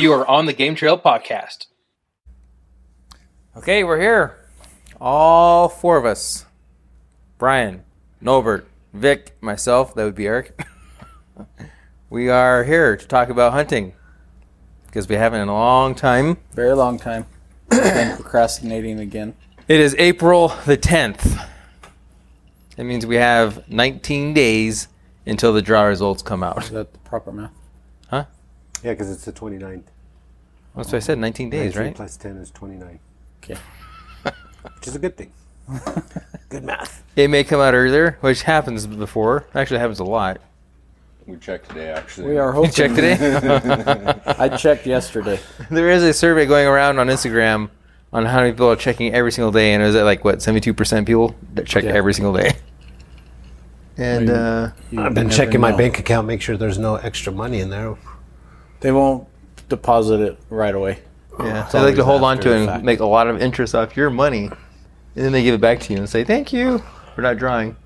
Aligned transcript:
and 0.00 0.04
you 0.04 0.14
are 0.14 0.26
on 0.26 0.46
the 0.46 0.54
Game 0.54 0.74
Trail 0.74 0.98
podcast. 0.98 1.66
Okay, 3.54 3.84
we're 3.84 4.00
here. 4.00 4.38
All 4.98 5.68
four 5.68 5.98
of 5.98 6.06
us. 6.06 6.46
Brian, 7.36 7.84
Norbert, 8.18 8.66
Vic, 8.94 9.36
myself, 9.42 9.94
that 9.94 10.04
would 10.04 10.14
be 10.14 10.26
Eric. 10.26 10.58
we 12.10 12.30
are 12.30 12.64
here 12.64 12.96
to 12.96 13.06
talk 13.06 13.28
about 13.28 13.52
hunting. 13.52 13.92
Because 14.86 15.06
we 15.06 15.16
haven't 15.16 15.42
in 15.42 15.48
a 15.48 15.52
long 15.52 15.94
time. 15.94 16.38
Very 16.54 16.72
long 16.72 16.98
time. 16.98 17.26
I've 17.70 17.94
been 17.94 18.16
procrastinating 18.16 19.00
again. 19.00 19.34
It 19.68 19.80
is 19.80 19.94
April 19.98 20.48
the 20.64 20.78
10th. 20.78 21.46
That 22.76 22.84
means 22.84 23.04
we 23.04 23.16
have 23.16 23.68
19 23.68 24.32
days 24.32 24.88
until 25.26 25.52
the 25.52 25.60
draw 25.60 25.82
results 25.82 26.22
come 26.22 26.42
out. 26.42 26.64
Is 26.64 26.70
that 26.70 26.90
the 26.90 26.98
proper 27.00 27.32
math? 27.32 27.52
Huh? 28.08 28.24
Yeah, 28.82 28.92
because 28.92 29.10
it's 29.10 29.26
the 29.26 29.32
29th. 29.32 29.84
That's 30.80 30.92
what 30.92 30.96
I 30.96 31.00
said, 31.00 31.18
19 31.18 31.50
days, 31.50 31.74
19 31.74 31.82
right? 31.82 31.94
Plus 31.94 32.16
10 32.16 32.36
is 32.38 32.50
29, 32.52 32.98
Okay. 33.44 33.60
which 34.76 34.86
is 34.88 34.96
a 34.96 34.98
good 34.98 35.14
thing. 35.14 35.30
good 36.48 36.64
math. 36.64 37.02
It 37.16 37.28
may 37.28 37.44
come 37.44 37.60
out 37.60 37.74
earlier, 37.74 38.16
which 38.22 38.42
happens 38.44 38.86
before. 38.86 39.44
Actually, 39.54 39.80
happens 39.80 40.00
a 40.00 40.04
lot. 40.04 40.40
We 41.26 41.36
checked 41.36 41.68
today, 41.68 41.90
actually. 41.90 42.28
We 42.30 42.38
are 42.38 42.48
You 42.48 42.52
hoping. 42.54 42.70
check 42.72 42.94
today? 42.94 44.20
I 44.38 44.48
checked 44.56 44.86
yesterday. 44.86 45.38
There 45.70 45.90
is 45.90 46.02
a 46.02 46.14
survey 46.14 46.46
going 46.46 46.66
around 46.66 46.98
on 46.98 47.08
Instagram 47.08 47.68
on 48.10 48.24
how 48.24 48.38
many 48.38 48.52
people 48.52 48.70
are 48.70 48.74
checking 48.76 49.12
every 49.12 49.32
single 49.32 49.52
day, 49.52 49.74
and 49.74 49.82
is 49.82 49.94
it 49.94 50.02
like 50.02 50.24
what 50.24 50.40
seventy 50.40 50.62
two 50.62 50.72
percent 50.72 51.06
people 51.06 51.36
that 51.54 51.66
check 51.66 51.84
Yeah. 51.84 51.90
every 51.92 52.14
single 52.14 52.32
day? 52.32 52.52
And 53.98 54.30
uh, 54.30 54.70
You 54.90 55.02
I've 55.02 55.12
been 55.14 55.26
never 55.26 55.36
checking 55.36 55.60
my 55.60 55.72
bank 55.72 55.98
account, 55.98 56.26
make 56.26 56.40
sure 56.40 56.56
there's 56.56 56.78
no 56.78 56.96
extra 56.96 57.32
money 57.32 57.60
in 57.60 57.68
there. 57.68 57.96
They 58.80 58.92
won't 58.92 59.28
deposit 59.70 60.20
it 60.20 60.38
right 60.50 60.74
away. 60.74 60.98
yeah, 61.38 61.62
it's 61.64 61.72
they 61.72 61.80
like 61.80 61.94
to 61.96 62.04
hold 62.04 62.22
on 62.22 62.38
to 62.40 62.48
the 62.50 62.54
and 62.56 62.66
fact. 62.66 62.84
make 62.84 63.00
a 63.00 63.06
lot 63.06 63.26
of 63.28 63.40
interest 63.40 63.74
off 63.74 63.96
your 63.96 64.10
money, 64.10 64.44
and 64.46 64.54
then 65.24 65.32
they 65.32 65.42
give 65.42 65.54
it 65.54 65.60
back 65.60 65.80
to 65.80 65.92
you 65.94 65.98
and 65.98 66.08
say 66.08 66.22
thank 66.24 66.52
you 66.52 66.82
for 67.14 67.22
not 67.22 67.38
drawing. 67.38 67.76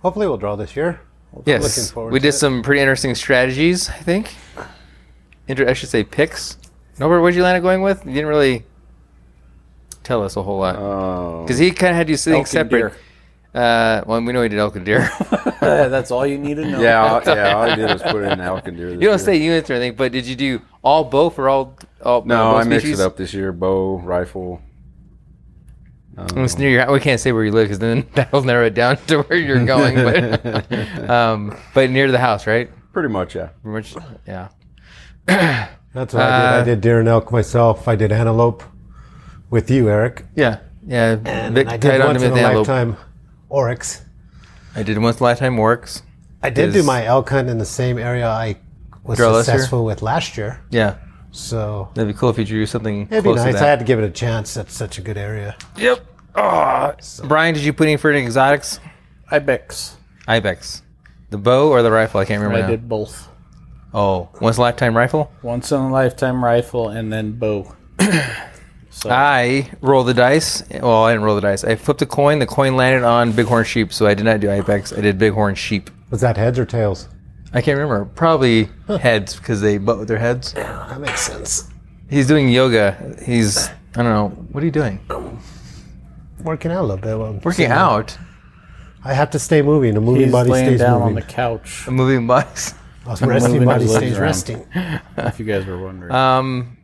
Hopefully, 0.00 0.26
we'll 0.26 0.36
draw 0.38 0.56
this 0.56 0.74
year. 0.74 1.00
Looking 1.32 1.52
Yes, 1.52 1.90
forward 1.92 2.12
we 2.12 2.18
to 2.18 2.22
did 2.24 2.28
it. 2.30 2.32
some 2.32 2.62
pretty 2.62 2.80
interesting 2.80 3.14
strategies. 3.14 3.88
I 3.88 3.94
think. 3.98 4.34
Inter- 5.48 5.68
I 5.68 5.72
should 5.72 5.88
say 5.88 6.02
picks. 6.04 6.58
Norbert, 6.98 7.20
what'd 7.22 7.36
you 7.36 7.42
land 7.42 7.56
up 7.56 7.62
going 7.62 7.82
with? 7.82 8.04
You 8.04 8.12
didn't 8.12 8.28
really 8.28 8.64
tell 10.02 10.22
us 10.24 10.36
a 10.36 10.42
whole 10.42 10.58
lot 10.58 10.76
Oh. 10.76 11.42
because 11.44 11.58
he 11.58 11.70
kind 11.70 11.90
of 11.90 11.96
had 11.96 12.08
you 12.08 12.16
sitting 12.16 12.44
separate. 12.44 12.92
Uh, 13.54 14.02
well, 14.06 14.20
we 14.22 14.32
know 14.32 14.42
he 14.42 14.48
did 14.48 14.58
elk 14.58 14.76
and 14.76 14.84
deer. 14.84 15.08
Yeah, 15.62 15.88
That's 15.88 16.10
all 16.10 16.26
you 16.26 16.38
need 16.38 16.54
to 16.56 16.66
know. 16.66 16.80
yeah, 16.80 17.00
all, 17.06 17.22
yeah. 17.24 17.54
All 17.54 17.62
I 17.62 17.74
did 17.76 17.90
was 17.90 18.02
put 18.02 18.22
in 18.24 18.40
elk 18.40 18.68
and 18.68 18.76
deer. 18.76 18.86
This 18.90 18.94
You 18.94 19.08
don't 19.08 19.10
year. 19.10 19.18
say 19.18 19.36
units 19.36 19.70
or 19.70 19.74
anything, 19.74 19.96
but 19.96 20.12
did 20.12 20.26
you 20.26 20.36
do 20.36 20.60
all 20.82 21.04
both 21.04 21.38
or 21.38 21.48
all? 21.48 21.76
all 22.04 22.24
No, 22.24 22.52
both 22.52 22.66
I 22.66 22.68
mixed 22.68 22.84
species? 22.86 23.00
it 23.00 23.04
up 23.06 23.16
this 23.16 23.32
year: 23.32 23.52
bow, 23.52 23.98
rifle. 23.98 24.60
Um, 26.18 26.26
It's 26.44 26.58
near 26.58 26.68
your. 26.70 26.92
We 26.92 27.00
can't 27.00 27.20
say 27.20 27.32
where 27.32 27.44
you 27.44 27.52
live 27.52 27.66
because 27.66 27.78
then 27.78 28.06
that'll 28.14 28.42
narrow 28.42 28.66
it 28.66 28.74
down 28.74 28.96
to 29.06 29.22
where 29.22 29.38
you're 29.38 29.64
going. 29.64 29.94
But, 29.96 31.08
um, 31.10 31.56
but 31.74 31.88
near 31.90 32.10
the 32.10 32.18
house, 32.18 32.46
right? 32.46 32.70
pretty 32.92 33.08
much, 33.08 33.34
yeah. 33.34 33.48
Pretty 33.62 33.94
much, 33.96 34.06
yeah. 34.26 34.48
That's 35.26 36.12
what 36.14 36.22
I 36.22 36.40
did. 36.40 36.46
Uh, 36.58 36.60
I 36.60 36.64
did 36.64 36.80
deer 36.82 37.00
and 37.00 37.08
elk 37.08 37.32
myself. 37.32 37.88
I 37.88 37.96
did 37.96 38.12
antelope 38.12 38.62
with 39.50 39.70
you, 39.70 39.88
Eric. 39.88 40.24
Yeah, 40.34 40.58
yeah. 40.86 41.16
And 41.24 41.54
Vic 41.54 41.68
I 41.68 41.76
did 41.78 42.00
on 42.00 42.08
once 42.08 42.22
in 42.22 42.32
a 42.32 42.34
the 42.34 42.42
lifetime 42.42 42.96
oryx. 43.48 44.02
I 44.74 44.82
did 44.82 44.98
once 44.98 45.18
in 45.20 45.24
lifetime 45.24 45.58
oryx. 45.58 46.02
I 46.42 46.50
did 46.50 46.72
do 46.72 46.82
my 46.82 47.04
elk 47.04 47.28
hunt 47.30 47.48
in 47.48 47.58
the 47.58 47.64
same 47.64 47.98
area 47.98 48.28
I 48.28 48.56
was 49.04 49.18
Draw 49.18 49.28
last 49.30 49.46
year? 49.48 49.54
successful 49.56 49.84
with 49.84 50.02
last 50.02 50.36
year. 50.36 50.60
Yeah, 50.70 50.96
So 51.30 51.90
that'd 51.94 52.12
be 52.12 52.18
cool 52.18 52.30
if 52.30 52.38
you 52.38 52.44
drew 52.44 52.66
something 52.66 53.02
it'd 53.02 53.22
be 53.24 53.30
close 53.30 53.36
nice. 53.36 53.52
to 53.54 53.58
I 53.58 53.60
that. 53.60 53.66
had 53.68 53.78
to 53.80 53.84
give 53.84 53.98
it 53.98 54.04
a 54.04 54.10
chance. 54.10 54.54
That's 54.54 54.74
such 54.74 54.98
a 54.98 55.02
good 55.02 55.16
area. 55.18 55.56
Yep. 55.76 56.04
Ah. 56.34 56.94
Brian, 57.24 57.54
did 57.54 57.62
you 57.62 57.72
put 57.72 57.86
any 57.86 57.96
for 57.96 58.10
any 58.10 58.24
exotics? 58.24 58.80
Ibex. 59.30 59.96
Ibex. 60.26 60.82
The 61.30 61.38
bow 61.38 61.68
or 61.70 61.82
the 61.82 61.90
rifle? 61.90 62.20
I 62.20 62.24
can't 62.24 62.40
remember. 62.42 62.58
I 62.58 62.62
now. 62.62 62.68
did 62.68 62.88
both. 62.88 63.28
Oh, 63.94 64.30
once 64.40 64.56
a 64.56 64.60
lifetime 64.62 64.96
rifle. 64.96 65.30
Once 65.42 65.70
in 65.70 65.78
a 65.80 65.90
lifetime 65.90 66.42
rifle 66.42 66.88
and 66.88 67.12
then 67.12 67.32
bow. 67.32 67.74
so 68.92 69.10
I 69.10 69.70
rolled 69.80 70.06
the 70.06 70.14
dice. 70.14 70.62
Well, 70.70 71.04
I 71.04 71.12
didn't 71.12 71.24
roll 71.24 71.34
the 71.34 71.40
dice. 71.40 71.64
I 71.64 71.74
flipped 71.76 72.02
a 72.02 72.06
coin. 72.06 72.38
The 72.38 72.46
coin 72.46 72.76
landed 72.76 73.04
on 73.04 73.32
bighorn 73.32 73.64
sheep, 73.64 73.92
so 73.92 74.06
I 74.06 74.14
did 74.14 74.24
not 74.24 74.38
do 74.40 74.50
ibex. 74.50 74.92
I 74.92 75.00
did 75.00 75.18
bighorn 75.18 75.54
sheep. 75.56 75.90
Was 76.10 76.20
that 76.20 76.36
heads 76.36 76.58
or 76.58 76.64
tails? 76.66 77.08
I 77.54 77.60
can't 77.60 77.76
remember. 77.78 78.04
Probably 78.06 78.68
heads 79.00 79.36
because 79.36 79.60
they 79.60 79.78
butt 79.78 79.98
with 79.98 80.08
their 80.08 80.18
heads. 80.18 80.54
Yeah, 80.56 80.86
That 80.88 81.00
makes 81.00 81.20
sense. 81.20 81.68
He's 82.08 82.26
doing 82.26 82.48
yoga. 82.48 83.16
He's 83.24 83.68
I 83.68 84.02
don't 84.02 84.04
know. 84.04 84.28
What 84.52 84.62
are 84.62 84.66
you 84.66 84.72
doing? 84.72 85.00
Working 86.42 86.70
out 86.72 86.80
a 86.80 86.86
little 86.86 86.96
bit. 86.96 87.16
while 87.18 87.28
I'm 87.28 87.34
Working 87.36 87.52
sitting 87.52 87.72
out. 87.72 88.16
I 89.04 89.14
have 89.14 89.30
to 89.30 89.38
stay 89.38 89.62
moving. 89.62 89.96
A 89.96 90.00
moving 90.00 90.22
he's 90.24 90.32
body 90.32 90.50
laying 90.50 90.66
stays 90.68 90.80
down 90.80 91.02
on 91.02 91.08
moving. 91.12 91.26
the 91.26 91.32
couch. 91.32 91.82
The 91.86 91.90
moving 91.92 92.26
bodies. 92.26 92.74
A 93.06 93.10
resting 93.26 93.52
moving 93.52 93.66
body 93.68 93.82
his 93.84 93.92
legs 93.92 94.04
stays 94.06 94.12
around. 94.18 94.22
resting. 94.22 94.66
If 95.26 95.38
you 95.40 95.44
guys 95.46 95.66
were 95.66 95.78
wondering. 95.82 96.12
Um. 96.12 96.76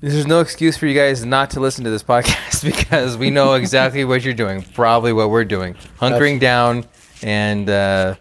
There's 0.00 0.26
no 0.26 0.40
excuse 0.40 0.76
for 0.78 0.86
you 0.86 0.94
guys 0.94 1.24
not 1.24 1.50
to 1.50 1.60
listen 1.60 1.84
to 1.84 1.90
this 1.90 2.02
podcast 2.02 2.64
because 2.76 3.16
we 3.18 3.30
know 3.30 3.54
exactly 3.54 4.04
what 4.04 4.22
you're 4.22 4.32
doing. 4.34 4.62
Probably 4.74 5.12
what 5.12 5.28
we're 5.30 5.44
doing. 5.44 5.74
Hunkering 6.00 6.40
down 6.40 6.86
and 7.22 7.68
uh, 7.68 8.14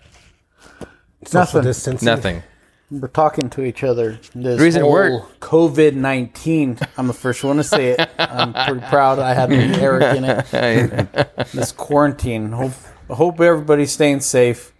Social 1.26 1.40
Nothing. 1.42 1.62
distancing. 1.64 2.06
nothing. 2.06 2.44
We're 2.92 3.08
talking 3.08 3.50
to 3.52 3.64
each 3.64 3.84
other. 3.84 4.20
This 4.34 4.58
The 4.58 4.64
reason 4.64 4.82
whole 4.82 4.92
we're- 4.92 5.22
COVID 5.40 5.94
nineteen. 5.94 6.80
I'm 6.98 7.08
the 7.08 7.14
first 7.14 7.44
one 7.44 7.58
to 7.58 7.64
say 7.64 7.90
it. 7.92 8.10
I'm 8.18 8.52
pretty 8.52 8.86
proud. 8.88 9.20
I 9.20 9.34
had 9.34 9.52
Eric 9.52 10.18
in 10.18 10.24
it. 10.26 11.30
This 11.54 11.72
quarantine. 11.72 12.52
Hope 12.52 12.72
hope 13.10 13.40
everybody's 13.40 13.92
staying 13.92 14.22
safe. 14.22 14.74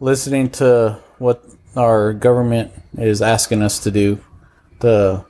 Listening 0.00 0.50
to 0.50 0.98
what 1.18 1.44
our 1.76 2.12
government 2.12 2.72
is 2.98 3.22
asking 3.22 3.62
us 3.62 3.78
to 3.84 3.90
do. 3.92 4.18
The 4.80 5.24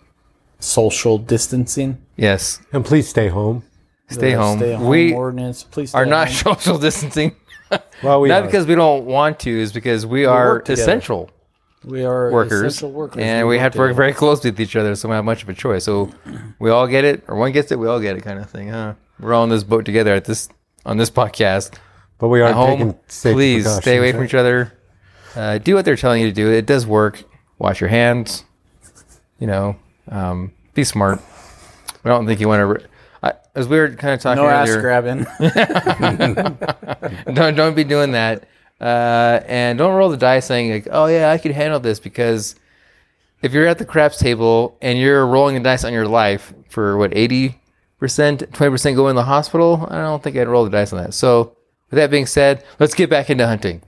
social 0.64 1.18
distancing. 1.18 1.98
yes. 2.16 2.60
And 2.72 2.84
please 2.84 3.08
stay 3.08 3.28
home. 3.28 3.62
Stay 4.08 4.32
the 4.32 4.38
home. 4.38 4.58
Stay 4.58 4.74
home 4.74 4.86
we 4.88 5.12
ordinance. 5.14 5.62
Please 5.64 5.94
are 5.94 6.04
stay 6.04 6.10
not 6.10 6.28
home. 6.30 6.56
social 6.58 6.78
distancing. 6.78 7.36
Well, 8.02 8.20
we 8.20 8.28
not 8.28 8.42
are. 8.42 8.46
because 8.46 8.66
we 8.66 8.74
don't 8.74 9.04
want 9.06 9.40
to, 9.40 9.50
is 9.50 9.72
because 9.72 10.06
we 10.06 10.26
are 10.26 10.62
essential 10.68 11.30
We 11.84 12.04
are 12.04 12.30
workers, 12.30 12.62
essential 12.74 12.92
workers. 12.92 13.22
and 13.22 13.48
we 13.48 13.58
have 13.58 13.72
to 13.72 13.78
work 13.78 13.88
together. 13.90 14.02
very 14.02 14.12
closely 14.12 14.50
with 14.50 14.60
each 14.60 14.76
other, 14.76 14.94
so 14.94 15.08
we 15.08 15.14
have 15.14 15.24
much 15.24 15.42
of 15.42 15.48
a 15.48 15.54
choice. 15.54 15.84
So 15.84 16.10
we 16.60 16.70
all 16.70 16.86
get 16.86 17.04
it, 17.04 17.24
or 17.26 17.36
one 17.36 17.50
gets 17.52 17.72
it, 17.72 17.78
we 17.78 17.88
all 17.88 17.98
get 18.00 18.16
it, 18.16 18.22
kind 18.22 18.38
of 18.38 18.48
thing. 18.48 18.68
Huh? 18.68 18.94
We're 19.18 19.32
all 19.34 19.44
in 19.44 19.50
this 19.50 19.64
boat 19.64 19.84
together 19.84 20.14
at 20.14 20.24
this 20.26 20.48
on 20.86 20.98
this 20.98 21.10
podcast. 21.10 21.78
but 22.18 22.28
we 22.28 22.40
are 22.42 22.48
At 22.50 22.54
home, 22.54 22.78
taking 23.08 23.32
please 23.34 23.64
stay 23.80 23.96
away 23.98 24.12
precautions, 24.12 24.12
from 24.12 24.20
right? 24.20 24.24
each 24.28 24.34
other. 24.34 24.72
Uh, 25.34 25.58
do 25.58 25.74
what 25.74 25.84
they're 25.84 25.96
telling 25.96 26.20
you 26.22 26.28
to 26.28 26.34
do. 26.34 26.50
It 26.52 26.66
does 26.66 26.86
work. 26.86 27.24
Wash 27.58 27.80
your 27.80 27.88
hands. 27.90 28.44
You 29.40 29.46
know, 29.48 29.76
um, 30.10 30.52
be 30.74 30.84
smart. 30.84 31.20
I 32.04 32.08
don't 32.08 32.26
think 32.26 32.40
you 32.40 32.48
want 32.48 32.60
to. 32.60 32.66
Re- 32.66 32.84
I, 33.22 33.32
as 33.54 33.68
we 33.68 33.78
were 33.78 33.88
kind 33.90 34.14
of 34.14 34.20
talking 34.20 34.42
No 34.42 34.48
ass 34.48 34.68
earlier, 34.68 34.80
grabbing. 34.82 35.26
don't 37.34 37.54
don't 37.54 37.74
be 37.74 37.84
doing 37.84 38.12
that. 38.12 38.46
Uh, 38.80 39.40
and 39.46 39.78
don't 39.78 39.94
roll 39.94 40.10
the 40.10 40.16
dice 40.16 40.46
saying 40.46 40.70
like, 40.72 40.88
"Oh 40.90 41.06
yeah, 41.06 41.30
I 41.30 41.38
could 41.38 41.52
handle 41.52 41.80
this," 41.80 42.00
because 42.00 42.56
if 43.42 43.52
you're 43.52 43.66
at 43.66 43.78
the 43.78 43.84
craps 43.84 44.18
table 44.18 44.76
and 44.82 44.98
you're 44.98 45.26
rolling 45.26 45.54
the 45.54 45.60
dice 45.60 45.84
on 45.84 45.92
your 45.92 46.06
life 46.08 46.52
for 46.68 46.96
what 46.96 47.16
eighty 47.16 47.60
percent, 47.98 48.42
twenty 48.52 48.70
percent 48.70 48.96
go 48.96 49.08
in 49.08 49.16
the 49.16 49.22
hospital, 49.24 49.86
I 49.90 49.98
don't 49.98 50.22
think 50.22 50.36
I'd 50.36 50.48
roll 50.48 50.64
the 50.64 50.70
dice 50.70 50.92
on 50.92 51.02
that. 51.02 51.14
So, 51.14 51.56
with 51.90 51.96
that 51.98 52.10
being 52.10 52.26
said, 52.26 52.64
let's 52.78 52.94
get 52.94 53.08
back 53.08 53.30
into 53.30 53.46
hunting. 53.46 53.80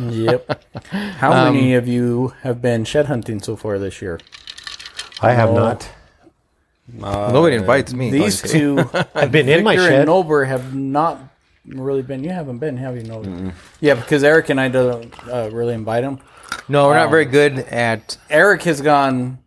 yep. 0.00 0.64
How 0.90 1.32
Um, 1.32 1.54
many 1.54 1.74
of 1.74 1.86
you 1.86 2.34
have 2.42 2.60
been 2.60 2.84
shed 2.84 3.06
hunting 3.06 3.40
so 3.40 3.54
far 3.56 3.78
this 3.78 4.02
year? 4.02 4.18
I 5.20 5.32
have 5.32 5.52
not. 5.52 5.88
Nobody 6.92 7.56
invites 7.56 7.92
me. 7.92 8.10
These 8.10 8.44
Okay. 8.44 8.58
two, 8.58 8.90
I've 9.14 9.32
been 9.32 9.48
in 9.48 9.64
my 9.64 9.74
Victor 9.76 9.88
shed. 9.90 10.00
and 10.00 10.06
Nober, 10.06 10.44
have 10.44 10.74
not 10.74 11.18
really 11.66 12.02
been. 12.02 12.22
You 12.22 12.30
haven't 12.30 12.58
been, 12.58 12.76
have 12.76 12.96
you, 12.96 13.02
Nober? 13.02 13.52
Yeah, 13.80 13.94
because 13.94 14.22
Eric 14.22 14.50
and 14.50 14.60
I 14.60 14.68
don't 14.68 15.12
uh, 15.28 15.50
really 15.52 15.74
invite 15.74 16.04
him. 16.04 16.20
No, 16.68 16.86
we're 16.86 16.94
not 16.94 17.06
Um, 17.06 17.10
very 17.10 17.24
good 17.24 17.58
at. 17.58 18.18
Eric 18.30 18.62
has 18.64 18.80
gone 18.80 19.38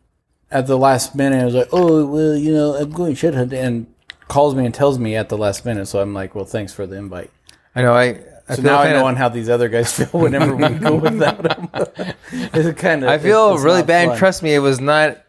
at 0.52 0.68
the 0.68 0.78
last 0.78 1.16
minute. 1.16 1.42
I 1.42 1.46
was 1.46 1.56
like, 1.56 1.70
oh, 1.72 2.06
well, 2.06 2.36
you 2.36 2.54
know, 2.54 2.76
I'm 2.76 2.92
going 2.92 3.16
shed 3.16 3.36
hunting, 3.36 3.60
and 3.60 3.88
calls 4.28 4.54
me 4.56 4.66
and 4.66 4.74
tells 4.74 5.00
me 5.00 5.16
at 5.16 5.30
the 5.30 5.38
last 5.38 5.66
minute. 5.66 5.86
So 5.88 6.02
I'm 6.02 6.14
like, 6.14 6.36
well, 6.36 6.46
thanks 6.46 6.74
for 6.74 6.86
the 6.86 6.96
invite. 6.98 7.32
I 7.76 7.82
know. 7.84 7.94
I. 7.94 8.20
I 8.52 8.56
So 8.56 8.64
feel 8.64 8.72
now 8.72 8.80
I 8.80 8.86
kinda- 8.86 9.00
know 9.00 9.06
on 9.06 9.16
how 9.16 9.30
these 9.30 9.48
other 9.48 9.70
guys 9.70 9.94
feel 9.98 10.20
whenever 10.20 10.56
we 10.56 10.68
go 10.70 10.96
without 10.96 11.58
him. 11.58 11.70
it's 12.32 12.82
kind 12.82 13.04
of. 13.04 13.10
I 13.10 13.18
feel 13.20 13.58
really 13.60 13.84
bad. 13.84 14.18
Trust 14.18 14.42
me, 14.44 14.56
it 14.56 14.60
was 14.60 14.80
not 14.82 15.20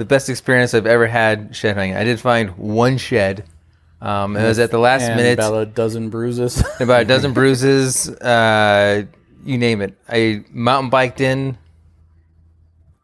the 0.00 0.06
best 0.06 0.30
experience 0.30 0.72
I've 0.72 0.86
ever 0.86 1.06
had 1.06 1.54
shed 1.54 1.76
hunting. 1.76 1.94
I 1.94 2.04
did 2.04 2.18
find 2.18 2.56
one 2.56 2.96
shed. 2.96 3.44
Um, 4.00 4.34
it 4.34 4.44
was 4.44 4.58
at 4.58 4.70
the 4.70 4.78
last 4.78 5.02
and 5.02 5.16
minute. 5.16 5.34
about 5.34 5.54
a 5.60 5.66
dozen 5.66 6.08
bruises. 6.08 6.64
about 6.80 7.02
a 7.02 7.04
dozen 7.04 7.34
bruises. 7.34 8.08
Uh, 8.08 9.04
you 9.44 9.58
name 9.58 9.82
it. 9.82 9.98
I 10.08 10.42
mountain 10.48 10.88
biked 10.88 11.20
in. 11.20 11.58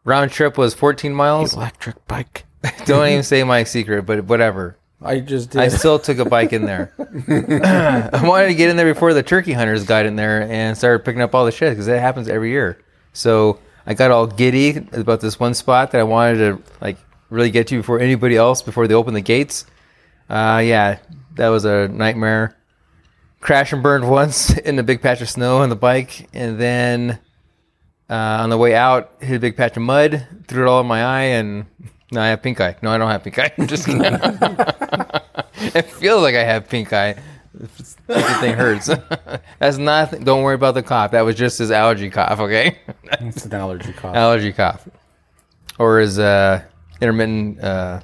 round 0.05 0.31
trip 0.31 0.57
was 0.57 0.73
14 0.73 1.13
miles. 1.13 1.53
Electric 1.53 2.03
bike. 2.07 2.45
Don't 2.85 3.07
even 3.07 3.21
say 3.21 3.43
my 3.43 3.63
secret, 3.63 4.07
but 4.07 4.25
whatever. 4.25 4.75
I 4.99 5.19
just 5.19 5.51
did. 5.51 5.61
I 5.61 5.67
still 5.67 5.99
took 5.99 6.17
a 6.17 6.25
bike 6.25 6.51
in 6.51 6.65
there. 6.65 6.91
I 6.97 8.27
wanted 8.27 8.47
to 8.47 8.55
get 8.55 8.71
in 8.71 8.75
there 8.75 8.91
before 8.91 9.13
the 9.13 9.21
turkey 9.21 9.53
hunters 9.53 9.83
got 9.83 10.07
in 10.07 10.15
there 10.15 10.41
and 10.41 10.75
started 10.75 11.05
picking 11.05 11.21
up 11.21 11.35
all 11.35 11.45
the 11.45 11.51
shit 11.51 11.73
because 11.73 11.85
that 11.85 11.99
happens 11.99 12.27
every 12.27 12.49
year. 12.49 12.83
So 13.13 13.59
I 13.87 13.93
got 13.93 14.11
all 14.11 14.27
giddy 14.27 14.85
about 14.91 15.21
this 15.21 15.39
one 15.39 15.53
spot 15.53 15.91
that 15.91 15.99
I 15.99 16.03
wanted 16.03 16.37
to 16.39 16.71
like 16.81 16.97
really 17.29 17.49
get 17.49 17.67
to 17.67 17.77
before 17.77 17.99
anybody 18.01 18.35
else 18.35 18.61
before 18.61 18.85
they 18.85 18.93
opened 18.93 19.15
the 19.15 19.21
gates. 19.21 19.65
Uh, 20.29 20.61
yeah, 20.63 20.99
that 21.35 21.47
was 21.47 21.63
a 21.63 21.87
nightmare. 21.87 22.57
Crashed 23.39 23.71
and 23.71 23.81
burned 23.81 24.09
once 24.09 24.55
in 24.57 24.77
a 24.77 24.83
big 24.83 25.01
patch 25.01 25.21
of 25.21 25.29
snow 25.29 25.59
on 25.59 25.69
the 25.69 25.75
bike, 25.77 26.27
and 26.33 26.59
then 26.59 27.17
uh, 28.09 28.13
on 28.13 28.49
the 28.49 28.57
way 28.57 28.75
out, 28.75 29.13
hit 29.21 29.37
a 29.37 29.39
big 29.39 29.55
patch 29.55 29.77
of 29.77 29.83
mud, 29.83 30.27
threw 30.47 30.65
it 30.65 30.69
all 30.69 30.81
in 30.81 30.87
my 30.87 31.03
eye, 31.03 31.23
and 31.23 31.65
no, 32.11 32.21
I 32.21 32.27
have 32.27 32.41
pink 32.41 32.59
eye. 32.59 32.75
No, 32.81 32.91
I 32.91 32.97
don't 32.97 33.09
have 33.09 33.23
pink 33.23 33.39
eye. 33.39 33.53
I'm 33.57 33.67
just 33.67 33.85
kidding. 33.85 34.01
it 34.03 35.85
feels 35.85 36.21
like 36.21 36.35
I 36.35 36.43
have 36.43 36.67
pink 36.67 36.91
eye. 36.91 37.15
If 37.59 37.77
the 38.07 38.23
thing 38.39 38.53
hurts. 38.55 38.87
That's 39.59 39.77
nothing. 39.77 40.23
Don't 40.23 40.43
worry 40.43 40.55
about 40.55 40.73
the 40.73 40.83
cough. 40.83 41.11
That 41.11 41.21
was 41.21 41.35
just 41.35 41.57
his 41.59 41.71
allergy 41.71 42.09
cough. 42.09 42.39
Okay, 42.39 42.77
It's 43.19 43.45
an 43.45 43.53
allergy 43.53 43.93
cough. 43.93 44.15
allergy 44.15 44.53
cough, 44.53 44.87
or 45.79 45.99
his 45.99 46.19
uh, 46.19 46.63
intermittent 47.01 47.63
uh, 47.63 48.01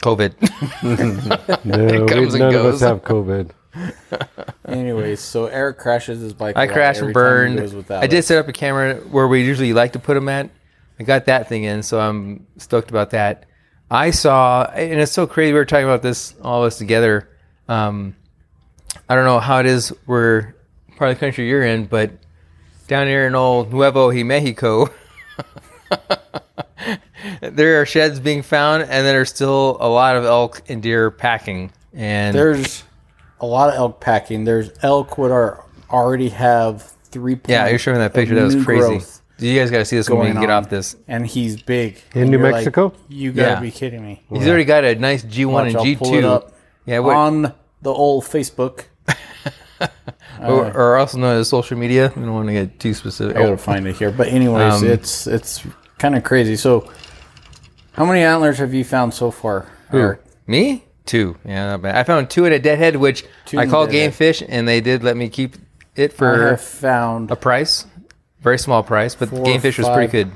COVID. 0.00 0.34
No, 1.64 1.84
we, 2.02 2.06
comes 2.08 2.34
and 2.34 2.40
none 2.42 2.54
of 2.54 2.66
us 2.66 2.80
have 2.80 3.02
COVID. 3.02 3.50
Anyways, 4.68 5.20
so 5.20 5.46
Eric 5.46 5.78
crashes 5.78 6.20
his 6.20 6.32
bike. 6.32 6.56
I 6.56 6.66
lot 6.66 6.72
crashed 6.74 7.00
and 7.00 7.04
every 7.06 7.12
burned. 7.14 7.60
I 7.90 8.06
did 8.06 8.18
it. 8.18 8.24
set 8.24 8.38
up 8.38 8.48
a 8.48 8.52
camera 8.52 8.96
where 8.96 9.26
we 9.26 9.42
usually 9.44 9.72
like 9.72 9.92
to 9.94 9.98
put 9.98 10.14
them 10.14 10.28
at. 10.28 10.50
I 11.00 11.02
got 11.02 11.24
that 11.26 11.48
thing 11.48 11.64
in, 11.64 11.82
so 11.82 12.00
I'm 12.00 12.46
stoked 12.58 12.90
about 12.90 13.10
that. 13.10 13.46
I 13.90 14.10
saw, 14.10 14.64
and 14.64 15.00
it's 15.00 15.12
so 15.12 15.26
crazy. 15.26 15.52
We 15.52 15.58
were 15.58 15.64
talking 15.64 15.84
about 15.86 16.02
this 16.02 16.34
all 16.42 16.62
of 16.62 16.68
us 16.68 16.78
together. 16.78 17.28
Um, 17.68 18.14
I 19.08 19.14
don't 19.14 19.24
know 19.24 19.38
how 19.40 19.58
it 19.60 19.66
is 19.66 19.88
where 20.06 20.54
part 20.96 21.10
of 21.10 21.16
the 21.16 21.20
country 21.20 21.48
you're 21.48 21.64
in, 21.64 21.86
but 21.86 22.10
down 22.88 23.06
here 23.06 23.26
in 23.26 23.34
old 23.34 23.72
Nuevo 23.72 24.10
Mexico, 24.24 24.90
there 27.40 27.80
are 27.80 27.86
sheds 27.86 28.20
being 28.20 28.42
found, 28.42 28.82
and 28.84 29.06
there 29.06 29.20
are 29.20 29.24
still 29.24 29.76
a 29.80 29.88
lot 29.88 30.16
of 30.16 30.24
elk 30.24 30.62
and 30.68 30.82
deer 30.82 31.10
packing. 31.10 31.72
And 31.92 32.34
There's 32.34 32.82
a 33.40 33.46
lot 33.46 33.70
of 33.70 33.76
elk 33.76 34.00
packing. 34.00 34.44
There's 34.44 34.70
elk 34.82 35.16
would 35.18 35.30
are 35.30 35.64
already 35.90 36.28
have 36.30 36.82
three. 37.10 37.38
yeah, 37.46 37.68
you're 37.68 37.78
showing 37.78 37.98
that 37.98 38.14
picture. 38.14 38.34
That 38.34 38.44
was 38.44 38.64
crazy. 38.64 38.80
growth 38.80 39.22
You 39.38 39.58
guys 39.58 39.70
got 39.70 39.78
to 39.78 39.84
see 39.84 39.96
this 39.96 40.08
when 40.10 40.18
we 40.20 40.26
going 40.28 40.40
get 40.40 40.50
off 40.50 40.68
this. 40.68 40.96
and 41.08 41.26
he's 41.26 41.60
big 41.62 42.00
In 42.14 42.22
And 42.22 42.30
New 42.30 42.38
you're 42.38 42.46
like, 42.46 42.64
Mexico? 42.64 42.92
you 43.08 43.32
gotta 43.32 43.48
Yeah. 43.54 43.60
be 43.60 43.70
kidding 43.70 44.02
me. 44.04 44.22
He's 44.32 44.46
already 44.46 44.64
got 44.64 44.84
a 44.84 44.94
nice 44.96 45.22
G1 45.24 45.46
Watch, 45.52 45.66
and 45.68 45.76
I'll 45.76 45.84
G2. 45.84 46.50
Pull 46.86 46.94
it 46.94 46.96
up 46.98 47.04
Yeah, 47.04 47.06
what, 47.06 47.16
on 47.16 47.42
the 47.82 47.90
old 47.92 48.24
Facebook. 48.24 48.84
or, 50.40 50.72
or 50.72 50.96
also 50.96 51.18
known 51.18 51.38
as 51.40 51.48
social 51.48 51.76
media. 51.78 52.12
We 52.16 52.22
don't 52.22 52.34
want 52.34 52.48
to 52.48 52.52
get 52.54 52.78
too 52.80 52.94
specific. 52.94 53.36
I 53.36 53.40
gotta 53.40 53.52
Oh, 53.52 53.56
find 53.56 53.86
it 53.86 53.96
here. 53.96 54.10
But 54.10 54.28
anyways, 54.28 54.82
Um, 54.82 54.86
it's 54.86 55.26
it's 55.26 55.62
kind 55.98 56.14
of 56.16 56.24
crazy. 56.24 56.56
So, 56.56 56.90
how 57.92 58.04
many 58.04 58.20
antlers 58.22 58.58
have 58.58 58.74
you 58.74 58.84
found 58.84 59.14
so 59.14 59.30
far? 59.30 59.66
Eric? 59.92 60.20
me? 60.46 60.84
Two. 61.06 61.36
Yeah, 61.44 61.66
not 61.66 61.82
bad. 61.82 61.96
I 61.96 62.02
found 62.04 62.30
two 62.30 62.46
at 62.46 62.52
a 62.52 62.58
deadhead, 62.58 62.96
which 62.96 63.24
Two 63.44 63.58
I 63.58 63.64
in 63.64 63.70
call 63.70 63.82
a 63.82 63.86
game 63.86 64.10
deadhead. 64.10 64.14
fish, 64.14 64.42
and 64.48 64.66
they 64.66 64.80
did 64.80 65.02
let 65.04 65.16
me 65.18 65.28
keep 65.28 65.56
it 65.96 66.12
I 66.12 66.14
for 66.14 66.48
have 66.50 66.60
found 66.62 67.30
a 67.30 67.36
price. 67.36 67.86
Very 68.40 68.58
small 68.58 68.82
price, 68.82 69.14
but 69.14 69.28
Four, 69.28 69.44
game 69.44 69.60
fish 69.60 69.76
was 69.78 69.86
pretty 69.88 70.06
five, 70.06 70.12
good. 70.12 70.32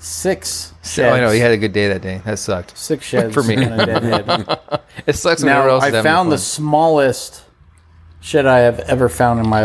Six. 0.00 0.72
So, 0.82 1.08
I 1.08 1.20
know 1.20 1.26
sheds. 1.26 1.34
he 1.34 1.40
had 1.40 1.52
a 1.52 1.56
good 1.56 1.72
day 1.72 1.88
that 1.88 2.02
day. 2.02 2.20
That 2.24 2.38
sucked. 2.38 2.76
six 2.76 3.04
sheds 3.04 3.32
for 3.32 3.42
me. 3.44 3.54
and 3.54 3.80
a 3.80 3.86
deadhead. 3.86 4.60
It 5.06 5.14
sucks 5.14 5.42
when 5.42 5.52
now 5.52 5.66
else 5.68 5.84
I 5.84 6.02
found 6.02 6.30
the 6.32 6.36
fun. 6.36 6.42
smallest 6.42 7.44
shed 8.20 8.44
I 8.44 8.58
have 8.58 8.80
ever 8.80 9.08
found 9.08 9.40
in 9.40 9.48
my 9.48 9.64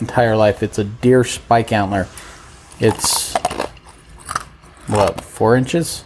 entire 0.00 0.34
life. 0.36 0.62
It's 0.62 0.78
a 0.78 0.84
deer 0.84 1.22
spike 1.24 1.70
antler. 1.72 2.08
It's 2.80 3.34
what 4.88 5.20
four 5.20 5.56
inches? 5.56 6.04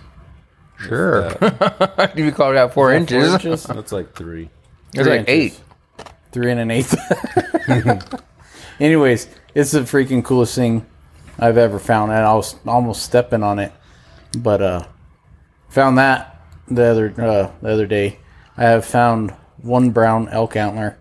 Sure. 0.79 1.29
you 2.17 2.31
call 2.33 2.51
it 2.51 2.57
out 2.59 2.75
four 2.75 2.89
Four 2.89 2.93
inches. 2.93 3.33
inches? 3.35 3.63
That's 3.69 3.93
like 3.93 4.15
three. 4.15 4.51
It 4.95 4.99
was 4.99 5.07
Three 5.07 5.19
like 5.19 5.29
inches. 5.29 5.61
eight. 5.99 6.07
three 6.33 6.51
and 6.51 6.61
an 6.61 6.71
eighth. 6.71 6.95
Anyways, 8.79 9.29
it's 9.55 9.71
the 9.71 9.81
freaking 9.81 10.23
coolest 10.23 10.55
thing 10.55 10.85
I've 11.39 11.59
ever 11.59 11.79
found, 11.79 12.13
and 12.13 12.21
I 12.25 12.35
was 12.35 12.57
almost 12.67 13.03
stepping 13.03 13.43
on 13.43 13.59
it, 13.59 13.73
but 14.39 14.63
uh, 14.63 14.87
found 15.69 15.99
that 15.99 16.41
the 16.69 16.85
other 16.85 17.15
uh, 17.19 17.51
the 17.63 17.71
other 17.73 17.87
day. 17.87 18.19
I 18.57 18.65
have 18.65 18.87
found 18.87 19.33
one 19.59 19.91
brown 19.91 20.29
elk 20.31 20.57
antler, 20.57 20.99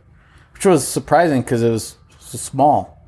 which 0.53 0.65
was 0.65 0.85
surprising 0.85 1.41
because 1.41 1.63
it 1.63 1.69
was 1.71 1.95
small. 2.19 3.07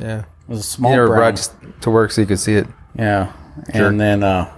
Yeah. 0.00 0.20
It 0.20 0.48
was 0.48 0.60
a 0.60 0.62
small 0.62 0.90
You 0.92 0.96
never 0.96 1.08
brown. 1.08 1.18
brought 1.34 1.40
it 1.40 1.80
to 1.82 1.90
work 1.90 2.12
so 2.12 2.20
you 2.20 2.26
could 2.26 2.38
see 2.38 2.54
it. 2.54 2.66
Yeah, 2.96 3.32
Sure. 3.74 3.88
and 3.88 4.00
then 4.00 4.22
uh, 4.22 4.52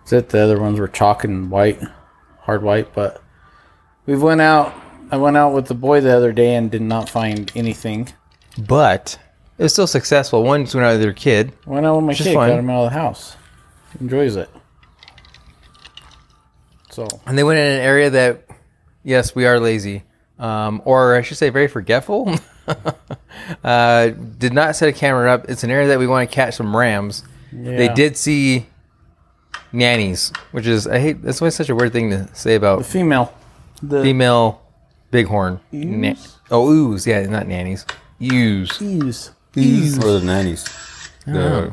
that's 0.00 0.12
it. 0.12 0.28
The 0.30 0.40
other 0.40 0.58
ones 0.60 0.78
were 0.78 0.88
chalk 0.88 1.24
and 1.24 1.50
white, 1.50 1.80
hard 2.40 2.62
white. 2.62 2.94
But 2.94 3.22
we 4.06 4.16
went 4.16 4.40
out. 4.40 4.72
I 5.10 5.16
went 5.18 5.36
out 5.36 5.52
with 5.54 5.66
the 5.66 5.74
boy 5.74 6.00
the 6.00 6.14
other 6.16 6.32
day 6.32 6.54
and 6.54 6.70
did 6.70 6.82
not 6.82 7.08
find 7.08 7.50
anything. 7.54 8.08
But 8.58 9.18
it 9.58 9.62
was 9.62 9.72
still 9.72 9.86
successful. 9.86 10.42
One 10.44 10.60
went 10.62 10.74
out 10.76 10.92
with 10.92 11.00
their 11.02 11.12
kid. 11.12 11.52
Went 11.66 11.84
out 11.84 11.96
with 11.96 12.04
my 12.04 12.08
Which 12.08 12.20
is 12.20 12.26
kid, 12.28 12.34
fine. 12.34 12.48
got 12.50 12.58
him 12.60 12.70
out 12.70 12.84
of 12.86 12.92
the 12.92 12.98
house. 12.98 13.36
He 13.92 14.04
enjoys 14.04 14.36
it. 14.36 14.48
So 16.90 17.06
And 17.26 17.36
they 17.36 17.44
went 17.44 17.58
in 17.58 17.66
an 17.78 17.80
area 17.80 18.10
that, 18.10 18.44
yes, 19.04 19.34
we 19.34 19.46
are 19.46 19.60
lazy, 19.60 20.02
um, 20.38 20.82
or 20.84 21.14
I 21.16 21.22
should 21.22 21.36
say, 21.36 21.50
very 21.50 21.68
forgetful. 21.68 22.34
uh, 23.64 24.08
did 24.08 24.52
not 24.52 24.76
set 24.76 24.88
a 24.88 24.92
camera 24.92 25.32
up. 25.32 25.48
It's 25.48 25.64
an 25.64 25.70
area 25.70 25.88
that 25.88 25.98
we 25.98 26.06
want 26.06 26.28
to 26.28 26.34
catch 26.34 26.54
some 26.54 26.76
rams. 26.76 27.24
They 27.52 27.86
Yeah. 27.86 27.94
did 27.94 28.16
see 28.16 28.66
nannies, 29.72 30.32
which 30.52 30.66
is 30.66 30.86
I 30.86 30.98
hate. 30.98 31.22
That's 31.22 31.40
always 31.40 31.54
such 31.54 31.68
a 31.68 31.74
weird 31.74 31.92
thing 31.92 32.10
to 32.10 32.28
say 32.34 32.54
about 32.56 32.76
the 32.76 32.80
about 32.80 32.86
female, 32.86 33.32
the 33.82 34.02
female 34.02 34.60
bighorn. 35.10 35.60
Na- 35.72 36.14
oh, 36.50 36.68
ooze, 36.70 37.06
yeah, 37.06 37.22
not 37.26 37.46
nannies. 37.46 37.86
Ewes. 38.18 39.30
Eves 39.58 39.98
Or 40.04 40.12
the 40.18 40.26
nannies. 40.26 40.64
The 41.26 41.72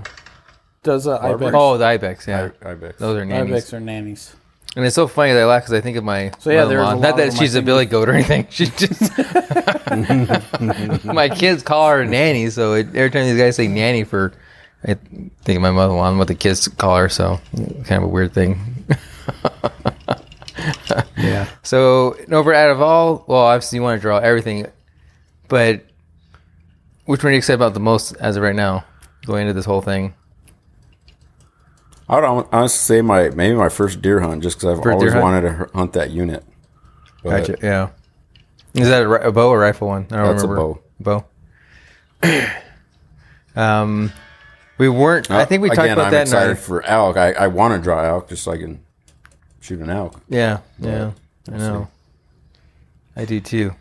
does 0.84 1.08
uh, 1.08 1.18
ibex. 1.20 1.52
Oh, 1.56 1.78
the 1.78 1.86
ibex. 1.86 2.28
Yeah, 2.28 2.50
ibex. 2.64 3.00
those 3.00 3.18
are 3.18 3.26
nannies. 3.26 3.52
ibex 3.52 3.74
or 3.74 3.80
nannies. 3.80 4.36
And 4.76 4.86
it's 4.86 4.94
so 4.96 5.08
funny 5.08 5.32
that 5.32 5.42
I 5.42 5.46
laugh 5.46 5.64
because 5.64 5.74
I 5.74 5.80
think 5.82 5.96
of 5.98 6.04
my 6.04 6.32
So, 6.40 6.50
yeah, 6.52 6.64
mother-in-law. 6.64 6.68
there's 6.68 6.80
a 6.80 6.96
not 6.96 7.02
lot 7.12 7.18
that 7.18 7.26
them, 7.28 7.36
I 7.36 7.40
she's 7.40 7.56
a 7.56 7.60
think. 7.60 7.66
billy 7.66 7.86
goat 7.86 8.10
or 8.10 8.12
anything. 8.14 8.46
She 8.52 8.66
just 8.66 9.18
my 11.06 11.30
kids 11.30 11.64
call 11.64 11.90
her 11.90 12.04
nanny. 12.06 12.50
So 12.50 12.74
it, 12.74 12.88
every 12.96 13.10
time 13.10 13.24
these 13.26 13.38
guys 13.40 13.56
say 13.56 13.68
nanny 13.70 14.04
for, 14.04 14.34
I 14.84 14.96
think 14.96 15.56
of 15.58 15.62
my 15.62 15.72
mother-in-law 15.72 16.10
and 16.10 16.18
what 16.20 16.28
the 16.28 16.36
kids 16.36 16.68
call 16.68 16.98
her. 16.98 17.08
So 17.10 17.40
kind 17.56 17.92
of 17.92 18.04
a 18.04 18.08
weird 18.08 18.34
thing. 18.34 18.60
Yeah. 21.18 21.48
So 21.64 22.16
over 22.32 22.54
out 22.54 22.70
of 22.70 22.82
all, 22.82 23.24
well, 23.28 23.42
obviously 23.42 23.78
you 23.78 23.82
want 23.84 23.98
to 23.98 24.02
draw 24.02 24.18
everything, 24.20 24.68
but 25.48 25.84
which 27.06 27.24
one 27.24 27.30
are 27.30 27.34
you 27.34 27.38
excited 27.38 27.56
about 27.56 27.74
the 27.74 27.80
most 27.80 28.16
as 28.18 28.36
of 28.38 28.44
right 28.44 28.56
now, 28.56 28.84
going 29.26 29.42
into 29.44 29.54
this 29.54 29.66
whole 29.66 29.82
thing? 29.82 30.14
I 32.08 32.16
would 32.16 32.24
hon- 32.24 32.48
honestly 32.52 32.98
say 32.98 33.02
my 33.02 33.30
maybe 33.30 33.56
my 33.56 33.70
first 33.70 34.02
deer 34.02 34.20
hunt, 34.20 34.44
just 34.44 34.58
because 34.58 34.78
I've 34.78 34.84
First 34.84 35.00
deer 35.00 35.10
always 35.10 35.14
hunt? 35.14 35.24
wanted 35.24 35.42
to 35.42 35.70
hunt 35.78 35.94
that 35.94 36.12
unit. 36.12 36.44
But 37.24 37.48
Gotcha. 37.48 37.58
Yeah. 37.64 37.90
Is 38.76 38.88
that 38.90 39.04
a, 39.04 39.08
ri- 39.08 39.24
a 39.24 39.32
bow 39.32 39.50
or 39.50 39.60
rifle 39.60 39.88
one? 39.88 40.06
I 40.12 40.18
don't 40.18 40.28
That's 40.32 40.44
a 40.44 40.48
remember. 40.48 40.80
bow. 41.00 41.26
Bow. 42.22 42.46
um, 43.56 44.12
we 44.78 44.90
weren't. 44.90 45.32
I 45.32 45.46
think 45.46 45.64
we 45.64 45.70
talked 45.70 45.80
Uh, 45.80 45.84
Again, 45.84 45.94
about 45.94 46.06
I'm 46.08 46.12
that. 46.12 46.18
In 46.18 46.28
excited 46.28 46.50
our, 46.50 46.56
for 46.56 46.84
elk. 46.86 47.18
I, 47.18 47.32
I 47.34 47.48
want 47.48 47.74
to 47.74 47.82
draw 47.82 48.04
elk 48.04 48.30
just 48.30 48.44
so 48.44 48.52
I 48.52 48.58
can 48.58 48.84
shoot 49.62 49.80
an 49.80 49.90
elk. 49.90 50.22
yeah, 50.30 50.60
yeah. 50.80 51.12
I 51.52 51.58
know. 51.58 51.88
I 53.16 53.26
do 53.26 53.40
too. 53.40 53.74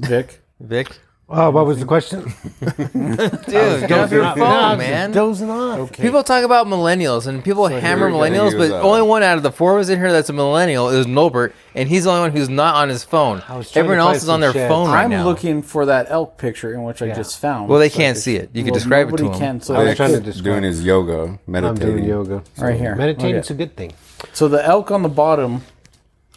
Vic. 0.00 0.40
Vic, 0.60 0.88
Oh, 1.32 1.48
what 1.50 1.64
was 1.64 1.78
the 1.78 1.84
question? 1.86 2.22
dude, 2.60 3.88
get 3.88 3.92
off 3.92 4.10
your 4.10 4.24
No, 4.24 4.34
phone, 4.34 4.42
I 4.42 4.74
man. 4.74 5.10
just 5.10 5.14
Dozing 5.14 5.48
off. 5.48 5.78
Okay. 5.78 6.02
People 6.02 6.24
talk 6.24 6.42
about 6.42 6.66
millennials, 6.66 7.28
and 7.28 7.44
people 7.44 7.68
hammer 7.68 8.08
here 8.08 8.18
we 8.18 8.28
go. 8.30 8.34
millennials, 8.34 8.50
He 8.50 8.56
but 8.58 8.60
was, 8.62 8.70
uh, 8.72 8.82
only 8.82 9.02
one 9.02 9.22
out 9.22 9.36
of 9.36 9.44
the 9.44 9.52
four 9.52 9.76
of 9.76 9.80
us 9.80 9.88
in 9.90 10.00
here 10.00 10.10
that's 10.10 10.28
a 10.28 10.32
millennial 10.32 10.88
is 10.88 11.06
Nolbert, 11.06 11.52
and 11.76 11.88
he's 11.88 12.02
the 12.02 12.10
only 12.10 12.22
one 12.22 12.32
who's 12.32 12.48
not 12.48 12.74
on 12.74 12.88
his 12.88 13.04
phone. 13.04 13.44
I 13.48 13.56
was 13.56 13.70
trying 13.70 13.84
to 13.84 13.90
Everyone 13.90 13.98
find 14.06 14.14
else 14.16 14.22
is 14.24 14.28
on 14.28 14.40
their 14.40 14.52
sheds. 14.52 14.68
phone 14.68 14.88
right 14.88 14.94
now. 14.96 15.02
I'm 15.04 15.10
now. 15.10 15.24
looking 15.24 15.62
for 15.62 15.86
that 15.86 16.06
elk 16.10 16.36
picture 16.36 16.74
in 16.74 16.82
which 16.82 17.00
I 17.00 17.12
just 17.14 17.38
found. 17.38 17.68
Well, 17.68 17.78
they 17.78 17.90
So 17.90 17.98
can't 17.98 18.18
see 18.18 18.34
it. 18.34 18.50
You 18.52 18.64
can 18.64 18.72
well, 18.72 18.80
describe 18.80 19.06
it 19.08 19.16
to 19.18 19.22
nobody 19.22 19.38
them. 19.38 19.48
Can, 19.58 19.60
so 19.60 19.74
I 19.76 19.82
I 19.82 19.84
was 19.84 19.96
trying 19.96 20.12
to 20.14 20.20
describe. 20.20 20.44
Doing 20.46 20.62
his 20.64 20.84
yoga, 20.84 21.22
I'm 21.22 21.38
meditating. 21.46 21.94
doing 21.96 22.08
yoga. 22.08 22.42
right 22.58 22.76
here. 22.76 22.96
Meditating's 22.96 23.46
Okay. 23.52 23.54
a 23.54 23.56
good 23.66 23.76
thing. 23.76 23.92
So 24.32 24.48
the 24.48 24.66
elk 24.66 24.90
on 24.90 25.02
the 25.04 25.08
bottom, 25.08 25.62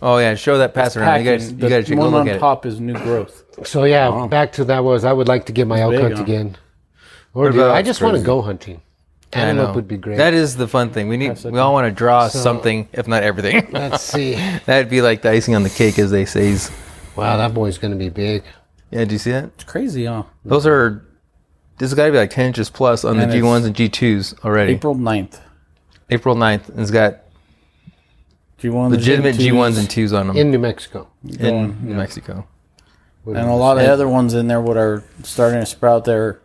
Oh 0.05 0.17
yeah, 0.17 0.35
show 0.35 0.57
that 0.57 0.73
pass 0.73 0.97
around. 0.97 1.23
You 1.23 1.29
packing, 1.31 1.39
guys, 1.39 1.51
you 1.51 1.57
the 1.57 1.69
gotta 1.69 1.83
take 1.83 1.97
a 1.97 1.99
one 1.99 2.11
look 2.11 2.21
on 2.21 2.27
at 2.29 2.35
it. 2.35 2.39
top 2.39 2.65
is 2.65 2.79
new 2.79 2.93
growth. 2.93 3.43
So 3.65 3.85
yeah, 3.85 4.27
back 4.27 4.51
to 4.53 4.65
that 4.65 4.83
was 4.83 5.05
I 5.05 5.13
would 5.13 5.27
like 5.29 5.45
to 5.45 5.53
get 5.53 5.65
my 5.65 5.79
elk 5.79 5.91
big, 5.93 6.01
hunt 6.01 6.15
huh? 6.17 6.23
again. 6.23 6.57
Or 7.33 7.49
do 7.51 7.61
about- 7.61 7.75
I 7.75 7.81
just 7.81 8.01
want 8.01 8.17
to 8.17 8.21
go 8.23 8.41
hunting. 8.41 8.81
I 9.31 9.39
know. 9.39 9.49
Antelope 9.49 9.75
would 9.77 9.87
be 9.87 9.97
great. 9.97 10.17
That 10.17 10.33
is 10.35 10.55
the 10.57 10.67
fun 10.67 10.91
thing. 10.91 11.07
We 11.07 11.17
need. 11.17 11.41
We 11.45 11.57
all 11.57 11.73
want 11.73 11.87
to 11.87 11.91
draw 11.91 12.27
something, 12.27 12.87
if 12.93 13.07
not 13.07 13.23
everything. 13.23 13.67
Let's 13.71 14.03
see. 14.03 14.33
That'd 14.65 14.89
be 14.89 15.01
like 15.01 15.21
the 15.23 15.31
icing 15.31 15.55
on 15.55 15.63
the 15.63 15.69
cake, 15.71 15.97
as 15.97 16.11
they 16.11 16.25
say. 16.25 16.55
Wow, 17.15 17.37
that 17.37 17.53
boy's 17.53 17.77
going 17.79 17.91
to 17.93 17.97
be 17.97 18.09
big. 18.09 18.43
Yeah, 18.91 19.05
do 19.05 19.13
you 19.13 19.17
see 19.19 19.31
that? 19.31 19.45
It's 19.55 19.63
crazy, 19.63 20.05
huh? 20.05 20.23
Those 20.45 20.67
are. 20.67 21.03
This 21.79 21.89
has 21.89 21.95
got 21.95 22.05
to 22.07 22.11
be 22.11 22.17
like 22.19 22.29
ten 22.29 22.45
inches 22.47 22.69
plus 22.69 23.03
on 23.03 23.17
And 23.19 23.31
the 23.31 23.37
it's 23.37 23.43
G1s 23.45 23.65
and 23.65 23.75
G2s 23.75 24.45
already. 24.45 24.73
April 24.73 24.95
9th. 24.95 25.39
April 26.11 26.35
9th. 26.35 26.69
and 26.69 26.79
It's 26.81 26.91
got 26.91 27.22
G1 28.63 28.91
legitimate 28.91 29.35
G1s 29.35 29.77
and 29.77 29.87
2s 29.89 30.17
on 30.17 30.27
them 30.27 30.37
In 30.37 30.51
New 30.51 30.59
Mexico. 30.59 31.07
in 31.39 31.77
New 31.85 31.95
Mexico. 31.95 32.47
and 33.25 33.37
a 33.37 33.53
lot 33.53 33.77
of 33.77 33.83
the 33.83 33.91
other 33.91 34.07
ones 34.07 34.33
in 34.33 34.47
there 34.47 34.61
what 34.61 34.77
are 34.77 35.03
starting 35.23 35.59
to 35.59 35.65
sprout 35.65 36.05
their 36.05 36.39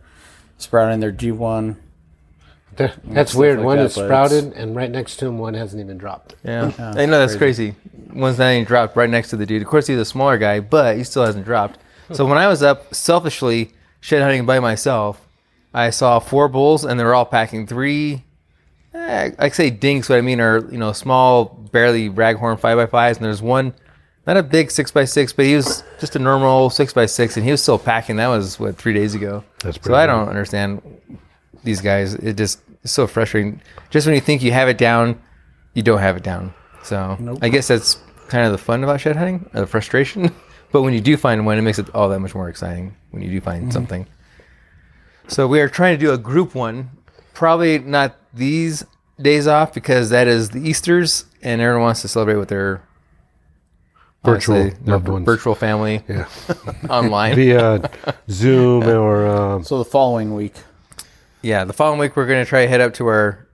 sprouting 0.58 1.00
their 1.00 1.12
G1. 1.12 1.76
There- 2.76 2.92
That's 3.04 3.34
weird. 3.34 3.58
like 3.58 3.66
one 3.66 3.78
that, 3.78 3.84
is 3.86 3.94
sprouted, 3.94 4.52
and 4.54 4.74
right 4.76 4.90
next 4.90 5.16
to 5.18 5.26
him, 5.26 5.38
one 5.38 5.54
hasn't 5.54 5.80
even 5.80 5.98
dropped. 5.98 6.34
Yeah, 6.44 6.72
I 6.78 7.06
know 7.06 7.18
that's 7.18 7.34
crazy. 7.36 7.74
One's 8.12 8.38
not 8.38 8.50
even 8.52 8.64
dropped 8.64 8.96
right 8.96 9.10
next 9.10 9.30
to 9.30 9.36
the 9.36 9.46
dude. 9.46 9.62
Of 9.62 9.68
course, 9.68 9.86
he's 9.86 9.98
a 9.98 10.04
smaller 10.04 10.38
guy, 10.38 10.60
but 10.60 10.96
he 10.96 11.04
still 11.04 11.24
hasn't 11.24 11.44
dropped. 11.44 11.78
So 12.12 12.24
when 12.24 12.38
I 12.38 12.46
was 12.48 12.62
up 12.62 12.94
selfishly 12.94 13.72
shed 14.00 14.22
hunting 14.22 14.46
by 14.46 14.60
myself, 14.60 15.26
I 15.74 15.90
saw 15.90 16.18
four 16.20 16.48
bulls, 16.48 16.84
and 16.84 16.98
they 16.98 17.04
were 17.04 17.14
all 17.14 17.26
packing 17.26 17.66
three. 17.66 18.24
Eh, 18.94 19.32
I 19.38 19.48
say 19.50 19.70
dinks, 19.70 20.08
what 20.08 20.16
I 20.18 20.22
mean 20.22 20.40
are 20.40 20.58
you 20.70 20.78
know 20.78 20.92
small, 20.92 21.57
barely 21.68 22.10
raghorn 22.10 22.58
five 22.58 22.78
x 22.78 22.90
fives, 22.90 23.18
and 23.18 23.26
there's 23.26 23.42
one, 23.42 23.74
not 24.26 24.36
a 24.36 24.42
big 24.42 24.70
six 24.70 24.94
x 24.94 25.12
six, 25.12 25.32
but 25.32 25.44
he 25.44 25.56
was 25.56 25.84
just 26.00 26.16
a 26.16 26.18
normal 26.18 26.70
six 26.70 26.96
x 26.96 27.12
six, 27.12 27.36
and 27.36 27.44
he 27.44 27.50
was 27.50 27.62
still 27.62 27.78
packing. 27.78 28.16
That 28.16 28.28
was 28.28 28.58
what 28.58 28.76
three 28.76 28.94
days 28.94 29.14
ago. 29.14 29.44
That's 29.60 29.76
so 29.76 29.82
pretty 29.82 29.96
I 29.96 30.06
don't 30.06 30.28
understand 30.28 30.82
these 31.64 31.80
guys. 31.80 32.14
It 32.14 32.36
just 32.36 32.60
it's 32.82 32.92
so 32.92 33.06
frustrating. 33.06 33.60
Just 33.90 34.06
when 34.06 34.14
you 34.14 34.20
think 34.20 34.42
you 34.42 34.52
have 34.52 34.68
it 34.68 34.78
down, 34.78 35.20
you 35.74 35.82
don't 35.82 36.00
have 36.00 36.16
it 36.16 36.22
down. 36.22 36.54
So 36.82 37.38
I 37.42 37.48
guess 37.48 37.68
that's 37.68 37.98
kind 38.28 38.46
of 38.46 38.52
the 38.52 38.58
fun 38.58 38.84
about 38.84 39.00
shed 39.00 39.16
hunting, 39.16 39.48
or 39.54 39.60
the 39.60 39.66
frustration. 39.66 40.34
but 40.72 40.82
when 40.82 40.94
you 40.94 41.00
do 41.00 41.16
find 41.16 41.44
one, 41.46 41.58
it 41.58 41.62
makes 41.62 41.78
it 41.78 41.94
all 41.94 42.08
that 42.08 42.20
much 42.20 42.34
more 42.34 42.48
exciting 42.48 42.94
when 43.10 43.22
you 43.22 43.30
do 43.30 43.40
find 43.40 43.62
mm-hmm. 43.62 43.72
something. 43.72 44.06
So 45.28 45.46
we 45.46 45.60
are 45.60 45.68
trying 45.68 45.98
to 45.98 46.04
do 46.04 46.12
a 46.12 46.18
group 46.18 46.54
one, 46.54 46.90
probably 47.34 47.78
not 47.78 48.16
these 48.32 48.84
days 49.20 49.46
off 49.46 49.72
because 49.74 50.10
that 50.10 50.26
is 50.28 50.50
the 50.50 50.60
Easter's, 50.60 51.24
and 51.42 51.60
everyone 51.60 51.82
wants 51.82 52.02
to 52.02 52.08
celebrate 52.08 52.36
with 52.36 52.48
their 52.48 52.82
Virtual 54.24 54.56
obviously, 54.56 54.84
their 54.84 54.94
loved 54.94 55.08
ones. 55.08 55.24
virtual 55.24 55.54
family 55.54 56.02
Yeah. 56.08 56.26
online. 56.90 57.36
Via 57.36 57.88
Zoom 58.28 58.82
or 58.88 59.26
um, 59.28 59.64
So 59.64 59.78
the 59.78 59.84
following 59.84 60.34
week, 60.34 60.54
yeah, 61.40 61.64
the 61.64 61.72
following 61.72 62.00
week 62.00 62.16
we're 62.16 62.26
going 62.26 62.44
to 62.44 62.48
try 62.48 62.62
to 62.64 62.68
head 62.68 62.80
up 62.80 62.94
to 62.94 63.06
our 63.06 63.46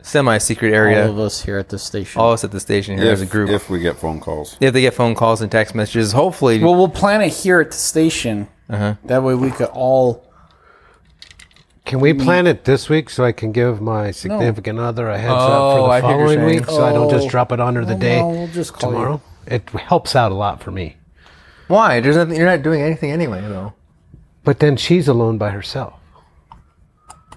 semi-secret 0.00 0.72
area. 0.72 1.04
all 1.04 1.10
of 1.12 1.18
us 1.18 1.42
here 1.42 1.58
at 1.58 1.68
the 1.70 1.78
station. 1.78 2.20
all 2.20 2.28
of 2.30 2.34
us 2.34 2.44
at 2.44 2.52
the 2.52 2.60
station 2.60 2.96
here 2.98 3.06
If, 3.08 3.12
as 3.14 3.20
a 3.22 3.26
group. 3.26 3.50
if 3.50 3.68
we 3.68 3.80
get 3.80 3.96
phone 3.96 4.20
calls. 4.20 4.56
if 4.60 4.72
they 4.72 4.80
get 4.80 4.94
phone 4.94 5.14
calls 5.16 5.42
and 5.42 5.50
text 5.50 5.74
messages, 5.74 6.12
hopefully, 6.12 6.62
well, 6.62 6.76
we'll 6.76 6.88
plan 6.88 7.20
it 7.20 7.28
here 7.32 7.60
at 7.60 7.72
the 7.72 7.76
station. 7.76 8.48
Uh-huh. 8.70 8.94
That 9.04 9.22
way 9.24 9.34
we 9.34 9.50
could 9.50 9.68
all. 9.72 10.24
Can 11.84 11.98
we 12.00 12.12
mm. 12.14 12.22
plan 12.22 12.46
it 12.46 12.64
this 12.64 12.88
week 12.88 13.10
so 13.10 13.24
I 13.24 13.32
can 13.32 13.50
give 13.52 13.80
my 13.80 14.12
significant 14.12 14.78
other 14.78 15.08
a 15.10 15.18
heads 15.18 15.32
Oh, 15.32 15.36
up 15.36 15.76
for 15.76 15.80
oh, 15.80 15.86
I 15.90 16.00
the 16.00 16.06
hear 16.06 16.16
what 16.16 16.20
you're 16.20 16.28
following 16.38 16.48
saying. 16.48 16.60
week 16.60 16.66
so 16.66 16.84
I 16.84 16.92
don't 16.92 17.10
just 17.10 17.26
Oh. 17.26 17.30
drop 17.30 17.50
it 17.52 17.58
on 17.60 17.74
her 17.74 17.84
the 17.84 17.94
Oh, 17.94 17.98
day 17.98 18.18
no, 18.20 18.28
we'll 18.28 18.46
just 18.48 18.72
call 18.72 18.90
you. 18.90 18.96
tomorrow? 18.96 19.20
It 19.46 19.68
helps 19.70 20.14
out 20.14 20.30
a 20.30 20.34
lot 20.36 20.62
for 20.62 20.70
me. 20.70 20.96
why? 21.68 21.98
There's 22.00 22.16
nothing. 22.16 22.36
You're 22.36 22.46
not 22.46 22.62
doing 22.62 22.80
anything 22.82 23.10
anyway, 23.10 23.40
though. 23.40 23.72
But 24.44 24.60
then 24.60 24.76
she's 24.76 25.08
alone 25.08 25.38
by 25.38 25.50
herself. 25.50 25.94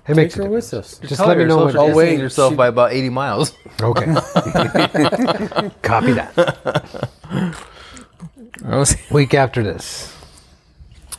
It 0.08 0.10
Take 0.10 0.16
makes 0.18 0.36
a 0.36 0.38
her 0.38 0.44
difference. 0.44 0.72
with 0.72 0.80
us. 0.82 1.00
Just 1.10 1.22
let 1.26 1.38
me 1.40 1.46
know 1.46 1.66
when. 1.66 1.76
Oh, 1.78 1.88
Oh 1.92 1.96
wait, 1.96 2.20
yourself 2.20 2.52
she- 2.54 2.58
by 2.58 2.68
about 2.68 2.94
80 2.94 3.10
miles. 3.10 3.54
Okay. 3.82 4.06
Copy 5.82 6.14
that. 6.14 6.36
Week 9.12 9.34
after 9.34 9.64
this. 9.64 10.15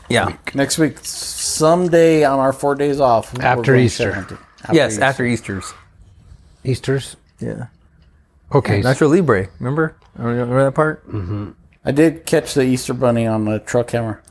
Yeah. 0.09 0.37
Next 0.55 0.79
week, 0.79 0.99
someday 1.03 2.25
on 2.25 2.39
our 2.39 2.53
four 2.53 2.75
days 2.75 3.01
off. 3.01 3.35
we're 3.35 3.45
After 3.45 3.73
going 3.73 3.85
Easter. 3.85 4.05
shed 4.05 4.15
hunting. 4.15 4.39
yes, 4.73 4.93
Easter. 4.93 5.05
after 5.05 5.25
Easter's. 5.25 5.75
Easter's. 6.65 7.17
Yeah. 7.41 7.67
Okay. 8.55 8.81
Nacho 8.83 9.11
Libre. 9.11 9.49
Remember? 9.59 9.97
Remember 10.17 10.65
that 10.65 10.73
part? 10.75 11.07
Mm-hmm. 11.09 11.51
I 11.85 11.93
did 11.93 12.27
catch 12.27 12.55
the 12.55 12.63
Easter 12.63 12.95
bunny 12.95 13.27
on 13.27 13.45
the 13.45 13.59
truck 13.61 13.91
hammer. 13.91 14.23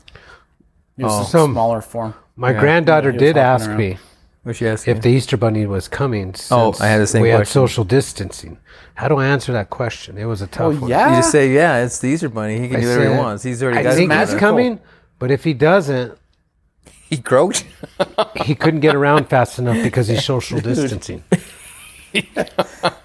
It 0.98 1.04
was 1.04 1.12
Oh. 1.12 1.22
a 1.22 1.24
Some- 1.26 1.52
smaller 1.52 1.80
form. 1.80 2.14
My 2.36 2.50
Yeah. 2.52 2.60
granddaughter 2.60 3.10
He 3.12 3.16
was 3.16 3.20
did 3.20 3.36
hopping 3.36 3.42
ask 3.54 3.68
around. 3.68 3.78
me 3.78 3.98
What 4.42 4.56
she 4.56 4.68
asked 4.68 4.86
if 4.86 5.00
the 5.00 5.08
Easter 5.08 5.36
Bunny 5.36 5.66
was 5.66 5.88
coming. 5.88 6.34
Oh, 6.50 6.70
since 6.72 6.80
I 6.80 6.86
had 6.88 7.00
the 7.00 7.06
same 7.06 7.22
We 7.22 7.30
had 7.30 7.38
question. 7.38 7.52
social 7.52 7.84
distancing. 7.84 8.58
How 8.94 9.08
do 9.08 9.16
I 9.16 9.26
answer 9.26 9.52
that 9.52 9.70
question? 9.70 10.18
It 10.18 10.26
was 10.26 10.40
a 10.42 10.46
tough 10.46 10.74
Oh 10.76 10.80
one. 10.82 10.90
yeah. 10.90 11.10
You 11.10 11.16
just 11.16 11.32
say, 11.32 11.50
yeah, 11.52 11.78
it's 11.82 11.98
the 11.98 12.08
Easter 12.08 12.28
Bunny. 12.28 12.60
He 12.60 12.68
can 12.68 12.76
I 12.76 12.80
do 12.80 12.86
whatever 12.86 13.04
he 13.04 13.08
said, 13.10 13.18
wants. 13.18 13.42
He's 13.42 13.62
already 13.62 13.78
I 13.78 13.82
got 13.82 13.94
think 13.94 14.12
his 14.12 14.18
he's 14.20 14.28
magical. 14.34 14.38
coming, 14.38 14.80
but 15.18 15.30
if 15.30 15.44
he 15.44 15.54
doesn't, 15.54 16.18
He 17.08 17.18
croaked. 17.18 17.64
he 18.44 18.54
couldn't 18.56 18.80
get 18.80 18.96
around 18.96 19.28
fast 19.28 19.58
enough 19.60 19.80
because 19.82 20.08
he's 20.08 20.24
social 20.24 20.60
distancing. 20.60 21.22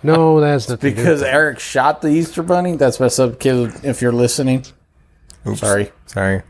no, 0.04 0.40
that's 0.40 0.70
not 0.70 0.80
because 0.80 1.22
Eric 1.22 1.60
shot 1.60 2.02
the 2.02 2.08
Easter 2.10 2.42
bunny. 2.44 2.76
That's 2.78 3.00
what's 3.00 3.20
up, 3.20 3.40
kid. 3.40 3.72
If 3.84 4.02
you're 4.02 4.12
listening, 4.12 4.66
Oops. 5.48 5.60
sorry. 5.60 5.92
Sorry. 6.08 6.42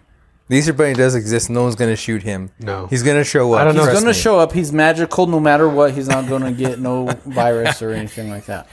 The 0.48 0.58
Easter 0.58 0.74
Bunny 0.74 0.94
does 0.94 1.16
exist. 1.16 1.50
No 1.50 1.64
one's 1.64 1.76
going 1.76 1.92
to 1.92 1.96
shoot 1.96 2.24
him. 2.24 2.52
No. 2.60 2.88
He's 2.88 3.04
going 3.04 3.16
to 3.16 3.24
show 3.24 3.54
up. 3.54 3.62
I 3.62 3.64
don't 3.64 3.74
know. 3.76 3.84
He's 3.84 3.94
going 3.94 4.04
to 4.04 4.10
me. 4.10 4.14
show 4.14 4.38
up. 4.38 4.52
He's 4.52 4.74
magical 4.74 5.26
no 5.26 5.40
matter 5.40 5.70
what. 5.70 5.94
He's 5.94 6.10
not 6.10 6.28
going 6.28 6.42
to 6.42 6.52
get 6.52 6.78
no 6.78 7.06
virus 7.26 7.82
or 7.82 7.92
anything 7.92 8.30
like 8.30 8.46
that. 8.48 8.68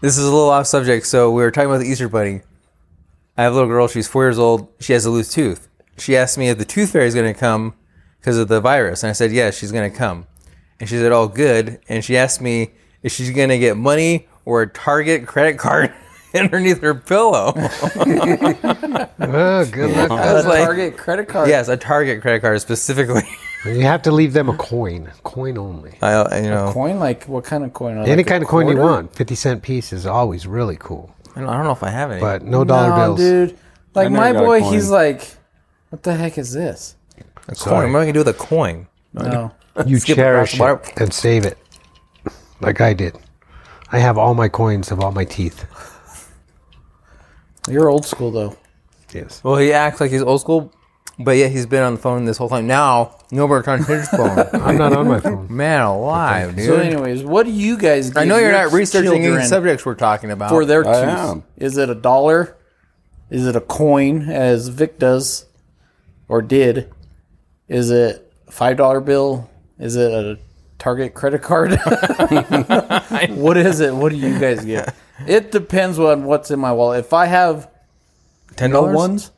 This 0.00 0.16
is 0.18 0.24
a 0.24 0.30
little 0.30 0.50
off 0.50 0.68
subject. 0.68 1.04
So 1.04 1.32
we 1.32 1.42
were 1.42 1.50
talking 1.50 1.68
about 1.68 1.78
the 1.80 1.86
Easter 1.88 2.08
Bunny. 2.08 2.42
I 3.36 3.42
have 3.42 3.52
a 3.52 3.54
little 3.56 3.68
girl. 3.68 3.88
She's 3.88 4.06
four 4.06 4.24
years 4.24 4.38
old. 4.38 4.68
She 4.78 4.92
has 4.92 5.04
a 5.04 5.10
loose 5.10 5.32
tooth. 5.32 5.68
She 5.98 6.16
asked 6.16 6.36
me 6.38 6.48
if 6.48 6.58
the 6.58 6.64
tooth 6.64 6.92
fairy 6.92 7.06
is 7.06 7.14
going 7.14 7.32
to 7.32 7.38
come 7.38 7.74
because 8.20 8.38
of 8.38 8.48
the 8.48 8.60
virus, 8.60 9.02
and 9.02 9.10
I 9.10 9.12
said 9.12 9.32
yes, 9.32 9.56
she's 9.58 9.72
going 9.72 9.90
to 9.90 9.96
come. 9.96 10.26
And 10.80 10.88
she 10.88 10.96
said, 10.96 11.10
"Oh, 11.12 11.28
good." 11.28 11.80
And 11.88 12.04
she 12.04 12.16
asked 12.16 12.40
me 12.40 12.72
if 13.02 13.12
she's 13.12 13.30
going 13.30 13.48
to 13.48 13.58
get 13.58 13.76
money 13.76 14.28
or 14.44 14.62
a 14.62 14.66
Target 14.68 15.26
credit 15.26 15.58
card 15.58 15.92
underneath 16.34 16.80
her 16.82 16.94
pillow. 16.94 17.52
Oh, 19.18 19.64
good 19.64 19.96
luck. 19.96 20.10
I 20.10 20.32
was 20.34 20.46
like, 20.46 20.64
Target 20.64 20.96
credit 20.96 21.28
card. 21.28 21.48
yes, 21.48 21.68
a 21.68 21.76
Target 21.76 22.20
credit 22.22 22.40
card 22.40 22.60
specifically. 22.60 23.22
You 23.64 23.80
have 23.82 24.02
to 24.02 24.12
leave 24.12 24.32
them 24.32 24.48
a 24.48 24.56
coin, 24.56 25.10
coin 25.24 25.58
only. 25.58 25.98
I, 26.00 26.12
I- 26.12 26.36
you 26.40 26.50
know, 26.50 26.70
Coin 26.72 27.00
like 27.00 27.24
what 27.24 27.42
kind 27.42 27.64
of 27.64 27.72
coin? 27.72 27.98
Any 27.98 28.16
Like 28.18 28.26
kind 28.28 28.44
of 28.44 28.48
coin 28.48 28.68
you 28.68 28.76
want. 28.76 29.12
Fifty 29.12 29.34
cent 29.34 29.60
piece 29.62 29.92
is 29.92 30.06
always 30.06 30.46
really 30.46 30.76
cool, 30.78 31.12
I 31.34 31.40
don't, 31.40 31.48
I 31.48 31.56
don't 31.56 31.64
know 31.64 31.72
if 31.72 31.82
I 31.82 31.90
have 31.90 32.12
any. 32.12 32.20
but 32.20 32.42
no 32.44 32.62
dollar 32.62 32.90
No, 32.90 32.96
bills. 32.96 33.18
dude. 33.18 33.58
Like 33.92 34.12
my 34.12 34.32
boy, 34.32 34.62
he's 34.62 34.88
like, 34.88 35.34
what 35.96 36.02
the 36.02 36.14
heck 36.14 36.36
is 36.36 36.52
this? 36.52 36.94
a 37.48 37.54
sorry. 37.54 37.70
coin. 37.70 37.74
What 37.74 37.84
am 37.84 37.90
I 37.96 37.98
going 38.00 38.06
to 38.08 38.12
do 38.12 38.18
with 38.20 38.28
a 38.28 38.32
coin? 38.34 38.86
No. 39.14 39.52
You 39.86 39.98
Skip 39.98 40.16
cherish 40.16 40.54
across 40.54 40.86
the 40.86 40.92
it 40.92 41.00
and 41.02 41.12
save 41.12 41.44
it, 41.44 41.58
like 42.62 42.80
I 42.80 42.94
did. 42.94 43.14
I 43.92 43.98
have 43.98 44.16
all 44.16 44.32
my 44.34 44.48
coins 44.48 44.90
of 44.90 45.00
all 45.00 45.12
my 45.12 45.26
teeth. 45.26 45.66
You're 47.68 47.90
old 47.90 48.06
school 48.06 48.30
though. 48.30 48.56
Yes. 49.12 49.42
Well, 49.44 49.56
he 49.56 49.72
acts 49.74 50.00
like 50.00 50.10
he's 50.10 50.22
old 50.22 50.40
school, 50.40 50.72
but 51.18 51.32
yet 51.32 51.50
he's 51.50 51.66
been 51.66 51.82
on 51.82 51.94
the 51.96 52.00
phone 52.00 52.24
this 52.24 52.38
whole 52.38 52.48
time. 52.48 52.66
Now, 52.66 53.18
nobody 53.30 53.62
trying 53.64 53.84
to 53.84 53.98
his 53.98 54.08
phone. 54.08 54.48
I'm 54.62 54.78
not 54.78 54.94
on 54.94 55.08
my 55.08 55.20
phone. 55.20 55.54
Man 55.54 55.82
alive, 55.82 56.56
dude. 56.56 56.66
So, 56.66 56.76
anyways, 56.76 57.22
what 57.24 57.44
do 57.44 57.52
you 57.52 57.76
guys? 57.76 58.08
Give 58.08 58.16
I 58.16 58.24
know 58.24 58.38
you're 58.38 58.52
your 58.52 58.64
not 58.64 58.72
researching 58.72 59.12
any 59.12 59.24
children 59.24 59.46
subjects 59.46 59.84
we're 59.84 59.94
talking 59.94 60.30
about. 60.30 60.48
for 60.48 60.64
their 60.64 60.88
I 60.88 61.00
tooth. 61.00 61.08
am. 61.18 61.44
Is 61.58 61.76
it 61.76 61.90
a 61.90 61.94
dollar? 61.94 62.56
Is 63.28 63.46
it 63.46 63.56
a 63.56 63.60
coin, 63.60 64.22
as 64.30 64.68
Vic 64.68 64.98
does, 64.98 65.44
or 66.28 66.42
did? 66.42 66.92
Is 67.68 67.90
it 67.90 68.32
a 68.48 68.50
five 68.52 68.76
dollar 68.76 69.00
bill? 69.00 69.50
Is 69.78 69.96
it 69.96 70.10
a 70.12 70.38
Target 70.78 71.14
credit 71.14 71.42
card? 71.42 71.70
what 73.30 73.56
is 73.56 73.80
it? 73.80 73.94
What 73.94 74.12
do 74.12 74.18
you 74.18 74.38
guys 74.38 74.64
get? 74.64 74.94
It 75.26 75.50
depends 75.50 75.98
on 75.98 76.24
what's 76.24 76.50
in 76.50 76.58
my 76.58 76.72
wallet. 76.72 77.00
If 77.00 77.12
I 77.14 77.26
have 77.26 77.70
ten 78.56 78.70
no 78.70 78.82
dollars. 78.82 78.96
ones, 78.96 79.30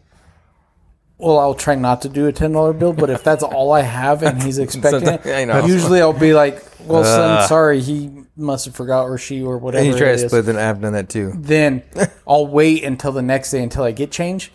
well, 1.17 1.39
I'll 1.39 1.55
try 1.55 1.77
not 1.77 2.03
to 2.03 2.09
do 2.09 2.27
a 2.27 2.33
ten 2.33 2.53
dollar 2.53 2.73
bill. 2.73 2.93
But 2.93 3.11
if 3.11 3.23
that's 3.23 3.45
all 3.45 3.73
I 3.73 3.83
have 3.83 4.23
and 4.25 4.43
he's 4.43 4.59
expecting 4.65 5.09
it, 5.09 5.69
usually 5.69 6.01
I'll 6.01 6.13
be 6.13 6.35
like, 6.35 6.65
"Well, 6.81 7.05
son, 7.05 7.39
Ugh. 7.39 7.49
sorry, 7.49 7.81
he 7.81 8.11
must 8.37 8.65
have 8.65 8.75
forgot, 8.75 9.05
or 9.05 9.17
she, 9.17 9.41
or 9.43 9.59
whatever." 9.59 9.85
And 9.85 9.93
you 9.93 9.99
try 9.99 10.09
to 10.09 10.15
is." 10.15 10.25
split, 10.25 10.45
then 10.47 10.57
I've 10.57 10.81
done 10.81 10.93
that 10.95 11.09
too. 11.09 11.33
then 11.37 11.85
I'll 12.27 12.49
wait 12.49 12.83
until 12.83 13.13
the 13.13 13.23
next 13.23 13.53
day 13.53 13.63
until 13.63 13.85
I 13.85 13.93
get 13.93 14.11
change. 14.11 14.51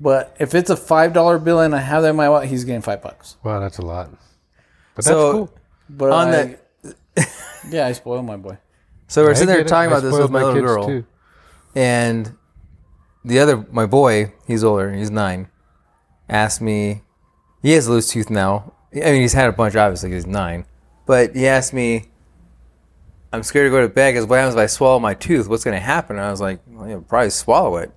But 0.00 0.36
if 0.38 0.54
it's 0.54 0.68
a 0.70 0.76
five 0.76 1.12
dollar 1.12 1.38
bill 1.38 1.60
and 1.60 1.74
I 1.74 1.78
have 1.78 2.02
that 2.02 2.10
in 2.10 2.16
my 2.16 2.28
wallet, 2.28 2.48
he's 2.48 2.64
getting 2.64 2.82
five 2.82 3.02
bucks. 3.02 3.36
Wow, 3.42 3.60
that's 3.60 3.78
a 3.78 3.82
lot. 3.82 4.10
But 4.94 5.04
that's 5.04 5.06
So- 5.08 5.32
cool. 5.32 5.54
But 5.88 6.10
On 6.10 6.28
I- 6.28 6.30
that- 6.32 6.60
yeah, 7.70 7.86
I 7.86 7.92
spoil 7.92 8.22
my 8.22 8.36
boy. 8.36 8.58
So 9.08 9.22
we're 9.22 9.30
I 9.30 9.34
sitting 9.34 9.46
there 9.48 9.56
get 9.58 9.66
it. 9.66 9.68
talking 9.68 9.92
I 9.92 9.92
about 9.98 10.02
this 10.02 10.12
spoiled 10.14 10.22
with 10.24 10.30
my, 10.32 10.38
little 10.42 10.54
kids, 10.54 10.66
girl, 10.66 10.86
too. 10.86 11.04
and 11.76 12.34
the 13.24 13.38
other, 13.38 13.64
my 13.70 13.86
boy, 13.86 14.32
he's 14.46 14.64
older, 14.64 14.92
he's 14.92 15.10
nine, 15.10 15.48
asked 16.28 16.60
me. 16.60 17.02
He 17.62 17.72
has 17.72 17.86
a 17.86 17.92
loose 17.92 18.08
tooth 18.08 18.30
now. 18.30 18.72
I 18.94 18.98
mean, 19.12 19.22
he's 19.22 19.32
had 19.32 19.48
a 19.48 19.52
bunch, 19.52 19.76
obviously, 19.76 20.10
'cause 20.10 20.24
he's 20.24 20.26
nine. 20.26 20.66
But 21.06 21.34
he 21.36 21.46
asked 21.46 21.72
me, 21.72 22.10
I'm 23.32 23.42
scared 23.42 23.66
to 23.66 23.70
go 23.70 23.80
to 23.80 23.88
bed 23.88 24.12
because 24.12 24.26
what 24.26 24.36
happens 24.38 24.54
if 24.54 24.60
I 24.60 24.66
swallow 24.66 24.98
my 24.98 25.14
tooth? 25.14 25.48
What's 25.48 25.64
going 25.64 25.74
to 25.76 25.80
happen? 25.80 26.16
And 26.16 26.24
I 26.24 26.30
was 26.30 26.40
like, 26.40 26.60
well, 26.66 26.88
you'll 26.88 27.02
probably 27.02 27.30
swallow 27.30 27.76
it. 27.76 27.92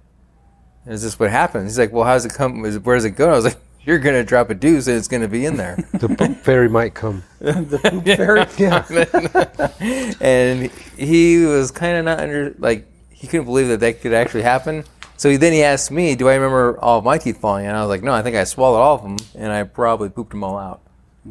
Is 0.89 1.03
this 1.03 1.19
what 1.19 1.29
happens? 1.29 1.71
He's 1.71 1.79
like, 1.79 1.91
well, 1.93 2.03
how 2.03 2.13
does 2.13 2.25
it 2.25 2.33
come? 2.33 2.65
Is, 2.65 2.79
where 2.79 2.95
does 2.95 3.05
it 3.05 3.11
go? 3.11 3.25
And 3.25 3.33
I 3.33 3.35
was 3.35 3.45
like, 3.45 3.57
you're 3.85 3.99
going 3.99 4.15
to 4.15 4.23
drop 4.23 4.49
a 4.49 4.55
deuce 4.55 4.87
and 4.87 4.97
it's 4.97 5.07
going 5.07 5.21
to 5.21 5.27
be 5.29 5.45
in 5.45 5.55
there. 5.55 5.77
The 5.93 6.09
poop 6.09 6.37
fairy 6.39 6.67
might 6.69 6.93
come. 6.93 7.23
The 7.39 7.79
fairy, 8.17 8.45
Yeah. 8.57 10.15
and 10.19 10.69
he 10.97 11.45
was 11.45 11.71
kind 11.71 11.97
of 11.97 12.05
not 12.05 12.19
under, 12.19 12.53
like, 12.59 12.85
he 13.09 13.27
couldn't 13.27 13.45
believe 13.45 13.67
that 13.69 13.79
that 13.81 14.01
could 14.01 14.13
actually 14.13 14.43
happen. 14.43 14.83
So 15.17 15.35
then 15.37 15.53
he 15.53 15.63
asked 15.63 15.91
me, 15.91 16.15
do 16.15 16.27
I 16.29 16.35
remember 16.35 16.79
all 16.79 16.99
of 16.99 17.05
my 17.05 17.17
teeth 17.17 17.39
falling? 17.39 17.65
And 17.67 17.75
I 17.75 17.81
was 17.81 17.89
like, 17.89 18.03
no, 18.03 18.13
I 18.13 18.21
think 18.21 18.35
I 18.35 18.43
swallowed 18.45 18.79
all 18.79 18.95
of 18.95 19.03
them 19.03 19.17
and 19.35 19.51
I 19.51 19.63
probably 19.63 20.09
pooped 20.09 20.31
them 20.31 20.43
all 20.43 20.57
out. 20.57 20.81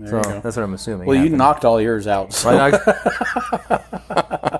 so 0.07 0.17
you 0.19 0.23
go. 0.23 0.41
that's 0.41 0.57
what 0.57 0.63
I'm 0.63 0.75
assuming. 0.75 1.07
well, 1.07 1.17
you 1.17 1.31
knocked 1.31 1.65
all 1.65 1.81
yours 1.81 2.07
out. 2.07 2.33
So. 2.33 2.51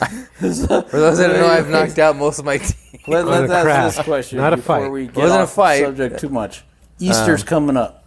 I 0.00 0.06
For 0.06 0.46
those 0.48 1.18
that 1.18 1.28
don't 1.28 1.40
know, 1.40 1.46
I've 1.46 1.68
knocked 1.68 1.98
out 1.98 2.16
most 2.16 2.38
of 2.38 2.44
my 2.44 2.58
teeth. 2.58 3.06
Let, 3.06 3.26
let's 3.26 3.50
ask 3.52 3.64
crash, 3.64 3.96
this 3.96 4.04
question 4.04 4.38
not 4.38 4.52
a 4.52 4.56
before 4.56 4.80
fight. 4.80 4.90
we 4.90 5.06
get 5.06 5.16
Wasn't 5.16 5.40
a 5.40 5.42
off 5.44 5.52
fight. 5.54 5.80
the 5.80 5.86
subject 5.86 6.20
too 6.20 6.28
much. 6.28 6.60
Uh, 6.60 6.64
Easter's 7.00 7.42
coming 7.44 7.76
up. 7.76 8.04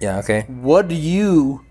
Yeah, 0.00 0.18
okay. 0.18 0.42
What 0.48 0.88
do 0.88 0.94
you 0.94 1.64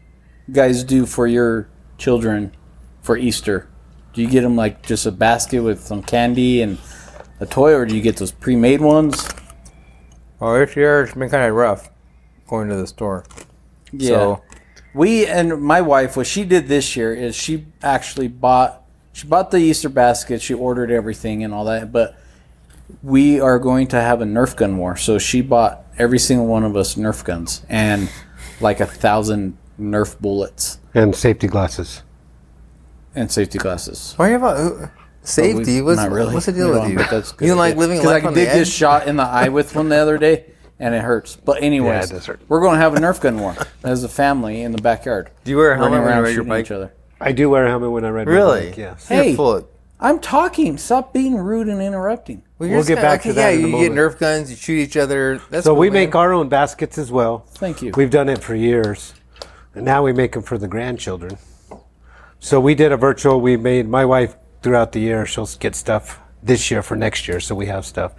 guys 0.51 0.83
do 0.83 1.05
for 1.05 1.27
your 1.27 1.69
children 1.97 2.55
for 3.01 3.17
Easter? 3.17 3.69
Do 4.13 4.21
you 4.21 4.27
get 4.29 4.41
them 4.41 4.55
like 4.55 4.83
just 4.85 5.05
a 5.05 5.11
basket 5.11 5.61
with 5.61 5.81
some 5.81 6.01
candy 6.03 6.61
and 6.61 6.77
a 7.39 7.45
toy, 7.45 7.73
or 7.73 7.85
do 7.85 7.95
you 7.95 8.01
get 8.01 8.17
those 8.17 8.31
pre-made 8.31 8.81
ones? 8.81 9.27
Well, 10.39 10.53
this 10.59 10.75
year 10.75 11.03
it's 11.03 11.13
been 11.13 11.29
kind 11.29 11.47
of 11.49 11.55
rough 11.55 11.89
going 12.47 12.69
to 12.69 12.75
the 12.75 12.87
store. 12.87 13.25
Yeah. 13.91 14.07
So, 14.09 14.43
We 14.93 15.25
and 15.27 15.61
my 15.61 15.81
wife, 15.81 16.17
what 16.17 16.27
she 16.27 16.43
did 16.43 16.67
this 16.67 16.95
year 16.95 17.13
is 17.13 17.35
she 17.35 17.65
actually 17.81 18.27
bought 18.27 18.83
she 19.17 19.25
bought 19.27 19.49
the 19.49 19.57
Easter 19.57 19.89
basket. 19.89 20.43
She 20.43 20.53
ordered 20.53 20.91
everything 20.91 21.43
and 21.43 21.51
all 21.51 21.65
that, 21.65 21.91
but 21.91 22.15
we 23.01 23.39
are 23.39 23.57
going 23.57 23.87
to 23.87 23.99
have 23.99 24.21
a 24.21 24.25
Nerf 24.25 24.55
gun 24.55 24.77
war. 24.77 24.95
So 24.95 25.17
she 25.17 25.41
bought 25.41 25.83
every 25.97 26.19
single 26.19 26.45
one 26.45 26.63
of 26.63 26.75
us 26.77 26.93
Nerf 26.93 27.23
guns 27.25 27.63
and 27.67 28.11
like 28.61 28.79
a 28.79 28.85
thousand 28.85 29.57
Nerf 29.81 30.19
bullets 30.19 30.79
And 30.93 31.15
safety 31.15 31.47
glasses. 31.47 32.03
and 33.15 33.31
safety 33.31 33.57
glasses. 33.57 34.13
why 34.17 34.27
are 34.27 34.31
you 34.31 34.35
about 34.37 34.91
safety? 35.23 35.77
We- 35.77 35.81
what's, 35.81 35.97
not 35.99 36.11
really. 36.11 36.33
what's 36.35 36.45
the 36.45 36.51
deal 36.51 36.67
We 36.67 36.71
with 36.73 36.81
don't, 36.83 36.91
you? 36.91 36.97
but 36.97 37.09
that's 37.09 37.33
you 37.41 37.47
don't 37.47 37.57
like 37.57 37.75
living 37.75 37.97
because 37.97 38.11
life 38.11 38.23
I 38.23 38.27
on 38.27 38.33
did 38.35 38.49
the 38.49 38.53
get 38.59 38.67
shot 38.67 39.07
in 39.07 39.15
the 39.15 39.23
eye 39.23 39.49
with 39.49 39.75
one 39.75 39.89
the 39.89 39.95
other 39.97 40.19
day, 40.19 40.45
and 40.79 40.93
it 40.93 41.01
hurts. 41.01 41.35
But 41.35 41.63
anyways, 41.63 41.89
Yeah, 41.89 42.03
it 42.03 42.09
does 42.19 42.25
hurt. 42.27 42.41
we're 42.47 42.61
going 42.61 42.75
to 42.75 42.79
have 42.79 42.93
a 42.93 42.97
Nerf 42.99 43.19
gun 43.19 43.39
war 43.39 43.55
as 43.83 44.03
a 44.03 44.09
family 44.09 44.61
in 44.61 44.73
the 44.73 44.81
backyard. 44.81 45.31
Do 45.43 45.49
you 45.49 45.57
wear 45.57 45.71
a 45.71 45.75
helmet 45.77 45.93
when 45.93 46.01
you 46.03 46.07
around 46.07 46.17
ride 46.21 46.29
your 46.29 46.35
shooting 46.35 46.49
bike? 46.49 46.65
each 46.65 46.71
other. 46.71 46.93
I 47.19 47.31
do 47.31 47.49
wear 47.49 47.65
a 47.65 47.69
helmet 47.69 47.91
when 47.91 48.05
I 48.05 48.09
ride 48.09 48.27
Really? 48.27 48.59
my 48.61 48.65
bike, 48.67 48.77
yes. 48.77 49.07
Hey. 49.07 49.35
Full 49.35 49.67
I'm 49.99 50.19
talking. 50.19 50.77
Stop 50.77 51.11
being 51.11 51.35
rude 51.35 51.67
and 51.67 51.81
interrupting. 51.81 52.43
Well, 52.59 52.69
We'll 52.69 52.79
just 52.79 52.87
get 52.87 52.95
kinda- 52.97 53.09
back 53.09 53.21
to 53.23 53.33
that 53.33 53.49
Yeah, 53.51 53.59
in 53.67 53.73
a 53.73 53.77
you 53.79 53.89
get. 53.89 53.91
Nerf 53.97 54.19
guns, 54.19 54.51
you 54.51 54.55
shoot 54.55 54.77
each 54.79 54.95
other. 54.95 55.41
That's 55.49 55.63
So 55.65 55.71
cool, 55.71 55.79
we 55.79 55.89
man. 55.89 55.93
make 56.05 56.15
our 56.15 56.33
own 56.33 56.49
baskets 56.49 56.99
as 56.99 57.11
well. 57.11 57.45
Thank 57.55 57.81
you. 57.81 57.91
We've 57.95 58.11
done 58.11 58.29
it 58.29 58.43
for 58.43 58.53
years. 58.53 59.15
And 59.73 59.83
now 59.85 60.03
we 60.03 60.13
make 60.13 60.33
them 60.33 60.43
for 60.43 60.57
the 60.59 60.67
grandchildren. 60.67 61.37
So 62.39 62.59
we 62.59 62.75
did 62.75 62.91
a 62.91 62.97
virtual. 62.97 63.41
We 63.41 63.57
made 63.57 63.89
my 63.89 64.05
wife 64.05 64.35
throughout 64.61 64.91
the 64.91 64.99
year. 64.99 65.25
She'll 65.25 65.49
get 65.59 65.75
stuff 65.75 66.19
this 66.43 66.69
year 66.69 66.83
for 66.83 66.95
next 66.95 67.27
year. 67.27 67.39
So 67.39 67.55
we 67.55 67.65
have 67.65 67.83
stuff. 67.83 68.13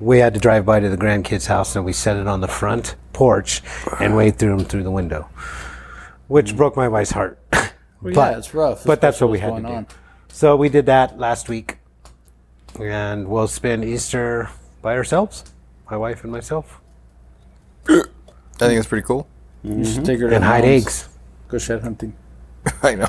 We 0.00 0.18
had 0.18 0.34
to 0.34 0.40
drive 0.40 0.66
by 0.66 0.80
to 0.80 0.90
the 0.90 0.96
grandkids' 0.98 1.46
house 1.46 1.74
and 1.76 1.84
we 1.84 1.94
set 1.94 2.16
it 2.18 2.26
on 2.26 2.42
the 2.42 2.48
front 2.48 2.94
porch 3.14 3.62
and 4.00 4.14
wade 4.16 4.36
through 4.38 4.56
them 4.58 4.66
through 4.66 4.82
the 4.82 4.90
window, 4.90 5.28
which 6.28 6.54
broke 6.56 6.76
my 6.76 6.88
wife's 6.88 7.12
heart. 7.12 7.38
Well, 8.02 8.14
yeah, 8.14 8.38
it's 8.38 8.52
rough. 8.54 8.84
But 8.84 9.00
that's 9.00 9.20
what 9.20 9.30
we 9.30 9.38
especially 9.38 9.62
had 9.62 9.68
to 9.68 9.74
what's 9.74 9.92
do. 9.92 9.98
So 10.28 10.56
we 10.56 10.68
did 10.68 10.86
that 10.86 11.18
last 11.18 11.48
week, 11.48 11.78
and 12.80 13.28
we'll 13.28 13.48
spend 13.48 13.84
Easter 13.84 14.50
by 14.80 14.94
ourselves, 14.96 15.44
my 15.90 15.96
wife 15.96 16.24
and 16.24 16.32
myself, 16.32 16.80
I 17.88 18.02
think 18.58 18.78
it's 18.78 18.86
pretty 18.86 19.06
cool. 19.06 19.26
going 19.62 19.74
on. 19.74 19.78
You 19.80 19.84
should 19.84 19.94
mm-hmm. 19.94 20.04
take 20.04 20.20
her 20.20 20.28
to 20.30 20.36
and 20.36 20.44
hide 20.44 20.64
mountains. 20.64 20.86
eggs. 20.86 21.08
Go 21.48 21.58
shed 21.58 21.82
hunting. 21.82 22.14
I 22.82 22.94
know. 22.94 23.08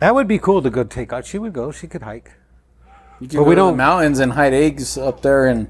That 0.00 0.14
would 0.14 0.28
be 0.28 0.38
cool 0.38 0.60
to 0.60 0.68
go 0.68 0.84
take 0.84 1.12
out. 1.12 1.24
She 1.24 1.38
would 1.38 1.54
go. 1.54 1.72
She 1.72 1.86
could 1.86 2.02
hike 2.02 2.32
You 3.20 3.28
could 3.28 3.36
But 3.38 3.44
go 3.44 3.48
we 3.48 3.54
to 3.54 3.56
don't- 3.56 3.76
mountains 3.76 4.18
and 4.18 4.32
hide 4.32 4.52
eggs 4.52 4.98
up 4.98 5.22
there 5.22 5.46
and 5.46 5.68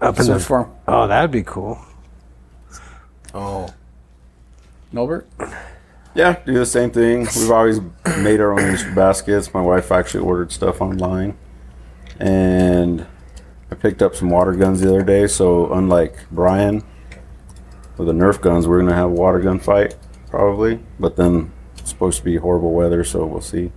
up 0.00 0.18
in 0.20 0.26
the. 0.26 0.38
for 0.38 0.64
'em. 0.64 0.70
Oh, 0.86 1.06
that'd 1.06 1.30
be 1.30 1.42
cool. 1.42 1.78
Oh. 3.32 3.72
Nobert. 4.92 5.26
Yeah, 6.14 6.38
do 6.44 6.54
the 6.54 6.66
same 6.66 6.90
thing. 6.90 7.20
We've 7.36 7.50
always 7.50 7.80
made 8.18 8.40
our 8.40 8.52
own 8.52 8.74
Easter 8.74 8.92
baskets. 8.94 9.52
My 9.54 9.62
wife 9.62 9.90
actually 9.90 10.24
ordered 10.24 10.52
stuff 10.52 10.80
online, 10.80 11.38
and 12.18 13.06
I 13.70 13.74
picked 13.74 14.02
up 14.02 14.14
some 14.14 14.28
water 14.30 14.52
guns 14.52 14.80
the 14.80 14.88
other 14.88 15.02
day. 15.02 15.26
So 15.26 15.72
unlike 15.72 16.16
Brian 16.30 16.84
with 17.96 18.08
the 18.08 18.12
Nerf 18.12 18.40
guns, 18.40 18.68
we're 18.68 18.80
gonna 18.80 18.94
have 18.94 19.10
a 19.10 19.14
water 19.14 19.40
gun 19.40 19.58
fight 19.58 19.96
probably. 20.32 20.80
But 20.98 21.16
then 21.16 21.52
it's 21.76 21.90
supposed 21.90 22.18
to 22.18 22.24
be 22.24 22.36
horrible 22.36 22.72
weather, 22.72 23.04
so 23.04 23.24
we'll 23.24 23.40
see. 23.40 23.70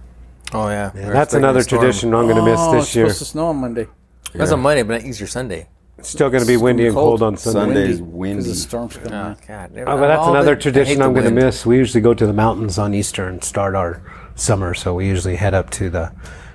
Oh, 0.53 0.69
yeah. 0.69 0.91
Yeah, 0.95 1.09
that's 1.09 1.33
another 1.33 1.63
tradition 1.63 2.15
I'm 2.15 2.25
going 2.25 2.37
to 2.37 2.45
miss 2.45 2.59
oh, 2.59 2.71
this 2.73 2.85
it's 2.85 2.95
year. 2.95 3.05
supposed 3.07 3.19
to 3.19 3.25
snow 3.25 3.47
on 3.47 3.57
Monday. 3.57 3.87
That's 4.33 4.51
on 4.51 4.61
Monday, 4.61 4.83
but 4.83 5.01
not 5.01 5.03
Easter 5.03 5.27
Sunday. 5.27 5.67
It's 5.97 6.09
still 6.09 6.29
going 6.29 6.41
to 6.43 6.47
be 6.47 6.57
windy 6.57 6.87
and 6.87 6.93
cold. 6.95 7.19
cold 7.19 7.23
on 7.23 7.37
Sunday. 7.37 7.93
Sunday's 7.95 8.01
Because 8.01 8.45
the 8.47 8.55
storm's 8.55 8.97
coming. 8.97 9.13
Oh, 9.13 9.29
in. 9.29 9.37
God. 9.47 9.71
Oh, 9.77 9.97
but 9.97 10.07
that's 10.07 10.27
another 10.27 10.55
tradition 10.55 11.01
I'm 11.01 11.13
going 11.13 11.25
to 11.25 11.31
miss. 11.31 11.65
We 11.65 11.77
usually 11.77 12.01
go 12.01 12.13
to 12.13 12.27
the 12.27 12.33
mountains 12.33 12.77
on 12.77 12.93
Easter 12.93 13.27
and 13.27 13.43
start 13.43 13.75
our 13.75 14.01
summer. 14.35 14.73
So 14.73 14.93
we 14.95 15.07
usually 15.07 15.37
head 15.37 15.53
up 15.53 15.69
to 15.71 15.89
the 15.89 16.11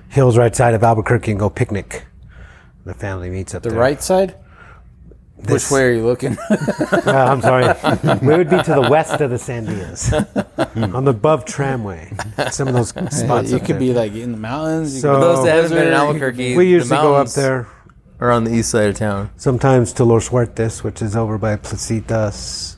hills 0.08 0.36
right 0.36 0.54
side 0.54 0.74
of 0.74 0.82
Albuquerque 0.82 1.30
and 1.30 1.40
go 1.40 1.48
picnic. 1.48 2.04
The 2.84 2.94
family 2.94 3.30
meets 3.30 3.54
up 3.54 3.62
The 3.62 3.70
there. 3.70 3.78
right 3.78 4.02
side. 4.02 4.36
This- 5.38 5.70
Which 5.70 5.74
way 5.78 5.84
are 5.86 5.92
you 5.92 6.04
looking? 6.04 6.36
Uh, 6.92 7.12
I'm 7.12 7.40
sorry. 7.40 7.64
we 8.20 8.36
would 8.36 8.50
be 8.50 8.62
to 8.62 8.74
the 8.74 8.88
west 8.90 9.20
of 9.22 9.30
the 9.30 9.36
Sandias, 9.36 10.12
on 10.94 11.04
the 11.04 11.12
above 11.12 11.44
tramway. 11.46 12.12
Some 12.50 12.68
of 12.68 12.74
those 12.74 12.88
spots. 12.90 13.50
you 13.50 13.56
up 13.56 13.62
could 13.64 13.76
there. 13.76 13.78
be 13.78 13.92
like 13.94 14.12
in 14.12 14.32
the 14.32 14.38
mountains. 14.38 14.94
You 14.94 15.00
So- 15.00 15.14
could 15.14 15.20
For 15.20 15.24
those 15.36 15.44
that 15.46 15.54
haven't 15.56 15.70
been 15.70 15.86
in 15.88 15.94
Albuquerque, 15.94 16.56
We 16.56 16.64
the 16.66 16.70
usually 16.70 16.90
go 16.90 16.96
up 16.96 17.12
mountains 17.12 17.34
there 17.36 17.68
Are 18.20 18.30
on 18.30 18.44
the 18.44 18.54
east 18.54 18.70
side 18.70 18.90
of 18.90 18.96
town. 18.96 19.30
sometimes 19.36 19.94
to 19.94 20.04
Los 20.04 20.28
Huertas, 20.28 20.84
which 20.84 21.00
is 21.00 21.16
over 21.16 21.38
by 21.38 21.56
Placitas. 21.56 22.76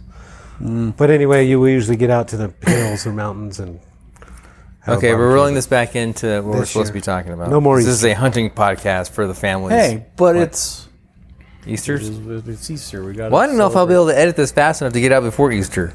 Hmm. 0.58 0.90
But 0.90 1.10
anyway, 1.10 1.46
you 1.46 1.60
we 1.60 1.72
usually 1.72 1.96
get 1.96 2.10
out 2.10 2.28
to 2.28 2.36
the 2.36 2.54
hills 2.64 3.06
or 3.06 3.12
mountains 3.12 3.58
and. 3.58 3.80
Okay, 4.86 5.14
we're 5.14 5.34
rolling 5.34 5.54
this 5.54 5.66
back 5.66 5.94
into 5.94 6.42
what 6.42 6.44
we're 6.44 6.60
This 6.60 6.70
supposed 6.70 6.88
to 6.88 6.92
be 6.92 7.00
talking 7.00 7.32
about. 7.32 7.50
No 7.50 7.60
more 7.60 7.78
This 7.78 7.88
is 7.88 8.04
a 8.04 8.14
hunting 8.14 8.50
podcast 8.50 9.10
for 9.10 9.26
the 9.26 9.34
families. 9.34 9.74
Hey, 9.74 10.06
but 10.16 10.36
it's 10.36 10.88
Easter's. 11.66 12.08
it's 12.08 12.70
Easter. 12.70 13.04
We 13.04 13.12
got. 13.12 13.30
Well, 13.30 13.40
I 13.40 13.46
don't 13.46 13.58
know 13.58 13.66
if 13.68 13.76
I'll 13.76 13.86
be 13.86 13.94
able 13.94 14.08
to 14.08 14.18
edit 14.18 14.36
this 14.36 14.52
fast 14.52 14.80
enough 14.80 14.92
to 14.92 15.00
get 15.00 15.12
out 15.12 15.22
before 15.22 15.52
Easter. 15.52 15.92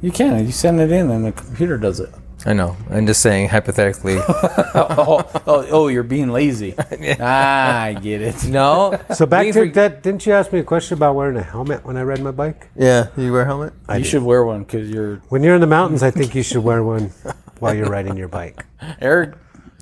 You 0.00 0.10
can. 0.10 0.44
You 0.44 0.52
send 0.52 0.80
it 0.80 0.90
in, 0.90 1.10
and 1.10 1.24
the 1.24 1.32
computer 1.32 1.76
does 1.76 2.00
it. 2.00 2.10
I 2.46 2.52
know. 2.52 2.76
I'm 2.90 3.06
just 3.06 3.20
saying 3.20 3.48
hypothetically. 3.48 4.16
oh, 4.28 5.28
oh, 5.46 5.66
oh, 5.70 5.88
you're 5.88 6.02
being 6.04 6.28
lazy. 6.28 6.74
ah, 7.20 7.80
I 7.82 7.94
get 7.94 8.22
it. 8.22 8.44
no. 8.44 8.98
So 9.14 9.26
back 9.26 9.44
We 9.46 9.52
to 9.52 9.66
for- 9.66 9.72
that. 9.74 10.02
Didn't 10.02 10.24
you 10.24 10.32
ask 10.32 10.52
me 10.52 10.60
a 10.60 10.64
question 10.64 10.96
about 10.96 11.14
wearing 11.16 11.36
a 11.36 11.42
helmet 11.42 11.84
when 11.84 11.96
I 11.96 12.02
ride 12.02 12.20
my 12.20 12.30
bike? 12.30 12.68
Yeah. 12.76 13.08
You 13.16 13.32
wear 13.32 13.42
a 13.42 13.44
helmet? 13.46 13.72
you 13.96 14.04
should 14.04 14.22
wear 14.22 14.44
one 14.44 14.60
because 14.60 14.88
you're 14.88 15.16
When 15.28 15.42
you're 15.42 15.56
in 15.56 15.60
the 15.60 15.66
mountains, 15.66 16.02
I 16.02 16.10
think 16.12 16.34
you 16.34 16.42
should 16.44 16.62
wear 16.62 16.82
one 16.84 17.06
while 17.58 17.74
you're 17.74 17.90
riding 17.90 18.16
your 18.16 18.28
bike. 18.28 18.64
Eric 19.00 19.32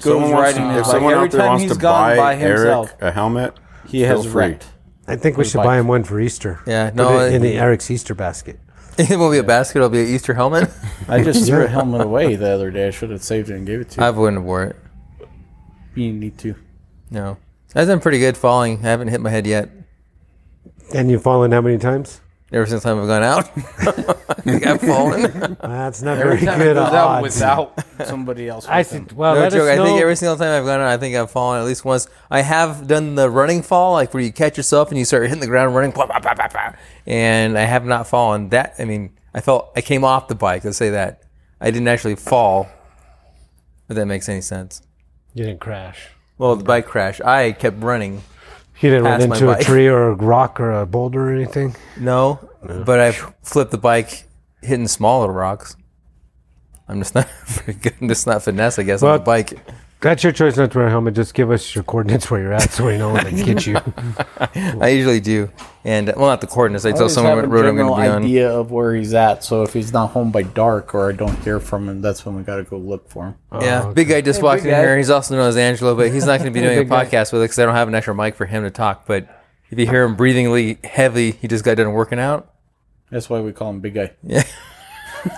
goes 0.01 0.23
Someone 0.23 0.33
riding 0.33 0.63
to- 0.63 0.69
his 0.71 0.79
if 0.81 0.85
bike 0.85 0.93
someone 0.93 1.13
every 1.13 1.25
out 1.27 1.31
there 1.33 1.41
time 1.41 1.49
wants 1.49 1.63
he's 1.65 1.73
to 1.73 1.79
gone 1.79 2.11
buy 2.11 2.17
by 2.17 2.35
himself. 2.37 2.89
Eric 2.91 3.03
a 3.03 3.13
helmet, 3.13 3.55
He 3.87 4.01
has 4.03 4.23
feel 4.23 4.33
free. 4.33 4.43
wrecked. 4.49 4.67
I 5.07 5.17
think 5.17 5.37
we 5.37 5.45
should 5.45 5.59
bike. 5.59 5.65
buy 5.67 5.79
him 5.79 5.89
one 5.89 6.03
for 6.05 6.19
Easter. 6.19 6.61
Yeah. 6.67 6.91
No. 6.95 7.21
it 7.21 7.33
in 7.35 7.43
the 7.43 7.59
Eric's 7.59 7.91
Easter 7.91 8.15
basket. 8.15 8.59
it 9.11 9.19
won't 9.19 9.33
be 9.33 9.39
a 9.39 9.43
basket. 9.45 9.79
It'll 9.79 9.89
be 9.89 10.01
an 10.01 10.09
Easter 10.09 10.35
helmet. 10.35 10.71
I 11.09 11.23
just 11.23 11.47
threw 11.47 11.65
a 11.65 11.69
helmet 11.69 12.01
away 12.05 12.37
the 12.37 12.49
other 12.51 12.71
day. 12.71 12.89
I 12.89 12.91
should 12.91 13.11
have 13.11 13.23
saved 13.23 13.51
it 13.51 13.55
and 13.55 13.67
gave 13.67 13.81
it 13.81 13.91
to 13.91 14.01
you. 14.01 14.07
I 14.07 14.11
wouldn't 14.11 14.39
have 14.39 14.45
wore 14.45 14.65
it. 14.65 14.77
you 15.95 16.13
need 16.13 16.39
to. 16.39 16.55
No. 17.11 17.37
I've 17.75 17.87
done 17.87 18.01
pretty 18.01 18.19
good 18.19 18.37
falling. 18.37 18.79
I 18.79 18.83
haven't 18.89 19.09
hit 19.09 19.21
my 19.21 19.31
head 19.31 19.47
yet. 19.47 19.69
And 20.95 21.11
you've 21.11 21.23
fallen 21.23 21.53
how 21.53 21.61
many 21.61 21.79
times? 21.79 22.21
Ever 22.53 22.65
since 22.67 22.87
I've 22.87 22.97
gone 23.09 23.25
out, 23.25 23.51
I 23.57 24.35
think 24.43 24.65
I've 24.65 24.81
fallen. 24.81 25.57
That's 25.61 26.01
not 26.01 26.17
Every 26.19 26.37
very 26.37 26.47
time 26.47 26.61
it 26.61 26.65
good 26.65 26.75
goes 26.77 26.93
out 26.93 27.09
odds. 27.09 27.23
without 27.23 27.85
somebody 28.07 28.49
else. 28.49 28.67
I 28.69 28.79
with 28.79 28.87
think. 28.87 29.11
him. 29.11 29.17
Well, 29.17 29.35
no 29.35 29.41
let 29.41 29.53
joke. 29.53 29.63
us 29.63 29.79
I 29.81 29.85
think 29.85 30.01
every 30.01 30.15
single 30.15 30.37
time 30.37 30.57
I've 30.61 30.65
gone 30.65 30.81
out, 30.81 30.87
I 30.87 30.97
think 30.97 31.17
I've 31.17 31.31
fallen 31.31 31.61
at 31.61 31.67
least 31.67 31.85
once. 31.85 32.07
I 32.31 32.43
have 32.43 32.87
done 32.87 33.17
the 33.17 33.29
running 33.29 33.63
fall, 33.63 33.95
like 33.95 34.15
where 34.15 34.23
you 34.23 34.33
catch 34.33 34.57
yourself 34.57 34.91
and 34.91 34.99
you 34.99 35.05
start 35.05 35.25
hitting 35.25 35.41
the 35.41 35.49
ground 35.49 35.75
running, 35.75 35.91
blah, 35.91 36.07
blah, 36.07 36.21
blah, 36.21 36.35
blah, 36.35 36.47
blah. 36.47 36.73
and 37.05 37.59
I 37.59 37.63
have 37.63 37.85
not 37.85 38.07
fallen. 38.07 38.51
That 38.51 38.75
I 38.79 38.85
mean, 38.85 39.17
I 39.35 39.41
felt 39.41 39.73
I 39.75 39.81
came 39.81 40.05
off 40.05 40.29
the 40.29 40.37
bike. 40.37 40.65
Let's 40.65 40.77
say 40.77 40.91
that 40.91 41.23
I 41.61 41.73
didn't 41.73 41.89
actually 41.89 42.15
fall. 42.15 42.69
If 43.89 43.97
that 43.97 44.07
makes 44.07 44.29
any 44.29 44.41
sense. 44.41 44.83
you 45.35 45.45
didn't 45.47 45.61
crash. 45.61 46.09
Well, 46.39 46.55
the 46.55 46.65
bike 46.65 46.87
crash. 46.87 47.21
I 47.21 47.51
kept 47.53 47.83
running. 47.83 48.23
You 48.81 48.91
didn't 48.91 49.05
run 49.05 49.23
into 49.23 49.51
a 49.51 49.59
tree 49.63 49.87
or 49.87 50.09
a 50.11 50.15
rock 50.15 50.61
or 50.61 50.71
a 50.73 50.87
boulder 50.87 51.31
or 51.31 51.33
anything. 51.33 51.75
No, 51.99 52.39
but 52.63 53.01
I 53.01 53.13
flipped 53.13 53.71
the 53.71 53.79
bike, 53.79 54.25
hitting 54.63 54.89
smaller 54.89 55.33
rocks. 55.33 55.77
I'm 56.89 56.99
just 56.99 57.15
not 57.15 57.29
very 57.47 57.73
good. 57.75 57.95
I'm 58.01 58.09
just 58.09 58.27
not 58.27 58.43
finesse, 58.43 58.79
I 58.79 58.83
guess, 58.83 59.03
on 59.03 59.19
the 59.19 59.25
bike. 59.25 59.59
That's 60.01 60.23
your 60.23 60.33
choice 60.33 60.57
not 60.59 60.71
to 60.73 60.79
wear 60.79 60.87
a 60.89 60.91
helmet. 60.91 61.15
Just 61.15 61.33
give 61.35 61.51
us 61.51 61.75
your 61.75 61.83
coordinates 61.83 62.31
where 62.31 62.41
you're 62.41 62.53
at 62.53 62.71
so 62.71 62.87
we 62.87 62.99
know 62.99 63.13
where 63.15 63.25
to 63.25 63.31
get 63.33 63.67
you. 63.67 63.77
I 64.81 64.89
usually 64.89 65.21
do, 65.21 65.51
and 65.85 66.09
well, 66.17 66.27
not 66.27 66.43
the 66.43 66.47
coordinates. 66.47 66.85
I 66.85 66.91
tell 66.91 66.99
always 67.01 67.15
someone 67.15 67.35
have 67.37 67.45
a 67.45 67.49
what 67.49 67.55
road 67.55 67.65
I'm 67.67 67.77
going 67.77 67.89
general 67.89 67.97
to 67.97 68.03
be 68.03 68.09
on. 68.09 68.23
idea 68.25 68.51
of 68.53 68.71
where 68.71 68.95
he's 68.95 69.15
at. 69.15 69.43
So 69.43 69.63
if 69.63 69.73
he's 69.73 69.93
not 69.95 70.09
home 70.09 70.31
by 70.31 70.43
dark 70.43 70.95
or 70.95 71.09
I 71.09 71.13
don't 71.13 71.35
hear 71.43 71.61
from 71.61 71.89
him, 71.89 72.03
that's 72.03 72.27
when 72.27 72.37
we 72.37 72.43
got 72.43 72.57
to 72.57 72.65
go 72.65 72.77
look 72.77 73.09
for 73.09 73.25
him. 73.29 73.35
Yeah, 73.63 73.85
oh, 73.87 73.95
big 73.95 74.09
guy 74.09 74.21
just 74.21 74.43
walked 74.43 74.65
in 74.65 74.71
guy. 74.71 74.81
here. 74.81 74.97
He's 74.99 75.09
also 75.11 75.35
known 75.35 75.49
as 75.49 75.57
Angelo, 75.57 75.95
but 75.97 76.13
he's 76.13 76.27
not 76.27 76.41
going 76.41 76.53
to 76.53 76.59
be 76.59 76.61
doing 76.61 76.77
a 76.79 76.81
Big 76.83 76.91
guy. 76.91 77.05
podcast 77.07 77.33
with 77.33 77.41
us 77.43 77.47
because 77.49 77.59
I 77.61 77.65
don't 77.65 77.75
have 77.75 77.89
an 77.89 77.95
extra 77.95 78.15
mic 78.15 78.35
for 78.37 78.45
him 78.45 78.65
to 78.65 78.71
talk. 78.71 79.07
But 79.07 79.27
if 79.71 79.79
you 79.79 79.87
hear 79.87 80.05
him 80.05 80.15
breathingly 80.15 80.79
heavy, 80.85 81.31
he 81.33 81.49
just 81.49 81.65
got 81.65 81.79
done 81.79 81.93
working 81.93 82.19
out. 82.21 82.53
That's 83.11 83.31
why 83.31 83.41
we 83.41 83.53
call 83.53 83.71
him 83.71 83.81
Big 83.81 83.95
Guy. 83.95 84.13
Yeah. 84.23 84.43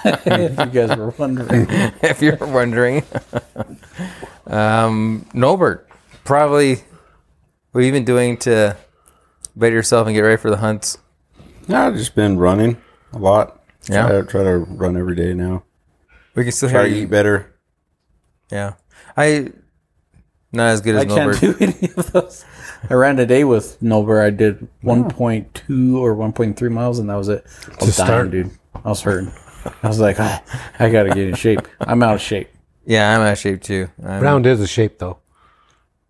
If 0.04 0.58
you 0.58 0.66
guys 0.66 0.96
were 0.96 1.10
wondering. 1.18 1.66
if 2.02 2.20
you're 2.22 2.36
wondering. 2.36 3.02
um, 4.46 5.26
Nobert, 5.34 5.88
probably 6.24 6.76
what 7.72 7.82
have 7.82 7.84
you 7.84 7.92
been 7.92 8.04
doing 8.04 8.36
to 8.38 8.76
better 9.56 9.74
yourself 9.76 10.06
and 10.06 10.14
get 10.14 10.20
ready 10.20 10.36
for 10.40 10.50
the 10.50 10.56
hunts? 10.58 10.98
Yeah, 11.66 11.86
I've 11.86 11.96
just 11.96 12.14
been 12.14 12.38
running 12.38 12.76
a 13.12 13.18
lot. 13.18 13.60
Yeah. 13.88 14.08
Try, 14.08 14.22
try 14.22 14.42
to 14.44 14.58
run 14.58 14.96
every 14.96 15.14
day 15.14 15.34
now. 15.34 15.64
We 16.34 16.44
can 16.44 16.52
still 16.52 16.68
Try 16.70 16.82
hear 16.84 16.90
to 16.90 16.96
you. 16.96 17.02
eat 17.04 17.10
better. 17.10 17.54
Yeah, 18.50 18.74
I 19.16 19.52
not 20.52 20.68
as 20.68 20.80
good 20.80 20.94
as 20.94 21.02
I 21.02 21.06
as 21.06 21.14
can't 21.40 21.42
Nobert. 21.42 21.58
do 21.58 21.64
any 21.80 21.92
of 21.96 22.12
those. 22.12 22.44
I 22.88 22.94
ran 22.94 23.18
a 23.18 23.26
day 23.26 23.44
with 23.44 23.78
Nover. 23.82 24.24
I 24.24 24.30
did 24.30 24.66
1.2 24.84 25.96
or 25.96 26.14
1.3 26.14 26.70
miles, 26.70 26.98
and 27.00 27.10
that 27.10 27.16
was 27.16 27.28
it. 27.28 27.44
I 27.80 27.84
was 27.84 27.96
To 27.96 28.02
dying, 28.02 28.06
start? 28.06 28.30
dude. 28.30 28.50
I 28.84 28.88
was 28.88 29.02
hurting. 29.02 29.32
I 29.82 29.88
was 29.88 30.00
like, 30.00 30.16
ah, 30.18 30.42
I 30.78 30.90
got 30.90 31.04
to 31.04 31.08
get 31.10 31.28
in 31.28 31.34
shape. 31.34 31.60
I'm 31.80 32.02
out 32.02 32.14
of 32.16 32.20
shape. 32.20 32.48
Yeah, 32.86 33.14
I'm 33.14 33.20
out 33.22 33.32
of 33.32 33.38
shape 33.38 33.62
too. 33.62 33.88
I'm- 34.04 34.22
Round 34.22 34.46
is 34.46 34.60
a 34.60 34.66
shape, 34.66 34.98
though. 34.98 35.18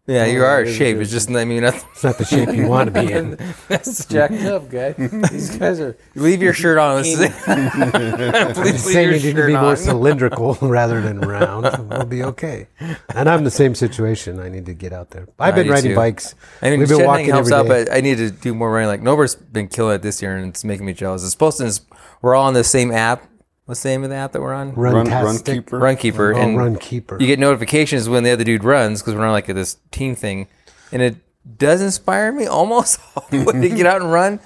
yeah, 0.07 0.25
you 0.27 0.43
are 0.43 0.61
out 0.63 0.69
of 0.69 0.73
shape. 0.75 0.97
It's 0.99 1.11
just 1.11 1.29
I 1.31 1.45
mean, 1.45 1.63
that's, 1.63 1.85
It's 1.93 2.05
not 2.05 2.17
the 2.19 2.25
shape 2.25 2.55
you 2.55 2.67
want 2.69 2.93
to 2.95 3.01
be 3.03 3.13
in. 3.13 3.37
It's 3.71 4.07
jacked 4.07 4.43
up, 4.45 4.71
guy. 4.71 4.93
These 4.93 5.59
guys 5.59 5.81
are. 5.81 5.97
leave 6.15 6.41
your 6.41 6.53
shirt 6.55 6.79
on. 6.79 7.03
Please 7.03 7.19
leave 7.19 8.81
Saying 8.81 9.09
your 9.09 9.17
you 9.17 9.23
need 9.23 9.23
to 9.23 9.33
shirt 9.33 9.47
be 9.49 9.53
more 9.55 9.65
on. 9.71 9.77
cylindrical 9.77 10.55
rather 10.63 11.01
than 11.03 11.21
round. 11.21 11.89
We'll 11.91 12.07
be 12.07 12.23
okay. 12.25 12.69
And 13.15 13.29
I'm 13.29 13.45
the 13.45 13.51
same 13.51 13.75
situation. 13.75 14.39
I 14.41 14.49
need 14.49 14.67
to 14.67 14.75
get 14.75 14.93
out 14.93 15.11
there. 15.11 15.27
I've 15.39 15.55
been 15.55 15.67
do 15.67 15.73
riding 15.73 15.91
too. 15.91 15.97
bikes. 15.97 16.35
I 16.63 16.71
mean, 16.71 16.79
We've 16.81 16.89
been 16.89 17.05
walking 17.05 17.27
helps 17.27 17.51
every 17.51 17.55
out, 17.59 17.63
day. 17.75 17.85
but 17.85 17.93
I 17.95 18.01
need 18.01 18.17
to 18.19 18.31
do 18.31 18.55
more 18.55 18.71
running. 18.73 18.89
Like 18.89 19.03
Nobert's 19.03 19.35
been 19.35 19.69
killing 19.69 19.97
it 19.97 20.03
this 20.03 20.23
year, 20.23 20.37
and 20.37 20.49
it's 20.49 20.65
making 20.65 20.87
me 20.87 20.93
jealous. 20.95 21.23
It's 21.23 21.33
supposed 21.33 21.59
to. 21.59 21.79
We're 22.23 22.35
all 22.35 22.47
on 22.47 22.55
the 22.55 22.65
same 22.65 22.91
app. 22.93 23.29
What's 23.69 23.83
the 23.83 23.91
name 23.91 24.03
of 24.03 24.09
the 24.09 24.17
app 24.17 24.33
that 24.33 24.41
we're 24.41 24.55
on? 24.55 24.73
Run, 24.75 24.95
run 24.95 25.07
Runtastic. 25.09 25.45
keeper. 25.45 25.79
Runkeeper. 25.79 26.35
Oh, 26.35 26.39
and 26.41 26.57
Runkeeper. 26.57 27.21
you 27.21 27.27
get 27.27 27.39
notifications 27.39 28.09
when 28.09 28.23
the 28.25 28.31
other 28.31 28.43
dude 28.43 28.65
runs 28.65 29.03
because 29.03 29.15
we're 29.15 29.27
on 29.27 29.33
like 29.33 29.45
this 29.45 29.77
team 29.91 30.15
thing, 30.15 30.49
and 30.91 31.03
it 31.03 31.17
does 31.59 31.83
inspire 31.83 32.33
me 32.33 32.47
almost 32.59 32.99
when 33.31 33.61
to 33.61 33.69
get 33.69 33.85
out 33.85 34.01
and 34.01 34.11
run, 34.11 34.41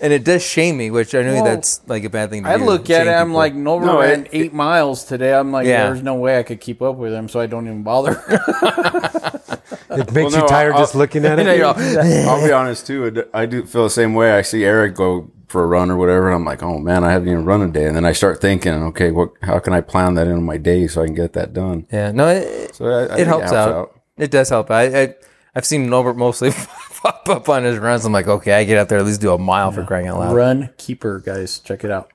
and 0.00 0.12
it 0.12 0.24
does 0.24 0.44
shame 0.44 0.76
me, 0.76 0.90
which 0.90 1.14
I 1.14 1.22
know 1.22 1.34
Well, 1.34 1.44
that's 1.44 1.82
like 1.86 2.02
a 2.02 2.10
bad 2.10 2.30
thing 2.30 2.42
to 2.42 2.48
I 2.48 2.58
do. 2.58 2.64
look 2.64 2.90
at 2.90 3.04
shame 3.04 3.06
it. 3.06 3.12
I'm 3.12 3.26
people. 3.28 3.36
like, 3.36 3.54
Nover 3.54 3.86
No, 3.86 4.00
ran 4.00 4.24
it- 4.24 4.30
eight 4.32 4.52
miles 4.52 5.04
today. 5.04 5.32
I'm 5.32 5.52
like, 5.52 5.68
Yeah. 5.68 5.84
there's 5.86 6.02
no 6.02 6.16
way 6.16 6.36
I 6.36 6.42
could 6.42 6.60
keep 6.60 6.82
up 6.82 6.96
with 6.96 7.12
him, 7.12 7.28
so 7.28 7.38
I 7.38 7.46
don't 7.46 7.66
even 7.66 7.84
bother. 7.84 8.20
it 9.96 10.12
makes 10.12 10.32
Well, 10.32 10.42
you 10.42 10.48
tired 10.48 10.72
I'll- 10.74 10.80
just 10.80 10.94
looking 10.94 11.24
at 11.24 11.38
it. 11.38 11.46
you're 11.56 11.66
all- 12.28 12.30
I'll 12.40 12.46
be 12.46 12.52
honest 12.52 12.86
too. 12.86 13.24
I 13.32 13.46
do 13.46 13.64
feel 13.64 13.84
the 13.84 13.90
same 13.90 14.14
way. 14.14 14.32
I 14.32 14.42
see 14.42 14.64
Eric 14.64 14.94
go 14.94 15.30
for 15.48 15.62
a 15.62 15.66
run 15.66 15.90
or 15.90 15.96
whatever, 15.96 16.26
and 16.28 16.34
I'm 16.36 16.44
like, 16.44 16.62
oh 16.62 16.78
man, 16.78 17.04
I 17.04 17.12
haven't 17.12 17.28
even 17.28 17.44
run 17.44 17.62
a 17.62 17.68
day. 17.70 17.84
And 17.86 17.94
then 17.96 18.04
I 18.04 18.12
start 18.12 18.40
thinking, 18.40 18.72
okay, 18.72 19.10
what? 19.12 19.30
How 19.42 19.58
can 19.60 19.72
I 19.72 19.80
plan 19.80 20.14
that 20.14 20.26
into 20.26 20.40
my 20.40 20.56
day 20.56 20.86
so 20.88 21.02
I 21.02 21.06
can 21.06 21.14
get 21.14 21.32
that 21.34 21.52
done? 21.52 21.86
yeah, 21.92 22.10
no, 22.12 22.28
it, 22.28 22.74
So 22.74 22.86
I, 22.86 23.04
I 23.04 23.08
think 23.08 23.20
it 23.20 23.26
helps 23.26 23.52
out. 23.52 24.00
It 24.16 24.30
does 24.30 24.48
help. 24.48 24.70
I, 24.70 25.02
I 25.02 25.14
I've 25.54 25.64
seen 25.66 25.88
Norbert 25.88 26.16
mostly 26.16 26.50
pop 27.02 27.28
up 27.28 27.48
on 27.48 27.62
his 27.64 27.78
runs. 27.78 28.04
I'm 28.04 28.12
like, 28.12 28.26
okay, 28.26 28.52
I 28.54 28.64
get 28.64 28.78
out 28.78 28.88
there 28.88 28.98
at 28.98 29.04
least 29.04 29.20
do 29.20 29.32
a 29.32 29.38
mile 29.38 29.70
for 29.70 29.84
crying 29.84 30.08
out 30.08 30.18
loud. 30.18 30.34
Run 30.34 30.70
keeper, 30.78 31.20
guys, 31.24 31.60
check 31.60 31.84
it 31.84 31.90
out. 31.92 32.10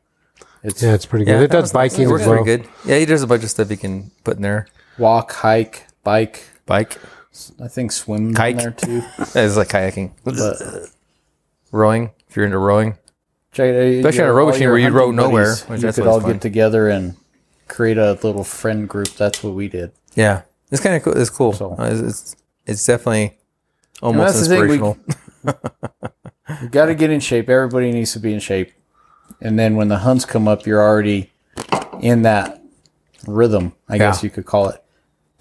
It's 0.62 0.84
Yeah, 0.84 0.94
it's 0.94 1.06
pretty 1.06 1.24
good. 1.24 1.32
Yeah, 1.32 1.42
it 1.44 1.52
does 1.52 1.72
that 1.72 1.80
was- 1.80 1.92
biking 1.94 2.06
it 2.06 2.08
works 2.12 2.24
as 2.24 2.28
well. 2.28 2.44
pretty 2.44 2.64
good. 2.64 2.70
Yeah, 2.86 2.98
he 2.98 3.06
does 3.06 3.22
a 3.24 3.28
bunch 3.28 3.44
of 3.44 3.50
stuff 3.50 3.70
he 3.70 3.78
can 3.78 4.12
put 4.26 4.36
in 4.36 4.42
there. 4.42 4.68
walk, 4.98 5.32
hike, 5.32 5.88
bike. 6.04 6.44
Bike, 6.66 6.98
I 7.62 7.68
think 7.68 7.92
swim 7.92 8.34
Kike. 8.34 8.52
in 8.52 8.58
there 8.58 8.72
too. 8.72 9.02
it's 9.20 9.56
like 9.58 9.68
kayaking, 9.70 10.12
But 10.24 10.36
rowing. 11.72 12.12
If 12.28 12.36
you're 12.36 12.46
into 12.46 12.58
rowing, 12.60 12.98
check 13.52 13.70
it, 13.74 13.98
Especially 14.00 14.24
on 14.24 14.30
a 14.30 14.34
row 14.34 14.48
machine 14.48 14.68
where 14.70 14.78
you 14.78 14.90
row 14.90 15.12
nowhere, 15.12 15.56
which 15.68 15.82
you 15.82 15.88
that's 15.88 15.98
could 15.98 16.06
always 16.08 16.24
all 16.24 16.28
fun. 16.30 16.34
get 16.34 16.42
together 16.42 16.90
and 16.90 17.16
create 17.68 17.98
a 17.98 18.14
little 18.24 18.44
friend 18.44 18.88
group. 18.88 19.10
That's 19.16 19.44
what 19.44 19.54
we 19.56 19.68
did. 19.68 19.92
yeah, 20.16 20.42
it's 20.72 20.82
kind 20.82 20.96
of 20.96 21.04
cool. 21.04 21.18
It's 21.18 21.30
cool. 21.30 21.54
So- 21.54 21.76
Uh, 21.80 21.86
It's, 21.92 22.02
it's 22.02 22.36
it's 22.66 22.86
definitely 22.86 23.38
almost 24.02 24.36
that's 24.36 24.48
the 24.48 24.56
thing, 24.56 24.68
we- 24.68 24.76
inspirational. 24.76 24.98
You 26.64 26.68
got 26.70 26.88
to 26.88 26.96
get 26.96 27.12
in 27.12 27.20
shape. 27.20 27.48
Everybody 27.48 27.92
needs 27.92 28.12
to 28.14 28.20
be 28.20 28.34
in 28.34 28.40
shape. 28.40 28.74
And 29.40 29.58
then 29.60 29.76
when 29.76 29.88
the 29.88 30.00
hunts 30.00 30.26
come 30.26 30.48
up, 30.48 30.66
you're 30.66 30.82
already 30.82 31.32
in 32.02 32.24
that 32.24 32.64
rhythm, 33.28 33.74
I 33.88 34.00
guess 34.00 34.24
Yeah. 34.24 34.28
you 34.28 34.32
could 34.32 34.46
call 34.48 34.70
it. 34.70 34.84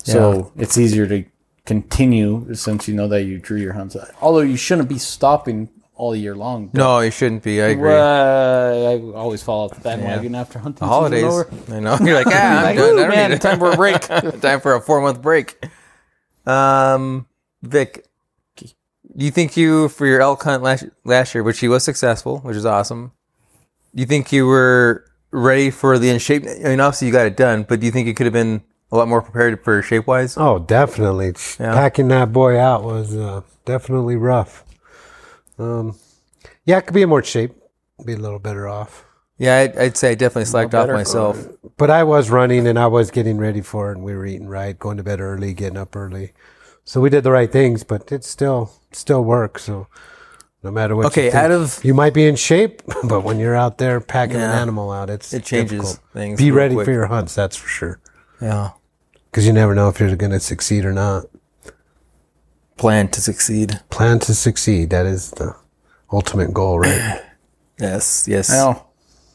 So 0.04 0.52
it's 0.54 0.76
easier 0.76 1.06
to 1.06 1.24
continue 1.68 2.52
since 2.54 2.88
you 2.88 2.94
know 2.94 3.06
that 3.08 3.22
you 3.24 3.38
drew 3.38 3.58
your 3.58 3.74
hunts. 3.74 3.96
Although 4.20 4.40
you 4.40 4.56
shouldn't 4.56 4.88
be 4.88 4.98
stopping 4.98 5.68
all 5.94 6.14
year 6.16 6.34
long. 6.34 6.70
no, 6.72 7.00
you 7.00 7.10
shouldn't 7.10 7.42
be. 7.42 7.60
I 7.60 7.66
agree. 7.68 7.90
Well, 7.90 9.14
I 9.14 9.18
always 9.18 9.42
fall 9.42 9.64
off 9.64 9.74
the 9.76 9.80
bandwagon 9.80 10.34
after 10.34 10.58
hunting 10.58 10.78
season 10.78 10.88
Holidays. 10.88 11.70
I 11.70 11.80
know. 11.80 11.98
You're 12.00 12.14
like, 12.14 12.26
ah, 12.28 12.58
I'm 12.58 12.62
Like, 12.64 12.76
done. 12.76 12.98
"Ooh, 12.98 13.02
I 13.02 13.08
man, 13.08 13.38
time 13.38 13.58
for 13.58 13.70
a 13.72 13.76
break. 13.76 14.00
time 14.40 14.60
for 14.60 14.74
a 14.74 14.80
four 14.80 15.00
month 15.00 15.20
break. 15.20 15.56
Um, 16.46 17.26
Vic, 17.62 18.06
do 18.56 18.66
you 19.24 19.30
think 19.30 19.56
you 19.56 19.88
for 19.88 20.06
your 20.06 20.20
elk 20.20 20.42
hunt 20.42 20.62
last 20.62 20.84
last 21.04 21.34
year, 21.34 21.42
which 21.42 21.58
he 21.60 21.68
was 21.68 21.82
successful, 21.84 22.38
which 22.38 22.56
is 22.56 22.64
awesome? 22.64 23.12
Do 23.94 24.00
you 24.00 24.06
think 24.06 24.30
you 24.32 24.46
were 24.46 25.04
ready 25.32 25.70
for 25.70 25.98
the 25.98 26.08
in 26.10 26.18
shape? 26.20 26.44
I 26.46 26.68
mean, 26.68 26.80
obviously 26.80 27.08
you 27.08 27.12
got 27.12 27.26
it 27.26 27.36
done, 27.36 27.64
but 27.68 27.80
do 27.80 27.86
you 27.86 27.92
think 27.92 28.06
you 28.06 28.14
could 28.14 28.26
have 28.26 28.32
been 28.32 28.62
a 28.90 28.96
lot 28.96 29.08
more 29.08 29.22
prepared 29.22 29.62
for 29.62 29.82
shape 29.82 30.06
wise? 30.06 30.36
Oh, 30.36 30.58
definitely. 30.58 31.34
Yeah. 31.58 31.74
Packing 31.74 32.08
that 32.08 32.32
boy 32.32 32.58
out 32.58 32.84
was 32.84 33.14
uh, 33.16 33.42
definitely 33.64 34.16
rough. 34.16 34.64
Um, 35.58 35.96
yeah, 36.64 36.78
it 36.78 36.82
could 36.82 36.94
be 36.94 37.02
in 37.02 37.08
more 37.08 37.22
shape. 37.22 37.52
Be 38.04 38.12
a 38.14 38.16
little 38.16 38.38
better 38.38 38.68
off. 38.68 39.04
Yeah, 39.38 39.58
I'd, 39.58 39.76
I'd 39.76 39.96
say 39.96 40.10
I 40.10 40.14
definitely 40.14 40.46
slacked 40.46 40.74
off 40.74 40.88
myself. 40.88 41.46
But 41.76 41.90
I 41.90 42.02
was 42.04 42.28
running 42.30 42.66
and 42.66 42.78
I 42.78 42.88
was 42.88 43.10
getting 43.10 43.38
ready 43.38 43.60
for 43.60 43.90
it, 43.90 43.96
and 43.96 44.04
we 44.04 44.14
were 44.14 44.26
eating 44.26 44.48
right, 44.48 44.76
going 44.76 44.96
to 44.96 45.02
bed 45.04 45.20
early, 45.20 45.54
getting 45.54 45.76
up 45.76 45.94
early. 45.94 46.32
So 46.84 47.00
we 47.00 47.10
did 47.10 47.22
the 47.22 47.30
right 47.30 47.50
things, 47.50 47.84
but 47.84 48.10
it 48.10 48.24
still 48.24 48.72
still 48.92 49.22
works. 49.22 49.64
So 49.64 49.86
no 50.62 50.70
matter 50.70 50.96
what, 50.96 51.06
Okay, 51.06 51.26
you 51.26 51.30
think, 51.30 51.44
out 51.44 51.50
of 51.50 51.84
you 51.84 51.94
might 51.94 52.14
be 52.14 52.26
in 52.26 52.34
shape, 52.34 52.82
but 53.04 53.20
when 53.22 53.38
you're 53.38 53.54
out 53.54 53.78
there 53.78 54.00
packing 54.00 54.36
an 54.36 54.42
animal 54.42 54.90
out, 54.90 55.10
it's 55.10 55.32
it 55.32 55.44
changes 55.44 55.80
difficult. 55.82 56.00
things. 56.12 56.38
Be 56.38 56.50
ready 56.50 56.74
quick. 56.74 56.86
for 56.86 56.92
your 56.92 57.06
hunts, 57.06 57.34
that's 57.34 57.56
for 57.56 57.68
sure, 57.68 58.00
yeah 58.40 58.70
because 59.30 59.46
you 59.46 59.52
never 59.52 59.74
know 59.74 59.88
if 59.88 60.00
you're 60.00 60.14
going 60.16 60.32
to 60.32 60.40
succeed 60.40 60.84
or 60.84 60.92
not. 60.92 61.26
plan 62.76 63.08
to 63.08 63.20
succeed. 63.20 63.80
Plan 63.90 64.18
to 64.20 64.34
succeed. 64.34 64.90
That 64.90 65.06
is 65.06 65.30
the 65.32 65.54
ultimate 66.12 66.52
goal, 66.52 66.78
right? 66.80 67.22
Yes, 67.80 68.26
yes. 68.26 68.50
I 68.50 68.56
know. 68.56 68.86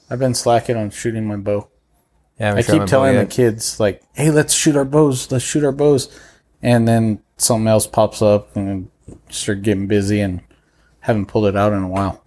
I've 0.09 0.19
been 0.19 0.33
slacking 0.33 0.75
on 0.75 0.89
shooting 0.89 1.25
my 1.25 1.37
bow. 1.37 1.69
Yeah, 2.37 2.51
I'm 2.51 2.57
I 2.57 2.61
sure 2.61 2.79
keep 2.79 2.87
telling 2.89 3.15
the 3.15 3.25
kids 3.25 3.79
like, 3.79 4.03
"Hey, 4.11 4.31
let's 4.31 4.53
shoot 4.53 4.75
our 4.75 4.83
bows. 4.83 5.31
Let's 5.31 5.45
shoot 5.45 5.63
our 5.63 5.71
bows," 5.71 6.13
and 6.61 6.85
then 6.85 7.21
something 7.37 7.69
else 7.69 7.87
pops 7.87 8.21
up 8.21 8.53
and 8.57 8.89
start 9.29 9.61
getting 9.61 9.87
busy 9.87 10.19
and 10.19 10.41
haven't 10.99 11.27
pulled 11.27 11.45
it 11.45 11.55
out 11.55 11.71
in 11.71 11.83
a 11.83 11.87
while. 11.87 12.21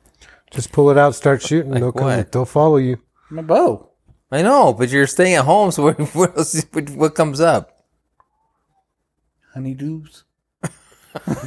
Just 0.51 0.73
pull 0.73 0.89
it 0.89 0.97
out, 0.97 1.15
start 1.15 1.43
shooting. 1.43 1.73
they'll 1.73 1.93
come. 1.93 2.05
what? 2.07 2.33
They'll 2.33 2.47
follow 2.47 2.79
you. 2.79 2.99
My 3.29 3.43
bow. 3.43 3.91
I 4.31 4.43
know, 4.43 4.73
but 4.73 4.89
you're 4.91 5.07
staying 5.07 5.35
at 5.35 5.45
home, 5.45 5.71
so 5.71 5.83
what, 5.85 5.99
what 6.15 6.37
else? 6.37 6.65
What, 6.73 6.91
what 6.91 7.15
comes 7.15 7.41
up? 7.41 7.85
Honeydews. 9.55 10.25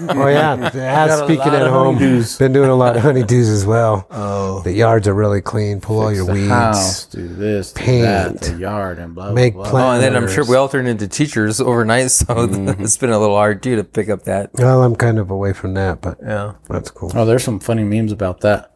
Oh 0.10 0.28
yeah. 0.28 0.54
As 0.74 1.20
speaking 1.20 1.54
at 1.54 1.68
home, 1.68 1.98
honeydews. 1.98 2.40
been 2.40 2.54
doing 2.54 2.70
a 2.70 2.76
lot 2.76 2.98
of 2.98 3.04
honeydews 3.04 3.54
as 3.54 3.66
well. 3.68 4.08
Oh, 4.10 4.62
The 4.64 4.72
yards 4.72 5.08
are 5.08 5.14
really 5.14 5.42
clean. 5.42 5.80
Pull 5.80 6.00
all 6.02 6.12
your 6.12 6.26
the 6.26 6.34
weeds. 6.34 6.48
house, 6.50 7.06
do 7.06 7.28
this, 7.28 7.72
do 7.74 8.02
that, 8.02 8.32
paint, 8.32 8.42
the 8.42 8.58
yard, 8.58 8.98
and 8.98 9.14
blah 9.14 9.32
make 9.32 9.54
blah. 9.54 9.70
blah. 9.70 9.90
Oh, 9.90 9.94
and 9.94 10.02
then 10.02 10.16
I'm 10.16 10.28
sure 10.28 10.44
we 10.44 10.56
all 10.56 10.70
turned 10.70 10.88
into 10.88 11.08
teachers 11.08 11.62
overnight, 11.62 12.10
so 12.12 12.26
mm-hmm. 12.26 12.82
it's 12.82 12.98
been 12.98 13.12
a 13.12 13.20
little 13.20 13.36
hard 13.36 13.62
too 13.62 13.76
to 13.76 13.84
pick 13.84 14.10
up 14.10 14.24
that. 14.24 14.50
Well, 14.54 14.82
I'm 14.82 14.96
kind 14.96 15.20
of 15.20 15.30
away 15.30 15.54
from 15.54 15.76
that, 15.76 16.02
but 16.02 16.18
Yeah. 16.22 16.54
that's 16.68 16.90
cool. 16.90 17.12
Oh, 17.14 17.26
there's 17.26 17.44
some 17.44 17.60
funny 17.60 17.84
memes 17.84 18.12
about 18.12 18.42
that. 18.42 18.72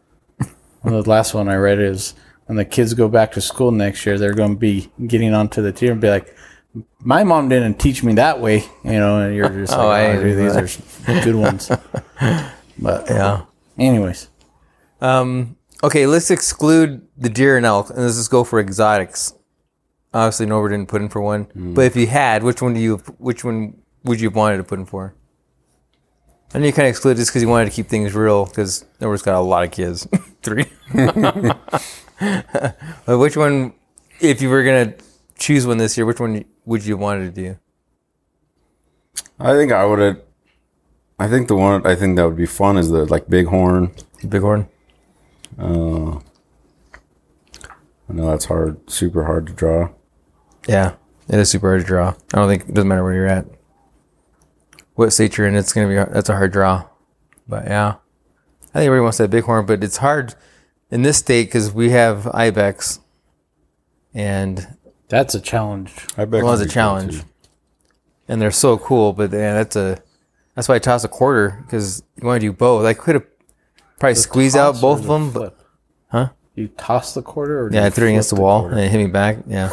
One 0.82 0.94
the 0.94 1.10
last 1.10 1.34
one 1.34 1.48
I 1.50 1.56
read 1.56 1.80
is 1.80 2.14
when 2.46 2.58
the 2.58 2.66
kids 2.66 2.94
go 2.94 3.08
back 3.08 3.32
to 3.34 3.42
school 3.42 3.72
next 3.72 4.06
year, 4.06 4.18
they're 4.18 4.34
going 4.34 4.54
to 4.56 4.60
be 4.60 4.92
getting 5.08 5.34
onto 5.34 5.62
the 5.62 5.72
tier 5.72 5.92
and 5.94 6.02
be 6.02 6.10
like, 6.10 6.36
"My 7.00 7.24
mom 7.24 7.50
didn't 7.50 7.80
teach 7.80 8.04
me 8.04 8.14
that 8.16 8.40
way," 8.42 8.66
you 8.84 8.92
know. 9.00 9.20
And 9.22 9.36
you're 9.36 9.50
just 9.50 9.72
like, 9.78 9.80
Oh, 9.80 9.90
I 9.90 10.06
"Oh, 10.18 10.36
these 10.36 10.56
are 11.08 11.24
good 11.24 11.36
ones." 11.36 11.72
But 12.80 13.08
Yeah. 13.10 13.44
anyways, 13.78 14.30
Um, 15.00 15.58
okay, 15.84 16.08
let's 16.08 16.32
exclude 16.32 17.08
the 17.18 17.30
deer 17.30 17.56
and 17.56 17.66
elk, 17.66 17.90
and 17.92 18.00
let's 18.00 18.18
just 18.18 18.32
go 18.32 18.44
for 18.44 18.60
exotics. 18.60 19.34
Obviously, 20.14 20.46
Norbert 20.48 20.72
didn't 20.72 20.90
put 20.90 21.02
in 21.02 21.10
for 21.10 21.22
one. 21.22 21.48
But 21.56 21.86
if 21.86 21.96
you 21.96 22.08
had, 22.08 22.44
which 22.44 22.62
one 22.62 22.74
do 22.74 22.80
you? 22.80 22.98
Which 23.20 23.44
one 23.44 23.76
would 24.04 24.20
you 24.22 24.30
have 24.30 24.36
wanted 24.36 24.58
to 24.58 24.64
put 24.64 24.80
in 24.80 24.86
for? 24.86 25.14
I 26.54 26.60
know 26.60 26.66
you 26.68 26.74
kind 26.74 26.88
of 26.88 26.92
excluded 26.92 27.20
this 27.20 27.30
because 27.30 27.42
you 27.42 27.48
wanted 27.48 27.66
to 27.66 27.72
keep 27.72 27.88
things 27.88 28.14
real 28.14 28.46
because 28.46 28.86
Norbert's 29.00 29.24
got 29.24 29.36
a 29.36 29.40
lot 29.40 29.64
of 29.64 29.72
kids, 29.72 30.08
three. 30.44 30.66
but 33.06 33.18
which 33.18 33.36
one, 33.36 33.74
if 34.20 34.42
you 34.42 34.50
were 34.50 34.64
gonna 34.64 34.94
choose 35.38 35.68
one 35.68 35.78
this 35.78 35.98
year, 35.98 36.06
which 36.06 36.20
one 36.20 36.46
would 36.66 36.86
you 36.86 36.98
wanted 36.98 37.36
to 37.36 37.42
do? 37.42 37.58
I 39.40 39.54
think 39.54 39.72
I 39.72 39.86
would 39.86 40.00
have. 40.00 40.22
I 41.20 41.28
think 41.28 41.48
the 41.48 41.56
one 41.56 41.86
I 41.86 41.96
think 41.96 42.16
that 42.16 42.26
would 42.26 42.38
be 42.38 42.46
fun 42.46 42.78
is 42.78 42.90
the 42.90 43.06
like 43.06 43.28
bighorn. 43.28 43.92
Bighorn. 44.24 44.68
Uh, 45.58 46.20
I 48.10 48.14
know 48.14 48.30
that's 48.30 48.46
hard, 48.46 48.90
super 48.90 49.26
hard 49.26 49.48
to 49.48 49.54
draw. 49.54 49.90
Yeah, 50.68 50.96
it 51.28 51.40
is 51.40 51.50
super 51.50 51.70
hard 51.70 51.82
to 51.82 51.88
draw. 51.88 52.14
I 52.34 52.38
don't 52.38 52.48
think 52.48 52.70
it 52.70 52.74
doesn't 52.74 52.88
matter 52.88 53.04
where 53.04 53.14
you're 53.14 53.28
at. 53.28 53.46
What 54.96 55.12
state 55.12 55.38
you're 55.38 55.48
in, 55.48 55.56
it's 55.56 55.74
gonna 55.74 55.88
be 55.88 55.96
that's 55.96 56.30
a 56.30 56.34
hard 56.34 56.52
draw. 56.52 56.86
But 57.48 57.66
yeah, 57.66 57.96
I 58.74 58.80
think 58.80 58.86
everybody 58.88 59.02
wants 59.02 59.18
that 59.18 59.32
bighorn, 59.32 59.66
but 59.66 59.84
it's 59.84 59.98
hard 59.98 60.36
in 60.94 61.02
this 61.02 61.18
state 61.18 61.48
because 61.48 61.74
we 61.74 61.90
have 61.90 62.28
ibex, 62.28 63.00
and 64.14 64.78
That's 65.10 65.34
a 65.34 65.42
challenge. 65.42 65.92
I 66.16 66.26
bet 66.26 66.44
well, 66.44 66.54
it's 66.54 66.62
a 66.62 66.72
challenge, 66.72 67.24
and 68.28 68.40
they're 68.40 68.52
so 68.52 68.78
cool. 68.78 69.12
But 69.12 69.32
yeah, 69.32 69.56
that's 69.56 69.76
a 69.76 70.00
that's 70.54 70.70
why 70.70 70.76
I 70.76 70.80
toss 70.80 71.04
a 71.04 71.08
quarter 71.08 71.64
because 71.66 72.04
you 72.16 72.28
want 72.28 72.42
to 72.42 72.48
do 72.48 72.54
both. 72.54 72.86
I 72.86 72.94
could 72.94 73.16
have 73.16 73.26
probably 74.00 74.16
squeezed 74.16 74.56
out 74.56 74.80
both 74.80 75.00
of 75.00 75.08
the 75.08 75.14
them, 75.14 75.32
but? 75.32 75.58
Huh? 76.10 76.30
You 76.54 76.68
toss 76.68 77.16
the 77.16 77.24
quarter, 77.24 77.66
or 77.66 77.70
do 77.70 77.76
yeah, 77.76 77.82
I 77.82 77.86
you 77.86 77.92
threw 77.92 78.06
it 78.06 78.12
against 78.12 78.30
the 78.30 78.36
flip 78.36 78.44
wall 78.44 78.60
quarter? 78.62 78.76
and 78.76 78.86
it 78.86 78.92
hit 78.92 79.00
me 79.00 79.08
back. 79.08 79.38
Yeah. 79.48 79.72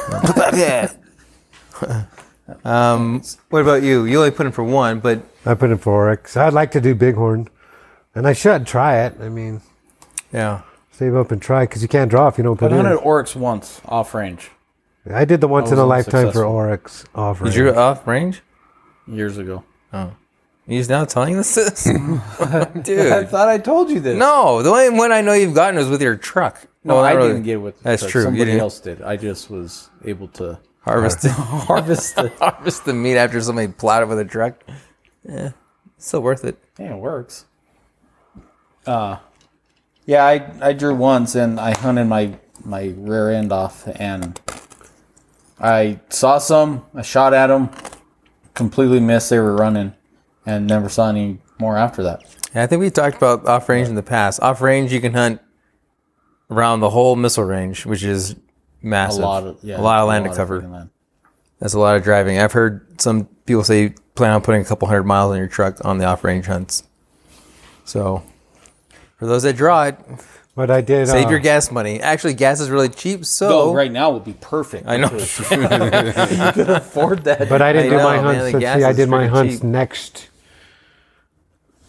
um, 2.64 3.22
what 3.50 3.60
about 3.60 3.82
you? 3.82 4.06
You 4.06 4.18
only 4.20 4.30
put 4.30 4.46
in 4.46 4.52
for 4.52 4.64
one, 4.64 5.00
but 5.00 5.22
I 5.44 5.52
put 5.52 5.70
in 5.70 5.76
for 5.76 5.92
Oryx. 5.92 6.38
I'd 6.38 6.54
like 6.54 6.70
to 6.70 6.80
do 6.80 6.94
Bighorn, 6.94 7.48
and 8.14 8.26
I 8.26 8.32
should 8.32 8.66
try 8.66 9.04
it. 9.04 9.16
I 9.20 9.28
mean, 9.28 9.60
yeah. 10.32 10.62
Save 11.00 11.16
up 11.16 11.32
and 11.32 11.40
try 11.40 11.62
because 11.64 11.80
you 11.80 11.88
can't 11.88 12.10
draw 12.10 12.28
if 12.28 12.36
you 12.36 12.44
don't 12.44 12.58
Put 12.58 12.70
put 12.70 12.78
on 12.78 12.84
in. 12.84 12.92
an 12.92 12.98
Oryx 12.98 13.34
once 13.34 13.80
off 13.86 14.12
range 14.14 14.50
I 15.10 15.24
did 15.24 15.40
the 15.40 15.48
once 15.48 15.70
in 15.72 15.78
a 15.78 15.80
was 15.80 15.88
lifetime 15.88 16.30
for 16.30 16.44
unsuccessful. 16.44 16.52
Oryx 16.52 17.04
off. 17.14 17.40
Range. 17.40 17.54
Did 17.54 17.58
you 17.58 17.64
range. 17.66 17.76
off 17.78 18.06
range? 18.06 18.42
years 19.08 19.38
ago. 19.38 19.64
Oh. 19.94 20.12
He's 20.66 20.90
now 20.90 21.06
telling 21.06 21.36
us 21.36 21.54
this, 21.54 21.84
dude. 22.82 23.12
I 23.12 23.24
thought 23.24 23.48
I 23.48 23.56
told 23.58 23.88
you 23.90 23.98
this. 23.98 24.16
No, 24.18 24.62
the 24.62 24.68
only 24.70 24.90
one 24.90 25.10
I 25.10 25.20
know 25.22 25.32
you've 25.32 25.54
gotten 25.54 25.80
is 25.80 25.88
with 25.88 26.02
your 26.02 26.16
truck. 26.16 26.60
no, 26.84 26.96
Well, 26.96 27.04
I 27.04 27.12
really. 27.12 27.28
didn't 27.28 27.42
get 27.44 27.54
it 27.54 27.56
with. 27.56 27.78
the 27.78 27.84
That's 27.84 28.02
truck. 28.02 28.12
true, 28.12 28.22
Somebody 28.24 28.58
else 28.58 28.78
did. 28.78 29.00
I 29.02 29.16
just 29.16 29.50
was 29.50 29.88
able 30.04 30.28
to 30.28 30.60
harvest 30.82 31.22
the, 31.22 31.30
harvest 31.32 32.18
it. 32.18 32.32
harvest 32.38 32.84
the 32.84 32.92
meat 32.92 33.16
after 33.16 33.40
somebody 33.40 33.68
plowed 33.68 34.02
it 34.02 34.06
with 34.08 34.18
a 34.20 34.24
truck. 34.26 34.62
Yeah, 35.26 35.52
still 35.96 36.20
worth 36.20 36.44
it. 36.44 36.56
Yeah, 36.78 36.94
it 36.94 36.98
works. 37.00 37.46
Uh, 38.86 39.16
yeah, 40.06 40.24
I 40.24 40.50
I 40.60 40.72
drew 40.72 40.94
once 40.94 41.34
and 41.34 41.60
I 41.60 41.72
hunted 41.72 42.04
my 42.04 42.38
my 42.64 42.94
rear 42.96 43.30
end 43.30 43.52
off 43.52 43.88
and 43.98 44.40
I 45.60 46.00
saw 46.08 46.38
some. 46.38 46.84
I 46.94 47.02
shot 47.02 47.34
at 47.34 47.48
them, 47.48 47.70
completely 48.54 49.00
missed. 49.00 49.30
They 49.30 49.38
were 49.38 49.54
running, 49.54 49.94
and 50.46 50.66
never 50.66 50.88
saw 50.88 51.10
any 51.10 51.38
more 51.58 51.76
after 51.76 52.02
that. 52.02 52.22
Yeah, 52.54 52.64
I 52.64 52.66
think 52.66 52.80
we 52.80 52.90
talked 52.90 53.16
about 53.16 53.46
off 53.46 53.68
range 53.68 53.88
in 53.88 53.94
the 53.94 54.02
past. 54.02 54.40
Off 54.40 54.60
range, 54.62 54.92
you 54.92 55.00
can 55.00 55.12
hunt 55.12 55.40
around 56.50 56.80
the 56.80 56.90
whole 56.90 57.14
missile 57.14 57.44
range, 57.44 57.84
which 57.84 58.02
is 58.02 58.36
massive. 58.82 59.22
A 59.22 59.26
lot 59.26 59.44
of 59.44 59.58
yeah, 59.62 59.78
a 59.78 59.82
lot 59.82 60.00
of 60.00 60.08
land 60.08 60.24
to 60.24 60.34
cover. 60.34 60.62
land. 60.62 60.90
That's 61.58 61.74
a 61.74 61.78
lot 61.78 61.96
of 61.96 62.02
driving. 62.02 62.38
I've 62.38 62.52
heard 62.52 63.00
some 63.00 63.26
people 63.44 63.62
say 63.62 63.94
plan 64.14 64.32
on 64.32 64.40
putting 64.40 64.62
a 64.62 64.64
couple 64.64 64.88
hundred 64.88 65.04
miles 65.04 65.32
on 65.32 65.38
your 65.38 65.46
truck 65.46 65.84
on 65.84 65.98
the 65.98 66.06
off 66.06 66.24
range 66.24 66.46
hunts. 66.46 66.84
So, 67.84 68.22
for 69.20 69.26
those 69.26 69.42
that 69.44 69.54
draw 69.54 69.84
it, 69.84 69.96
But 70.56 70.70
I 70.70 70.80
did. 70.80 71.06
save 71.06 71.26
uh, 71.26 71.30
your 71.30 71.38
gas 71.38 71.70
money. 71.70 72.00
Actually, 72.00 72.34
gas 72.34 72.58
is 72.58 72.70
really 72.70 72.88
cheap. 72.88 73.24
So, 73.26 73.48
Go 73.48 73.74
right 73.74 73.92
now 73.92 74.10
would 74.10 74.24
be 74.24 74.32
perfect. 74.32 74.88
I 74.88 74.96
know. 74.96 75.10
you 75.12 76.52
could 76.52 76.70
afford 76.70 77.24
that. 77.24 77.48
But 77.48 77.60
I 77.62 77.72
didn't 77.74 77.92
I 77.92 77.96
do 77.98 78.02
my 78.02 78.16
know, 78.16 78.22
man, 78.22 78.34
hunts. 78.34 78.52
the 78.52 78.58
Let's 78.60 78.80
see, 78.80 78.84
I 78.84 78.92
did 78.94 79.08
my 79.10 79.26
hunts 79.26 79.56
cheap. 79.56 79.62
next. 79.64 80.28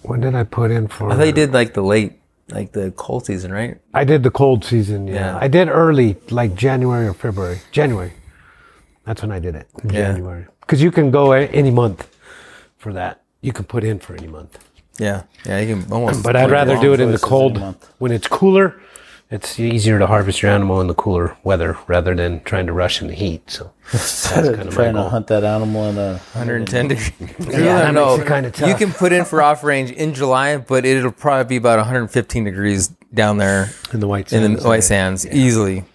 When 0.03 0.19
did 0.19 0.35
I 0.35 0.43
put 0.43 0.71
in 0.71 0.87
for? 0.89 1.09
I 1.09 1.15
thought 1.15 1.25
you 1.27 1.31
did 1.31 1.53
like 1.53 1.73
the 1.73 1.81
late, 1.83 2.19
like 2.49 2.73
the 2.73 2.91
cold 2.91 3.25
season, 3.25 3.51
right? 3.53 3.79
I 3.93 4.03
did 4.03 4.23
the 4.23 4.31
cold 4.31 4.65
season. 4.65 5.07
Yeah. 5.07 5.13
Yeah. 5.15 5.37
I 5.39 5.47
did 5.47 5.69
early, 5.69 6.17
like 6.29 6.53
January 6.55 7.07
or 7.07 7.13
February. 7.13 7.59
January. 7.71 8.13
That's 9.05 9.21
when 9.21 9.31
I 9.31 9.39
did 9.39 9.55
it. 9.55 9.67
Yeah. 9.85 10.11
January. 10.11 10.47
Because 10.59 10.81
you 10.83 10.91
can 10.91 11.11
go 11.11 11.31
any 11.31 11.71
month 11.71 12.07
for 12.77 12.91
that. 12.93 13.21
You 13.41 13.53
can 13.53 13.65
put 13.65 13.83
in 13.83 13.99
for 13.99 14.15
any 14.15 14.27
month. 14.27 14.57
Yeah, 14.97 15.23
yeah. 15.45 15.59
You 15.59 15.75
can 15.75 15.91
almost. 15.91 16.23
But 16.23 16.35
I'd 16.35 16.51
rather 16.51 16.79
do 16.79 16.93
it 16.93 16.99
in 16.99 17.11
the 17.11 17.17
cold 17.17 17.57
any 17.57 17.75
when 17.99 18.11
it's 18.11 18.27
cooler. 18.27 18.79
It's 19.31 19.57
easier 19.61 19.97
to 19.97 20.07
harvest 20.07 20.41
your 20.41 20.51
animal 20.51 20.81
in 20.81 20.87
the 20.87 20.93
cooler 20.93 21.37
weather 21.45 21.77
rather 21.87 22.13
than 22.13 22.43
trying 22.43 22.65
to 22.67 22.73
rush 22.73 23.01
in 23.01 23.07
the 23.07 23.13
heat. 23.13 23.49
So 23.49 23.71
Instead 23.93 24.45
of 24.45 24.55
kind 24.55 24.59
of 24.59 24.65
my 24.67 24.71
trying 24.73 24.93
to 24.95 25.03
hunt 25.03 25.27
that 25.27 25.45
animal 25.45 25.85
in 25.85 25.97
a 25.97 26.13
110 26.33 26.87
degrees. 26.89 27.11
Yeah, 27.39 27.45
that 27.47 27.93
no, 27.93 28.17
makes 28.17 28.29
kinda 28.29 28.51
tough. 28.51 28.67
You 28.67 28.75
can 28.75 28.91
put 28.91 29.13
in 29.13 29.23
for 29.23 29.41
off 29.41 29.63
range 29.63 29.89
in 29.91 30.13
July, 30.13 30.57
but 30.57 30.83
it'll 30.83 31.13
probably 31.13 31.45
be 31.45 31.55
about 31.55 31.77
115 31.77 32.43
degrees 32.43 32.89
down 33.13 33.37
there 33.37 33.69
in 33.93 34.01
the 34.01 34.07
white 34.07 34.33
in 34.33 34.55
the 34.55 34.67
white 34.67 34.83
sands 34.83 35.25
easily. 35.25 35.85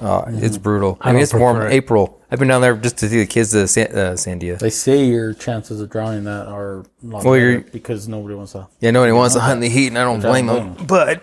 Uh, 0.00 0.24
It's 0.28 0.58
brutal. 0.58 0.98
I, 1.00 1.08
mean, 1.08 1.14
don't 1.16 1.22
it's 1.22 1.34
warm 1.34 1.56
prefer 1.56 1.70
it. 1.70 1.74
April. 1.74 2.20
I've 2.30 2.38
been 2.38 2.48
down 2.48 2.60
there 2.60 2.76
just 2.76 2.98
to 2.98 3.08
see 3.08 3.18
the 3.20 3.26
kids 3.26 3.52
to 3.52 3.66
San, 3.66 3.86
uh, 3.92 4.12
Sandia. 4.14 4.58
They 4.58 4.68
say 4.70 5.04
your 5.06 5.32
chances 5.32 5.80
of 5.80 5.88
drowning 5.90 6.24
that 6.24 6.46
are 6.48 6.80
a 6.80 6.84
lot 7.02 7.24
Well, 7.24 7.34
better 7.34 7.38
you're- 7.38 7.64
because 7.72 8.06
nobody 8.08 8.34
wants 8.34 8.52
to. 8.52 8.66
Yeah, 8.80 8.90
nobody 8.90 9.12
wants 9.12 9.34
to 9.34 9.40
hunt 9.40 9.54
in 9.54 9.60
the 9.60 9.68
heat, 9.68 9.88
and 9.88 9.98
I 9.98 10.04
don't 10.04 10.20
don't 10.20 10.30
blame 10.32 10.46
blame 10.46 10.74
them. 10.76 10.86
But 10.86 11.22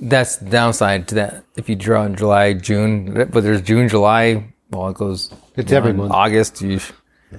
that's 0.00 0.36
the 0.36 0.50
downside 0.50 1.08
to 1.08 1.14
that. 1.16 1.44
If 1.56 1.68
you 1.68 1.76
draw 1.76 2.04
in 2.04 2.14
July, 2.14 2.52
June, 2.52 3.14
but 3.32 3.42
there's 3.42 3.62
June, 3.62 3.88
July. 3.88 4.44
Well, 4.70 4.88
it 4.88 4.96
goes. 4.96 5.30
It's 5.56 5.72
every 5.72 5.92
month. 5.92 6.12
August. 6.12 6.60
You, 6.62 6.80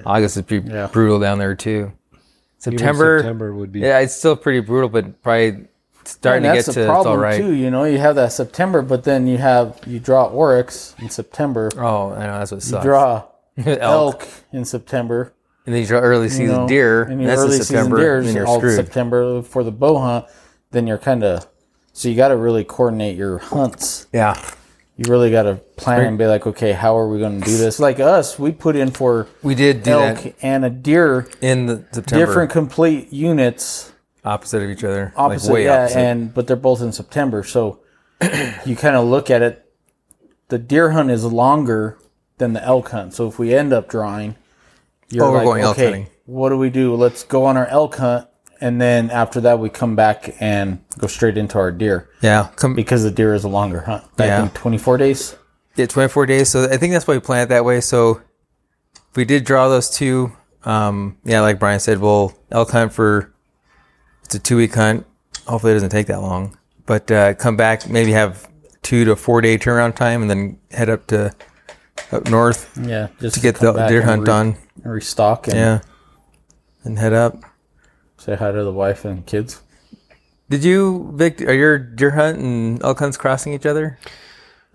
August 0.06 0.38
is 0.38 0.44
pretty 0.44 0.70
Yeah. 0.70 0.88
brutal 0.92 1.20
down 1.20 1.38
there 1.40 1.56
too. 1.56 1.92
Even 2.68 2.80
September. 2.80 3.20
September 3.20 3.54
would 3.54 3.72
be. 3.72 3.82
Yeah, 3.82 4.00
it's 4.00 4.16
still 4.16 4.36
pretty 4.36 4.62
brutal, 4.62 4.90
but 4.90 5.22
probably 5.22 5.66
starting 6.08 6.46
And 6.46 6.54
to 6.54 6.58
that's 6.58 6.68
get 6.68 6.74
to 6.74 6.82
it's 6.82 6.90
all 6.90 7.04
problem 7.04 7.20
right. 7.22 7.38
too. 7.38 7.54
You 7.54 7.72
know, 7.72 7.84
you 7.86 7.98
have 7.98 8.16
that 8.16 8.32
September, 8.32 8.82
but 8.82 9.04
then 9.04 9.28
you 9.28 9.38
have 9.38 9.80
you 9.86 10.00
draw 10.00 10.26
oryx 10.28 10.96
in 11.00 11.10
September. 11.10 11.70
Oh, 11.78 12.12
I 12.12 12.26
know 12.28 12.40
that's 12.40 12.52
what 12.52 12.64
sucks. 12.64 12.84
You 12.84 12.90
draw 12.90 13.24
elk, 13.66 13.80
elk 13.82 14.28
in 14.52 14.66
September. 14.66 15.34
and 15.66 15.74
then 15.76 15.82
you 15.82 15.88
draw 15.88 16.00
early 16.00 16.26
You 16.26 16.30
season 16.30 16.48
know, 16.56 16.68
deer. 16.68 17.04
and 17.04 17.26
that's 17.26 17.42
early 17.42 17.58
in 17.58 17.64
September. 17.64 17.98
season 17.98 18.28
and 18.28 18.34
deers 18.36 18.48
all 18.48 18.60
screwed. 18.60 18.76
September 18.76 19.42
for 19.42 19.64
the 19.64 19.72
bow 19.72 19.98
hunt. 20.00 20.26
Then 20.72 20.88
you're 20.88 20.98
kind 20.98 21.24
of 21.24 21.48
so 21.94 22.10
you 22.10 22.16
got 22.16 22.28
to 22.30 22.36
really 22.38 22.64
coordinate 22.66 23.16
your 23.16 23.38
hunts. 23.38 24.08
Yeah, 24.12 24.38
You 24.98 25.10
really 25.10 25.32
got 25.32 25.44
to 25.44 25.56
plan 25.78 26.02
and 26.06 26.18
be 26.18 26.26
like, 26.28 26.46
okay, 26.46 26.74
how 26.74 26.98
are 26.98 27.08
we 27.08 27.20
going 27.20 27.40
to 27.40 27.46
do 27.46 27.56
this? 27.58 27.80
Like 27.80 28.02
us, 28.02 28.38
we 28.38 28.52
put 28.52 28.76
in 28.76 28.92
for 28.92 29.28
we 29.42 29.56
did 29.56 29.88
elk 29.88 30.24
that 30.24 30.36
and 30.42 30.66
a 30.66 30.70
deer, 30.70 31.30
in 31.40 31.68
the 31.68 31.86
September. 31.94 32.26
different 32.26 32.52
complete 32.52 33.14
units. 33.14 33.94
Opposite 34.26 34.64
of 34.64 34.70
each 34.70 34.84
other, 34.84 35.14
opposite, 35.16 35.48
like 35.48 35.54
way 35.54 35.64
yeah, 35.66 35.84
opposite. 35.84 36.00
and 36.00 36.34
but 36.34 36.48
they're 36.48 36.56
both 36.56 36.82
in 36.82 36.92
September. 36.92 37.44
So 37.44 37.80
you 38.66 38.76
kind 38.76 38.96
of 38.96 39.06
look 39.08 39.30
at 39.30 39.42
it. 39.42 39.62
The 40.50 40.58
deer 40.58 40.92
hunt 40.92 41.10
is 41.12 41.24
longer 41.26 41.98
than 42.38 42.54
the 42.54 42.64
elk 42.64 42.90
hunt. 42.90 43.14
So 43.14 43.28
if 43.28 43.40
we 43.40 43.54
end 43.56 43.72
up 43.74 43.88
drawing, 43.90 44.36
you're 45.10 45.26
Oh, 45.26 45.32
we're 45.32 45.38
like, 45.38 45.46
going 45.46 45.62
elk 45.64 45.76
okay, 45.78 45.86
hunting. 45.86 46.08
what 46.26 46.50
do 46.50 46.58
we 46.58 46.70
do? 46.70 46.96
Let's 46.96 47.24
go 47.24 47.46
on 47.46 47.56
our 47.58 47.68
elk 47.68 47.96
hunt, 47.96 48.28
and 48.62 48.80
then 48.82 49.10
after 49.10 49.40
that 49.42 49.60
we 49.60 49.70
come 49.70 49.96
back 49.96 50.36
and 50.40 50.84
go 50.98 51.08
straight 51.08 51.38
into 51.38 51.58
our 51.58 51.72
deer 51.72 52.10
yeah, 52.22 52.50
come, 52.56 52.74
because 52.76 53.04
the 53.04 53.12
deer 53.12 53.34
is 53.34 53.44
a 53.44 53.50
longer 53.50 53.82
hunt. 53.82 54.04
Back 54.18 54.28
Yeah. 54.28 54.44
in 54.44 54.50
24 54.50 54.98
days. 54.98 55.36
Yeah, 55.76 55.86
24 55.88 56.26
days. 56.26 56.50
So 56.50 56.66
I 56.72 56.78
think 56.78 56.94
that's 56.94 57.06
why 57.08 57.16
we 57.16 57.20
plan 57.20 57.44
it 57.44 57.50
that 57.50 57.66
way. 57.66 57.82
So 57.82 58.22
if 59.10 59.16
we 59.18 59.26
did 59.26 59.44
draw 59.44 59.68
those 59.68 59.90
two, 59.90 60.32
um, 60.64 61.18
yeah, 61.26 61.42
like 61.42 61.60
Brian 61.60 61.80
said, 61.80 62.00
we'll 62.00 62.34
elk 62.52 62.72
hunt 62.72 62.94
for 62.94 63.34
it's 64.26 64.36
a 64.36 64.40
two 64.40 64.58
week 64.58 64.74
hunt. 64.76 65.06
Hopefully 65.48 65.72
it 65.72 65.76
doesn't 65.76 65.90
take 65.90 66.08
that 66.08 66.22
long. 66.22 66.58
But 66.86 67.10
uh, 67.10 67.34
come 67.36 67.56
back, 67.56 67.88
maybe 67.90 68.12
have 68.12 68.48
two 68.82 69.06
to 69.06 69.16
four 69.16 69.42
day 69.42 69.58
turnaround 69.58 69.96
time, 69.96 70.22
and 70.22 70.30
then 70.30 70.60
head 70.72 70.90
up 70.90 71.08
to 71.08 71.32
up 72.12 72.30
north 72.30 72.78
Yeah, 72.82 73.08
just 73.20 73.36
to 73.36 73.42
get 73.42 73.56
come 73.56 73.76
the 73.76 73.88
deer 73.88 74.02
and 74.02 74.10
hunt 74.10 74.22
re- 74.22 74.26
done. 74.26 74.58
and 74.84 74.94
restock, 74.94 75.48
and 75.48 75.56
Yeah, 75.56 75.82
and 76.84 77.00
head 77.00 77.14
up. 77.14 77.38
say 78.18 78.36
hi 78.36 78.52
to 78.52 78.64
the 78.64 78.72
wife 78.74 79.06
and 79.06 79.26
kids. 79.26 79.62
Did 80.50 80.64
you, 80.64 81.12
Vic? 81.16 81.42
Are 81.42 81.54
your 81.54 81.78
deer 81.80 82.12
hunt 82.12 82.38
and 82.38 82.84
elk 82.84 83.00
hunts 83.00 83.18
crossing 83.18 83.54
each 83.54 83.66
other, 83.66 83.98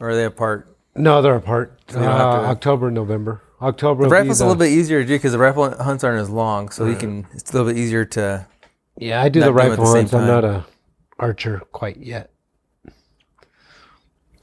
or 0.01 0.11
are 0.11 0.15
they 0.17 0.25
apart? 0.25 0.67
No, 0.97 1.23
they're 1.23 1.37
apart. 1.37 1.79
Uh, 1.91 1.95
don't 1.95 2.03
to- 2.03 2.49
October, 2.49 2.91
November. 2.91 3.43
October. 3.63 4.03
The 4.05 4.09
will 4.09 4.11
be 4.11 4.21
rifle's 4.23 4.41
a 4.41 4.45
little 4.47 4.59
bit 4.59 4.71
easier 4.71 5.03
to 5.03 5.07
do 5.07 5.15
because 5.15 5.31
the 5.33 5.39
rifle 5.39 5.71
hunts 5.81 6.03
aren't 6.03 6.21
as 6.21 6.31
long, 6.31 6.71
so 6.71 6.87
you 6.87 6.97
can. 6.97 7.27
It's 7.35 7.51
a 7.51 7.53
little 7.57 7.69
bit 7.73 7.79
easier 7.79 8.05
to. 8.07 8.47
Yeah, 9.01 9.23
I 9.23 9.29
do 9.31 9.41
the 9.41 9.47
do 9.47 9.51
'em 9.53 9.59
at 9.59 9.69
rifle 9.71 9.85
the 9.85 9.91
same 9.93 10.01
hunts. 10.03 10.15
I'm 10.15 10.27
not 10.27 10.45
a 10.45 10.65
archer 11.19 11.63
quite 11.73 11.97
yet. 11.97 12.31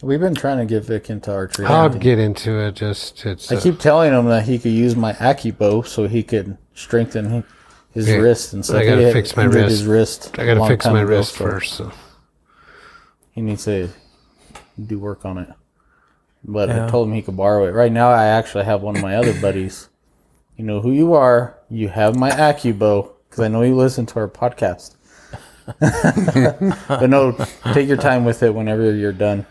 We've 0.01 0.19
been 0.19 0.35
trying 0.35 0.59
to 0.59 0.65
get 0.65 0.83
Vic 0.83 1.09
into 1.09 1.31
archery. 1.31 1.65
I'll 1.65 1.83
hunting. 1.83 2.01
get 2.01 2.19
into 2.19 2.59
it. 2.59 2.75
Just 2.75 3.25
it's. 3.25 3.51
I 3.51 3.55
uh, 3.55 3.61
keep 3.61 3.79
telling 3.79 4.13
him 4.13 4.25
that 4.25 4.43
he 4.45 4.59
could 4.59 4.71
use 4.71 4.95
my 4.95 5.13
Akibo 5.13 5.85
so 5.85 6.07
he 6.07 6.21
could 6.23 6.57
strengthen 6.73 7.43
his 7.91 8.07
Yeah, 8.07 8.15
wrist 8.15 8.53
and 8.53 8.63
stuff. 8.65 8.77
I 8.77 8.85
gotta 8.85 8.97
He 8.97 9.03
had 9.05 9.13
fix 9.13 9.35
my 9.35 9.45
wrist. 9.45 9.69
His 9.69 9.85
wrist. 9.85 10.39
I 10.39 10.43
a 10.43 10.55
gotta 10.55 10.67
fix 10.67 10.85
my 10.85 11.01
wrist 11.01 11.35
so 11.35 11.45
first. 11.45 11.73
So. 11.73 11.91
He 13.31 13.41
needs 13.41 13.65
to 13.65 13.89
do 14.83 14.99
work 14.99 15.25
on 15.25 15.37
it. 15.39 15.49
But 16.43 16.69
Yeah. 16.69 16.85
I 16.85 16.89
told 16.89 17.07
him 17.07 17.13
he 17.13 17.21
could 17.21 17.37
borrow 17.37 17.65
it. 17.65 17.71
Right 17.71 17.91
now, 17.91 18.09
I 18.09 18.25
actually 18.25 18.65
have 18.65 18.81
one 18.81 18.95
of 18.95 19.01
my 19.01 19.15
other 19.15 19.39
buddies. 19.39 19.89
You 20.55 20.65
know 20.65 20.81
who 20.81 20.91
you 20.91 21.13
are. 21.13 21.57
You 21.69 21.89
have 21.89 22.15
my 22.15 22.29
Akibo 22.31 23.11
because 23.37 23.45
I 23.45 23.49
know 23.49 23.61
you 23.61 23.75
listen 23.75 24.07
to 24.07 24.19
our 24.19 24.27
podcast. 24.27 24.95
but 25.79 27.07
no, 27.09 27.33
take 27.73 27.87
your 27.87 27.97
time 27.97 28.25
with 28.25 28.41
it 28.41 28.53
whenever 28.53 28.91
you're 28.95 29.13
done. 29.13 29.45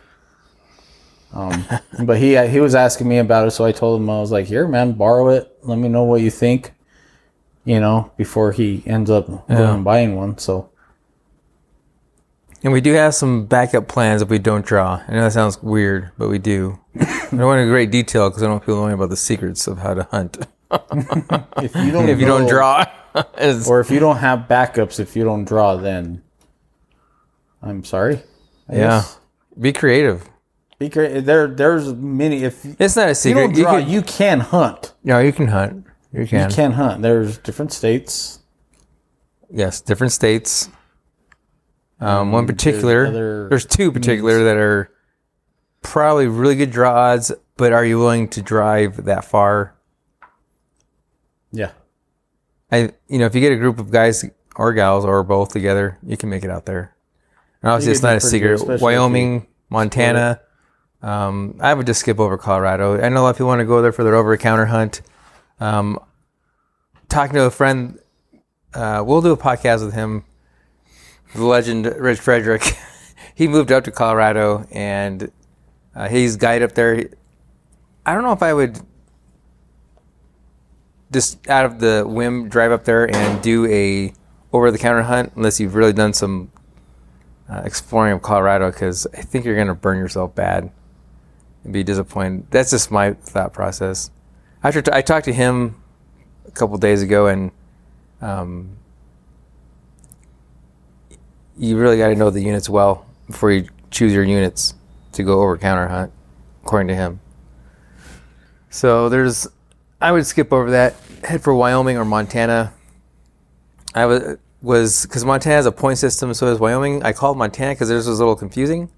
Um, 1.32 1.64
but 2.04 2.18
he 2.18 2.36
he 2.48 2.58
was 2.58 2.74
asking 2.74 3.06
me 3.08 3.18
about 3.18 3.46
it, 3.46 3.50
so 3.52 3.64
I 3.64 3.70
told 3.72 4.00
him 4.00 4.10
I 4.10 4.18
was 4.20 4.32
like, 4.32 4.46
"Here, 4.46 4.66
man, 4.66 4.92
borrow 4.94 5.28
it. 5.28 5.56
Let 5.62 5.78
me 5.78 5.88
know 5.88 6.02
what 6.04 6.20
you 6.22 6.30
think." 6.30 6.72
You 7.64 7.78
know, 7.80 8.10
before 8.16 8.52
he 8.52 8.82
ends 8.86 9.10
up 9.10 9.28
Yeah. 9.48 9.76
buying 9.76 10.16
one. 10.16 10.38
So 10.38 10.70
And 12.62 12.72
we 12.72 12.80
do 12.80 12.92
have 12.94 13.14
some 13.14 13.46
backup 13.46 13.86
plans 13.88 14.22
if 14.22 14.28
we 14.28 14.38
don't 14.38 14.64
draw. 14.64 15.02
I 15.06 15.12
know 15.12 15.22
that 15.22 15.32
sounds 15.32 15.62
weird, 15.62 16.10
but 16.16 16.28
we 16.28 16.38
do. 16.38 16.78
I 16.98 17.04
don't 17.30 17.40
want 17.40 17.58
to 17.58 17.64
go 17.64 17.70
great 17.70 17.90
detail 17.90 18.30
because 18.30 18.42
I 18.42 18.46
don't 18.46 18.52
want 18.54 18.62
people 18.62 18.76
knowing 18.80 18.94
about 18.94 19.10
the 19.10 19.16
secrets 19.16 19.66
of 19.66 19.78
how 19.78 19.94
to 19.94 20.04
hunt. 20.10 20.46
If 20.70 21.74
you 21.76 21.90
don't 21.90 22.08
if 22.08 22.20
you 22.20 22.26
don't 22.26 22.48
draw, 22.48 22.84
or 23.68 23.80
if 23.80 23.90
you 23.90 23.98
don't 23.98 24.18
have 24.18 24.40
backups, 24.48 25.00
if 25.00 25.16
you 25.16 25.24
don't 25.24 25.44
draw, 25.44 25.76
then 25.76 26.22
I'm 27.62 27.84
sorry. 27.84 28.22
I 28.68 28.74
yeah, 28.74 28.78
guess. 28.78 29.18
be 29.58 29.72
creative. 29.72 30.28
Be 30.78 30.90
crea- 30.90 31.20
There, 31.20 31.46
there's 31.46 31.92
many. 31.94 32.44
If 32.44 32.64
It's 32.80 32.96
not 32.96 33.10
a 33.10 33.14
secret. 33.14 33.40
don't 33.40 33.54
draw, 33.54 33.76
you, 33.76 33.94
you, 33.96 34.02
can, 34.02 34.38
can 34.38 34.40
hunt. 34.40 34.92
no, 35.04 35.18
you 35.20 35.32
can 35.32 35.48
hunt. 35.48 35.86
You 36.12 36.26
can. 36.26 36.50
You 36.50 36.54
can 36.54 36.72
hunt. 36.72 37.02
There's 37.02 37.38
different 37.38 37.72
states. 37.72 38.40
Yes, 39.50 39.80
different 39.80 40.12
states. 40.12 40.68
Um, 42.00 42.32
one 42.32 42.46
particular. 42.46 43.06
other 43.06 43.48
There's 43.48 43.64
two 43.64 43.90
particular 43.90 44.44
that 44.44 44.56
are 44.56 44.90
probably 45.80 46.26
really 46.26 46.56
good 46.56 46.70
draw 46.70 46.92
odds, 47.12 47.32
but 47.56 47.72
are 47.72 47.84
you 47.84 47.98
willing 47.98 48.28
to 48.30 48.42
drive 48.42 49.04
that 49.04 49.24
far? 49.24 49.75
Yeah, 51.52 51.70
I, 52.70 52.90
you 53.08 53.18
know, 53.18 53.26
if 53.26 53.34
you 53.34 53.40
get 53.40 53.52
a 53.52 53.56
group 53.56 53.78
of 53.78 53.90
guys 53.90 54.24
or 54.56 54.72
gals 54.72 55.04
or 55.04 55.22
both 55.22 55.52
together, 55.52 55.98
you 56.02 56.16
can 56.16 56.28
make 56.28 56.44
it 56.44 56.50
out 56.50 56.66
there. 56.66 56.94
And 57.62 57.70
obviously, 57.70 57.92
it's 57.92 58.02
not 58.02 58.16
a 58.16 58.20
pretty 58.20 58.38
good, 58.40 58.58
secret. 58.58 58.80
Wyoming, 58.80 59.46
Montana. 59.70 60.40
Um, 61.02 61.56
I 61.60 61.74
would 61.74 61.86
just 61.86 62.00
skip 62.00 62.18
over 62.18 62.36
Colorado. 62.38 63.00
I 63.00 63.08
know 63.08 63.20
a 63.20 63.24
lot 63.24 63.30
of 63.30 63.36
people 63.36 63.48
want 63.48 63.60
to 63.60 63.64
go 63.64 63.82
there 63.82 63.92
for 63.92 64.02
their 64.02 64.14
over 64.14 64.36
counter 64.36 64.66
hunt. 64.66 65.02
Um, 65.60 65.98
talking 67.08 67.34
to 67.34 67.44
a 67.44 67.50
friend, 67.50 67.98
uh, 68.74 69.02
we'll 69.06 69.22
do 69.22 69.32
a 69.32 69.36
podcast 69.36 69.84
with 69.84 69.94
him, 69.94 70.24
the 71.34 71.44
legend 71.44 71.86
Rich 71.86 72.20
Frederick. 72.20 72.62
he 73.34 73.46
moved 73.46 73.70
up 73.70 73.84
to 73.84 73.90
Colorado 73.90 74.66
and 74.70 75.30
uh, 75.94 76.08
he's 76.08 76.36
guide 76.36 76.62
up 76.62 76.72
there. 76.72 77.08
I 78.04 78.14
don't 78.14 78.22
know 78.22 78.32
if 78.32 78.42
I 78.42 78.52
would 78.52 78.80
just 81.12 81.48
out 81.48 81.64
of 81.64 81.80
the 81.80 82.04
whim 82.06 82.48
drive 82.48 82.72
up 82.72 82.84
there 82.84 83.14
and 83.14 83.42
do 83.42 83.66
a 83.66 84.12
over 84.52 84.70
the 84.70 84.78
counter 84.78 85.02
hunt 85.02 85.32
unless 85.36 85.60
you've 85.60 85.74
really 85.74 85.92
done 85.92 86.12
some 86.12 86.50
uh, 87.48 87.62
exploring 87.64 88.12
of 88.12 88.22
Colorado 88.22 88.70
because 88.70 89.06
I 89.12 89.22
think 89.22 89.44
you're 89.44 89.54
going 89.54 89.68
to 89.68 89.74
burn 89.74 89.98
yourself 89.98 90.34
bad 90.34 90.70
and 91.64 91.72
be 91.72 91.82
disappointed. 91.82 92.46
That's 92.50 92.70
just 92.70 92.90
my 92.90 93.12
thought 93.12 93.52
process. 93.52 94.10
After 94.62 94.82
t- 94.82 94.90
I 94.92 95.02
talked 95.02 95.26
to 95.26 95.32
him 95.32 95.80
a 96.46 96.50
couple 96.50 96.76
days 96.78 97.02
ago, 97.02 97.26
and 97.26 97.50
um, 98.20 98.76
you 101.56 101.76
really 101.76 101.98
got 101.98 102.08
to 102.08 102.14
know 102.14 102.30
the 102.30 102.40
units 102.40 102.68
well 102.68 103.06
before 103.26 103.52
you 103.52 103.68
choose 103.90 104.12
your 104.12 104.24
units 104.24 104.74
to 105.12 105.22
go 105.22 105.40
over 105.40 105.56
counter 105.58 105.88
hunt, 105.88 106.12
according 106.64 106.88
to 106.88 106.94
him. 106.94 107.20
So 108.70 109.08
there's, 109.08 109.46
I 110.00 110.12
would 110.12 110.26
skip 110.26 110.52
over 110.52 110.70
that, 110.72 110.94
head 111.24 111.42
for 111.42 111.54
Wyoming 111.54 111.96
or 111.96 112.04
Montana. 112.04 112.72
I 113.94 114.06
was 114.06 114.38
was 114.62 115.06
because 115.06 115.24
Montana 115.24 115.56
has 115.56 115.66
a 115.66 115.72
point 115.72 115.98
system, 115.98 116.34
so 116.34 116.46
does 116.46 116.58
Wyoming. 116.58 117.02
I 117.02 117.12
called 117.12 117.38
Montana 117.38 117.74
because 117.74 117.88
theirs 117.88 118.08
was 118.08 118.18
a 118.18 118.22
little 118.22 118.36
confusing. 118.36 118.90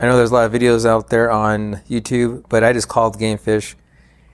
I 0.00 0.06
know 0.06 0.16
there's 0.16 0.30
a 0.30 0.34
lot 0.34 0.46
of 0.46 0.52
videos 0.52 0.86
out 0.86 1.08
there 1.10 1.30
on 1.30 1.82
YouTube, 1.88 2.44
but 2.48 2.62
I 2.62 2.72
just 2.72 2.88
called 2.88 3.18
Game 3.18 3.38
Fish, 3.38 3.76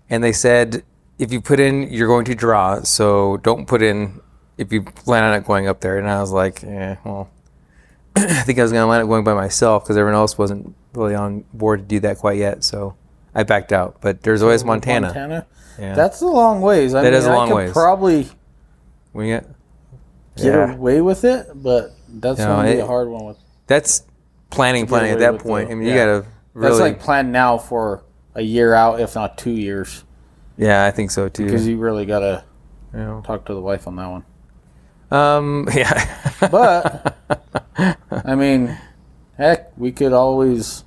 and 0.08 0.22
they 0.22 0.32
said 0.32 0.84
if 1.18 1.32
you 1.32 1.40
put 1.40 1.60
in, 1.60 1.90
you're 1.92 2.08
going 2.08 2.24
to 2.26 2.34
draw. 2.34 2.82
So 2.82 3.38
don't 3.38 3.66
put 3.66 3.82
in 3.82 4.20
if 4.58 4.72
you 4.72 4.82
plan 4.82 5.24
on 5.24 5.34
it 5.34 5.46
going 5.46 5.68
up 5.68 5.80
there. 5.80 5.98
And 5.98 6.08
I 6.08 6.20
was 6.20 6.32
like, 6.32 6.64
eh, 6.64 6.96
well, 7.04 7.30
I 8.16 8.42
think 8.42 8.58
I 8.58 8.62
was 8.62 8.72
going 8.72 8.82
to 8.82 8.86
land 8.86 9.02
up 9.02 9.08
going 9.08 9.24
by 9.24 9.34
myself 9.34 9.84
because 9.84 9.96
everyone 9.96 10.18
else 10.18 10.36
wasn't 10.38 10.74
really 10.94 11.14
on 11.14 11.44
board 11.52 11.80
to 11.80 11.86
do 11.86 12.00
that 12.00 12.18
quite 12.18 12.38
yet. 12.38 12.64
So 12.64 12.96
I 13.34 13.42
backed 13.42 13.72
out. 13.72 14.00
But 14.00 14.22
there's 14.22 14.42
always 14.42 14.64
Montana. 14.64 15.08
Montana. 15.08 15.46
Yeah. 15.78 15.94
That's 15.94 16.20
a 16.20 16.26
long 16.26 16.60
ways. 16.60 16.94
I 16.94 17.02
That 17.02 17.10
mean, 17.12 17.18
is 17.18 17.26
a 17.26 17.32
long 17.32 17.46
I 17.46 17.50
could 17.50 17.56
ways. 17.56 17.72
Probably 17.72 18.28
we 19.12 19.30
got, 19.30 19.44
get 20.36 20.46
Yeah. 20.46 20.74
away 20.74 21.00
with 21.00 21.24
it, 21.24 21.46
but 21.54 21.92
that's 22.08 22.38
No, 22.38 22.46
gonna 22.46 22.72
be 22.72 22.78
it- 22.78 22.82
a 22.82 22.86
hard 22.86 23.08
one. 23.08 23.24
With 23.26 23.36
that's 23.66 24.04
planning, 24.50 24.86
planning 24.86 25.12
at 25.12 25.18
that 25.20 25.38
point. 25.40 25.68
the- 25.68 25.72
I 25.72 25.76
mean, 25.76 25.88
you 25.88 25.94
got 25.94 26.06
to 26.06 26.24
really. 26.54 26.68
That's 26.70 26.80
like 26.80 27.00
plan 27.00 27.32
now 27.32 27.58
for 27.58 28.02
a 28.34 28.42
year 28.42 28.74
out, 28.74 29.00
if 29.00 29.14
not 29.14 29.38
two 29.38 29.50
years, 29.52 30.04
yeah, 30.56 30.84
I 30.84 30.90
think 30.90 31.10
so 31.10 31.28
too. 31.28 31.44
because 31.44 31.66
you 31.66 31.76
really 31.78 32.04
gotta 32.06 32.44
you 32.92 32.98
know. 33.00 33.22
talk 33.24 33.44
to 33.46 33.54
the 33.54 33.60
wife 33.60 33.86
on 33.88 33.96
that 33.96 34.10
one. 34.10 34.24
Um, 35.10 35.68
yeah. 35.74 36.16
But 36.50 37.16
I 38.10 38.34
mean, 38.34 38.76
heck, 39.38 39.72
we 39.78 39.92
could 39.92 40.12
always 40.12 40.84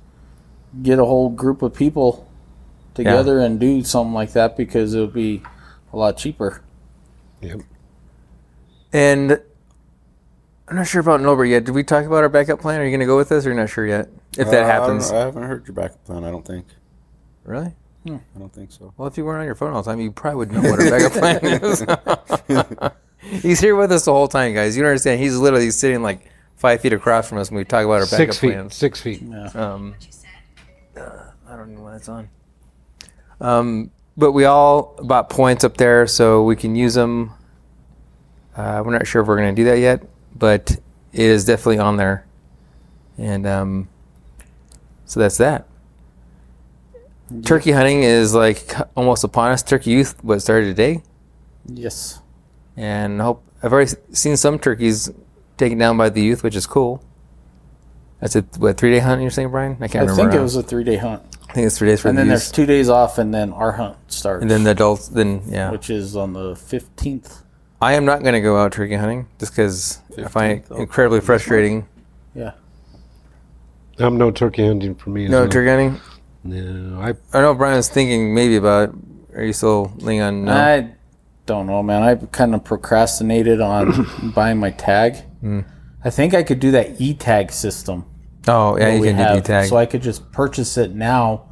get 0.82 0.98
a 0.98 1.04
whole 1.04 1.30
group 1.30 1.62
of 1.62 1.72
people 1.74 2.27
together 2.98 3.40
and 3.40 3.58
do 3.58 3.82
something 3.82 4.12
like 4.14 4.32
that 4.32 4.56
because 4.56 4.92
it 4.94 5.00
would 5.00 5.12
be 5.14 5.42
a 5.92 5.96
lot 5.96 6.16
cheaper. 6.18 6.62
Yep. 7.40 7.60
and 8.92 9.40
I'm 10.68 10.76
not 10.76 10.86
sure 10.86 11.00
about 11.00 11.20
Norbert 11.22 11.46
yet. 11.46 11.64
Did 11.64 11.74
we 11.74 11.82
talk 11.82 12.04
about 12.04 12.22
our 12.22 12.28
backup 12.28 12.60
plan? 12.60 12.80
Are 12.80 12.84
you 12.84 12.90
going 12.90 13.00
to 13.00 13.06
go 13.06 13.16
with 13.16 13.32
us 13.32 13.46
or 13.46 13.50
you're 13.50 13.58
not 13.58 13.70
sure 13.70 13.86
yet? 13.86 14.08
If 14.36 14.48
Uh, 14.48 14.50
that 14.50 14.64
I 14.64 14.66
don't 14.76 14.80
happens, 14.82 15.10
know. 15.10 15.16
I, 15.16 15.20
haven't 15.20 15.42
heard 15.44 15.66
your 15.66 15.74
backup 15.74 16.04
plan. 16.04 16.24
I 16.24 16.30
don't 16.30 16.44
think. 16.46 16.66
really? 17.44 17.74
I 18.06 18.20
don't 18.38 18.52
think 18.52 18.72
so. 18.72 18.92
Well, 18.96 19.06
if 19.08 19.16
you 19.18 19.24
weren't 19.24 19.40
on 19.40 19.44
your 19.46 19.54
phone 19.54 19.72
all 19.74 19.82
the 19.82 19.90
time, 19.90 20.00
you 20.00 20.10
probably 20.10 20.36
would 20.38 20.52
know 20.52 20.62
what 20.62 20.80
our 20.80 20.90
backup 20.90 21.12
plan 21.12 21.44
is. 23.28 23.42
he's 23.42 23.60
here 23.60 23.76
with 23.76 23.92
us 23.92 24.04
the 24.06 24.12
whole 24.12 24.28
time, 24.28 24.54
guys. 24.54 24.76
You 24.76 24.82
don't 24.82 24.90
understand. 24.90 25.20
He's 25.20 25.36
literally 25.36 25.70
sitting 25.70 26.02
like 26.02 26.30
five 26.56 26.80
feet 26.80 26.92
across 26.94 27.28
from 27.28 27.36
us 27.38 27.50
when 27.50 27.58
we 27.58 27.64
talk 27.64 27.84
about 27.84 28.00
our 28.00 28.06
backup 28.06 28.16
Six 28.16 28.38
feet. 28.38 28.52
plans. 28.52 28.74
Six 28.74 29.00
feet. 29.00 29.22
Um, 29.54 29.94
uh, 30.96 31.00
I 31.48 31.56
don't 31.56 31.74
know 31.74 31.82
when 31.82 31.94
it's 31.94 32.08
on. 32.08 32.28
Um, 33.40 33.90
but 34.16 34.32
we 34.32 34.44
all 34.44 34.96
bought 35.02 35.30
points 35.30 35.62
up 35.64 35.76
there, 35.76 36.06
so 36.06 36.42
we 36.42 36.56
can 36.56 36.74
use 36.74 36.94
them. 36.94 37.32
Uh, 38.56 38.82
we're 38.84 38.92
not 38.92 39.06
sure 39.06 39.22
if 39.22 39.28
we're 39.28 39.36
going 39.36 39.54
to 39.54 39.62
do 39.62 39.64
that 39.68 39.78
yet, 39.78 40.02
but 40.36 40.72
it 41.12 41.20
is 41.20 41.44
definitely 41.44 41.78
on 41.78 41.96
there. 41.96 42.26
And 43.16 43.46
um, 43.46 43.88
so 45.04 45.20
that's 45.20 45.36
that. 45.38 45.66
Turkey 47.44 47.72
hunting 47.72 48.02
is 48.02 48.34
like 48.34 48.72
almost 48.96 49.22
upon 49.22 49.50
us. 49.52 49.62
Turkey 49.62 49.90
Youth 49.90 50.22
what 50.24 50.40
started 50.40 50.66
today, 50.66 51.02
Yes. 51.66 52.20
and 52.76 53.20
I 53.20 53.24
hope 53.26 53.44
I've 53.62 53.72
already 53.72 53.92
seen 54.12 54.36
some 54.38 54.58
turkeys 54.58 55.10
taken 55.58 55.76
down 55.76 55.98
by 55.98 56.08
the 56.08 56.22
youth, 56.22 56.42
which 56.42 56.56
is 56.56 56.66
cool. 56.66 57.02
That's 58.20 58.34
a 58.34 58.42
what 58.58 58.78
three 58.78 58.90
day 58.90 59.00
hunt 59.00 59.20
you're 59.20 59.30
saying, 59.30 59.50
Brian? 59.50 59.76
I 59.80 59.88
can't 59.88 60.08
I 60.08 60.10
remember. 60.10 60.22
think 60.22 60.34
it 60.34 60.42
was 60.42 60.56
a 60.56 60.62
three 60.62 60.84
day 60.84 60.96
hunt. 60.96 61.22
I 61.58 61.60
think 61.62 61.66
it's 61.66 61.78
three 61.78 61.88
days 61.88 62.00
for 62.02 62.08
And 62.08 62.16
the 62.16 62.20
then 62.20 62.28
there's 62.28 62.52
two 62.52 62.66
days 62.66 62.88
off, 62.88 63.18
and 63.18 63.34
then 63.34 63.52
our 63.52 63.72
hunt 63.72 63.96
starts. 64.06 64.42
and 64.42 64.48
then 64.50 64.62
the 64.62 64.70
adults. 64.70 65.08
Then 65.08 65.42
yeah, 65.46 65.72
which 65.72 65.90
is 65.90 66.14
on 66.14 66.32
the 66.32 66.52
15th. 66.54 67.42
I 67.82 67.94
am 67.94 68.04
not 68.04 68.22
going 68.22 68.34
to 68.34 68.40
go 68.40 68.56
out 68.56 68.70
turkey 68.70 68.94
hunting 68.94 69.26
just 69.40 69.50
because 69.52 69.98
I 70.16 70.28
find 70.28 70.60
it 70.60 70.70
incredibly 70.70 71.20
frustrating. 71.20 71.88
Yeah. 72.32 72.52
I'm 73.98 74.16
no 74.18 74.30
turkey 74.30 74.68
hunting 74.68 74.94
for 74.94 75.10
me. 75.10 75.24
as 75.24 75.30
No 75.32 75.40
well. 75.40 75.48
turkey 75.48 75.68
hunting. 75.68 76.00
No, 76.44 77.00
I 77.00 77.14
I 77.36 77.40
know 77.40 77.54
Brian 77.54 77.76
was 77.76 77.88
thinking 77.88 78.32
maybe 78.34 78.54
about. 78.54 78.94
Are 79.34 79.42
you 79.42 79.52
still 79.52 79.92
leaning 79.96 80.22
on? 80.22 80.44
No? 80.44 80.52
I 80.52 80.90
don't 81.46 81.66
know, 81.66 81.82
man. 81.82 82.04
I 82.04 82.14
kind 82.26 82.54
of 82.54 82.62
procrastinated 82.62 83.60
on 83.60 84.32
buying 84.34 84.58
my 84.58 84.70
tag. 84.70 85.16
Hmm. 85.40 85.60
I 86.04 86.10
think 86.10 86.34
I 86.34 86.44
could 86.44 86.60
do 86.60 86.70
that 86.70 87.00
e 87.00 87.14
tag 87.14 87.50
system. 87.50 88.04
oh 88.46 88.76
yeah, 88.78 88.84
that 88.86 88.94
you 88.94 89.00
we 89.00 89.06
can 89.08 89.16
do 89.16 89.22
have, 89.22 89.36
D-tag. 89.38 89.68
So 89.68 89.76
I 89.76 89.86
could 89.86 90.02
just 90.02 90.30
purchase 90.30 90.76
it 90.76 90.94
now 90.94 91.47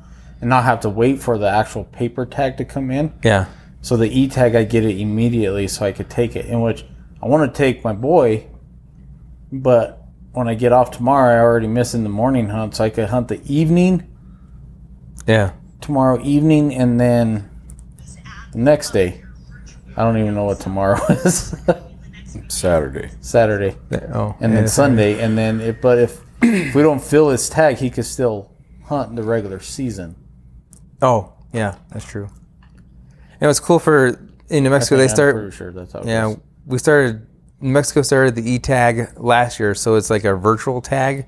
and 0.46 0.50
not 0.50 0.62
have 0.62 0.78
to 0.78 0.88
wait 0.88 1.20
for 1.20 1.38
the 1.38 1.50
actual 1.50 1.82
paper 1.82 2.24
tag 2.24 2.56
to 2.56 2.64
come 2.64 2.88
in. 2.92 3.12
yeah, 3.24 3.46
So 3.82 3.96
the 3.96 4.06
e 4.08 4.28
tag, 4.28 4.54
I 4.54 4.62
get 4.62 4.84
it 4.84 4.96
immediately 4.96 5.66
so 5.66 5.84
I 5.84 5.90
could 5.90 6.08
take 6.08 6.36
it. 6.36 6.46
In 6.46 6.60
which 6.60 6.84
I 7.20 7.26
want 7.26 7.52
to 7.52 7.58
take 7.58 7.82
my 7.82 7.92
boy, 7.92 8.46
but 9.50 10.04
when 10.34 10.46
I 10.46 10.54
get 10.54 10.70
off 10.72 10.92
tomorrow, 10.92 11.34
I 11.34 11.40
already 11.40 11.66
miss 11.66 11.94
in 11.94 12.04
the 12.04 12.08
morning 12.08 12.48
hunt, 12.50 12.76
so 12.76 12.84
I 12.84 12.90
could 12.90 13.08
hunt 13.08 13.26
the 13.26 13.40
evening 13.52 14.06
Yeah. 15.26 15.50
tomorrow 15.80 16.20
evening, 16.22 16.72
and 16.76 17.00
then 17.00 17.50
the 18.52 18.58
next 18.58 18.92
day. 18.92 19.24
I 19.96 20.04
don't 20.04 20.16
even 20.18 20.34
know 20.34 20.44
what 20.44 20.60
tomorrow 20.60 21.00
is. 21.08 21.56
Saturday. 22.46 23.10
Saturday, 23.20 23.74
Oh, 24.12 24.36
and 24.40 24.52
yeah, 24.52 24.60
then 24.60 24.68
Sunday, 24.68 25.18
and 25.20 25.36
then 25.36 25.60
if, 25.60 25.80
but 25.80 25.98
if 25.98 26.20
if 26.40 26.72
we 26.76 26.82
don't 26.82 27.02
fill 27.02 27.30
his 27.30 27.48
tag, 27.48 27.78
he 27.78 27.90
could 27.90 28.04
still 28.04 28.52
hunt 28.84 29.10
in 29.10 29.16
the 29.16 29.24
regular 29.24 29.58
season. 29.58 30.14
Oh, 31.02 31.32
yeah, 31.52 31.76
that's 31.90 32.04
true. 32.04 32.28
And 33.40 33.48
what's 33.48 33.60
cool 33.60 33.78
for 33.78 34.18
in 34.48 34.64
New 34.64 34.70
Mexico, 34.70 34.96
they 34.96 35.08
I'm 35.08 35.34
pretty 35.34 35.50
sure 35.56 35.72
that's 35.72 35.92
how. 35.92 36.00
It 36.00 36.06
Yeah, 36.06 36.22
goes. 36.22 36.38
we 36.66 36.78
started. 36.78 37.26
New 37.60 37.70
Mexico 37.72 38.02
started 38.02 38.34
the 38.34 38.48
e 38.50 38.58
tag 38.58 39.18
last 39.18 39.58
year, 39.58 39.74
so 39.74 39.94
it's 39.94 40.10
like 40.10 40.24
a 40.24 40.34
virtual 40.34 40.80
tag. 40.80 41.26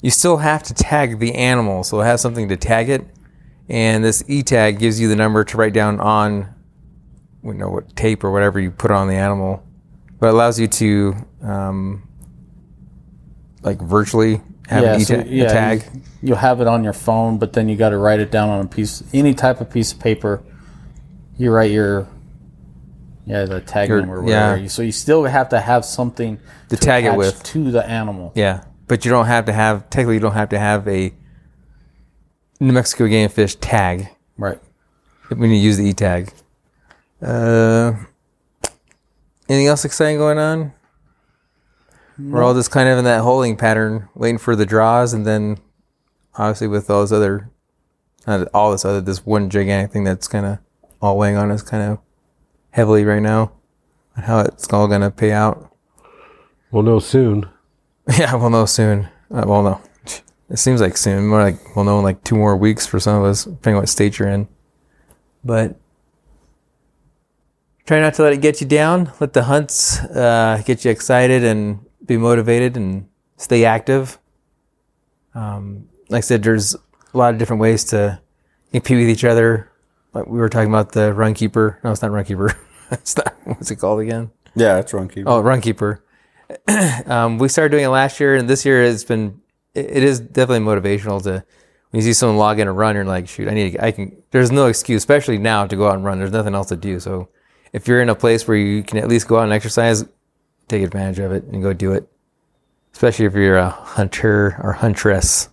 You 0.00 0.10
still 0.10 0.38
have 0.38 0.62
to 0.64 0.74
tag 0.74 1.18
the 1.18 1.34
animal, 1.34 1.84
so 1.84 2.00
it 2.00 2.04
has 2.04 2.20
something 2.20 2.48
to 2.48 2.56
tag 2.56 2.88
it, 2.88 3.06
and 3.68 4.02
this 4.04 4.24
e 4.28 4.42
tag 4.42 4.78
gives 4.78 5.00
you 5.00 5.08
the 5.08 5.16
number 5.16 5.44
to 5.44 5.56
write 5.56 5.72
down 5.74 6.00
on, 6.00 6.52
you 7.44 7.54
know, 7.54 7.68
what 7.68 7.94
tape 7.96 8.24
or 8.24 8.30
whatever 8.32 8.58
you 8.60 8.70
put 8.70 8.90
on 8.90 9.08
the 9.08 9.14
animal, 9.14 9.62
but 10.18 10.28
it 10.28 10.34
allows 10.34 10.58
you 10.58 10.66
to, 10.68 11.14
um, 11.42 12.08
like 13.62 13.80
virtually 13.80 14.40
have 14.68 14.84
an 14.84 15.00
e 15.00 15.04
so, 15.04 15.16
ta- 15.16 15.22
a 15.22 15.48
tag. 15.48 15.82
You, 15.94 16.00
you'll 16.22 16.36
have 16.36 16.60
it 16.60 16.66
on 16.66 16.84
your 16.84 16.92
phone, 16.92 17.38
but 17.38 17.52
then 17.52 17.68
you 17.68 17.76
got 17.76 17.90
to 17.90 17.98
write 17.98 18.20
it 18.20 18.30
down 18.30 18.48
on 18.48 18.64
a 18.64 18.68
piece, 18.68 19.02
any 19.12 19.34
type 19.34 19.60
of 19.60 19.70
piece 19.70 19.92
of 19.92 19.98
paper. 20.00 20.42
You 21.38 21.50
write 21.50 21.70
your, 21.70 22.06
yeah, 23.26 23.44
the 23.44 23.60
tag 23.60 23.88
Your- 23.88 24.00
number. 24.00 24.16
yeah. 24.28 24.50
Whatever. 24.52 24.68
So 24.68 24.82
you 24.82 24.92
still 24.92 25.24
have 25.24 25.48
to 25.50 25.60
have 25.60 25.84
something 25.84 26.38
To 26.68 26.76
tag 26.76 27.04
it 27.04 27.14
with. 27.16 27.42
to 27.44 27.70
the 27.70 27.84
animal. 27.88 28.32
Yeah, 28.34 28.64
but 28.86 29.04
you 29.04 29.10
don't 29.10 29.26
have 29.26 29.46
to 29.46 29.52
have 29.52 29.88
technically 29.90 30.14
you 30.14 30.20
don't 30.20 30.32
have 30.34 30.50
to 30.50 30.58
have 30.58 30.86
a 30.88 31.12
New 32.60 32.72
Mexico 32.72 33.08
game 33.08 33.28
fish 33.28 33.56
tag 33.56 34.08
Right. 34.38 34.60
when 35.34 35.50
you 35.50 35.56
use 35.56 35.76
the 35.78 35.84
e 35.88 35.92
tag. 35.92 36.32
Uh, 37.20 37.92
anything 39.48 39.66
else 39.66 39.84
exciting 39.84 40.18
going 40.18 40.38
on? 40.38 40.72
We're 42.30 42.42
all 42.42 42.54
just 42.54 42.70
kind 42.70 42.88
of 42.88 42.98
in 42.98 43.04
that 43.04 43.22
holding 43.22 43.56
pattern, 43.56 44.08
waiting 44.14 44.38
for 44.38 44.54
the 44.56 44.66
draws, 44.66 45.12
and 45.12 45.26
then 45.26 45.58
obviously 46.34 46.68
with 46.68 46.88
all 46.90 47.02
this 47.02 47.12
other, 47.12 47.50
not 48.26 48.48
all 48.54 48.72
this 48.72 48.84
other, 48.84 49.00
this 49.00 49.24
one 49.26 49.50
gigantic 49.50 49.92
thing 49.92 50.04
that's 50.04 50.28
kind 50.28 50.46
of 50.46 50.58
all 51.00 51.18
weighing 51.18 51.36
on 51.36 51.50
us 51.50 51.62
kind 51.62 51.82
of 51.82 51.98
heavily 52.70 53.04
right 53.04 53.22
now, 53.22 53.52
and 54.16 54.24
how 54.24 54.40
it's 54.40 54.72
all 54.72 54.88
going 54.88 55.00
to 55.00 55.10
pay 55.10 55.32
out. 55.32 55.74
We'll 56.70 56.82
know 56.82 56.98
soon. 56.98 57.48
Yeah, 58.18 58.34
we'll 58.34 58.50
know 58.50 58.66
soon. 58.66 59.08
Uh, 59.30 59.44
well, 59.46 59.62
no, 59.62 59.80
it 60.50 60.56
seems 60.58 60.80
like 60.80 60.96
soon. 60.96 61.28
More 61.28 61.40
like 61.40 61.76
we'll 61.76 61.84
know 61.84 61.98
in 61.98 62.04
like 62.04 62.24
two 62.24 62.34
more 62.34 62.56
weeks 62.56 62.84
for 62.84 62.98
some 62.98 63.22
of 63.22 63.24
us, 63.24 63.44
depending 63.44 63.76
on 63.76 63.82
what 63.82 63.88
state 63.88 64.18
you're 64.18 64.28
in. 64.28 64.48
But 65.44 65.76
try 67.86 68.00
not 68.00 68.14
to 68.14 68.22
let 68.22 68.32
it 68.32 68.40
get 68.40 68.60
you 68.60 68.66
down. 68.66 69.12
Let 69.20 69.34
the 69.34 69.44
hunts 69.44 70.00
uh, 70.00 70.60
get 70.66 70.84
you 70.84 70.90
excited 70.90 71.44
and 71.44 71.86
be 72.04 72.16
motivated 72.16 72.76
and 72.76 73.08
stay 73.36 73.64
active. 73.64 74.18
Um, 75.34 75.88
like 76.08 76.18
I 76.18 76.20
said, 76.20 76.42
there's 76.42 76.74
a 76.74 77.18
lot 77.18 77.32
of 77.32 77.38
different 77.38 77.60
ways 77.60 77.84
to 77.84 78.20
compete 78.72 78.98
with 78.98 79.08
each 79.08 79.24
other. 79.24 79.70
Like 80.12 80.26
we 80.26 80.38
were 80.38 80.48
talking 80.48 80.68
about 80.68 80.92
the 80.92 81.12
run 81.12 81.34
keeper. 81.34 81.78
No, 81.82 81.90
it's 81.90 82.02
not 82.02 82.10
run 82.10 82.24
keeper. 82.24 82.56
it's 82.90 83.16
not. 83.16 83.34
What's 83.44 83.70
it 83.70 83.76
called 83.76 84.00
again? 84.00 84.30
Yeah, 84.54 84.78
it's 84.78 84.92
Runkeeper. 84.92 85.24
Oh, 85.26 85.42
Runkeeper. 85.42 86.00
um, 87.10 87.38
we 87.38 87.48
started 87.48 87.70
doing 87.70 87.84
it 87.84 87.88
last 87.88 88.20
year, 88.20 88.36
and 88.36 88.48
this 88.48 88.64
year 88.64 88.82
it's 88.82 89.04
been. 89.04 89.40
It, 89.74 89.86
it 89.86 90.02
is 90.02 90.20
definitely 90.20 90.66
motivational 90.66 91.22
to 91.22 91.44
when 91.90 92.00
you 92.00 92.02
see 92.02 92.12
someone 92.12 92.36
log 92.36 92.58
in 92.58 92.68
a 92.68 92.72
run. 92.72 92.94
You're 92.94 93.04
like, 93.04 93.28
shoot, 93.28 93.48
I 93.48 93.54
need. 93.54 93.72
To, 93.72 93.84
I 93.84 93.92
can. 93.92 94.22
There's 94.30 94.52
no 94.52 94.66
excuse, 94.66 94.98
especially 94.98 95.38
now, 95.38 95.66
to 95.66 95.76
go 95.76 95.88
out 95.88 95.94
and 95.94 96.04
run. 96.04 96.18
There's 96.18 96.32
nothing 96.32 96.54
else 96.54 96.68
to 96.68 96.76
do. 96.76 97.00
So, 97.00 97.28
if 97.72 97.88
you're 97.88 98.02
in 98.02 98.10
a 98.10 98.14
place 98.14 98.46
where 98.46 98.56
you 98.56 98.82
can 98.82 98.98
at 98.98 99.08
least 99.08 99.28
go 99.28 99.38
out 99.38 99.44
and 99.44 99.52
exercise, 99.52 100.04
take 100.72 100.82
advantage 100.82 101.18
of 101.18 101.32
it 101.32 101.44
and 101.44 101.62
go 101.62 101.72
do 101.72 101.92
it. 101.92 102.08
Especially 102.92 103.24
if 103.26 103.34
you're 103.34 103.56
a 103.58 103.70
hunter 103.70 104.56
or 104.62 104.72
huntress. 104.72 105.48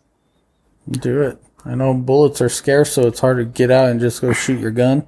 Do 0.90 1.22
it. 1.22 1.42
I 1.66 1.76
know 1.76 1.94
bullets 1.94 2.42
are 2.42 2.50
scarce, 2.50 2.94
so 2.94 3.08
it's 3.08 3.20
hard 3.20 3.38
to 3.38 3.46
get 3.46 3.70
out 3.72 3.90
and 3.90 4.00
just 4.00 4.22
go 4.22 4.34
shoot 4.34 4.60
your 4.60 4.72
gun. 4.72 5.08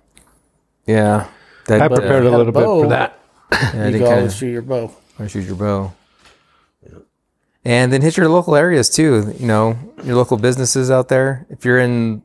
Yeah, 0.85 1.27
that, 1.67 1.81
I 1.81 1.85
uh, 1.85 1.89
prepared 1.89 2.23
a 2.25 2.29
got 2.29 2.35
a 2.35 2.37
little 2.37 2.53
bit 2.53 2.53
bow. 2.63 2.83
for 2.83 2.89
that. 2.89 3.19
yeah, 3.51 3.85
You 3.85 3.91
did 3.91 3.91
can 3.91 3.91
kinda- 4.01 4.15
always 4.17 4.35
shoot 4.35 4.51
your 4.51 4.61
bow. 4.61 4.91
or 5.19 5.27
shoot 5.29 5.45
your 5.45 5.55
bow. 5.55 5.93
And 7.63 7.93
then 7.93 8.01
hit 8.01 8.17
your 8.17 8.27
local 8.27 8.55
areas 8.55 8.89
too. 8.89 9.33
You 9.37 9.45
know, 9.45 9.77
your 10.03 10.15
local 10.15 10.37
businesses 10.37 10.89
out 10.89 11.09
there. 11.09 11.45
If 11.49 11.63
you're 11.63 11.77
in 11.79 12.23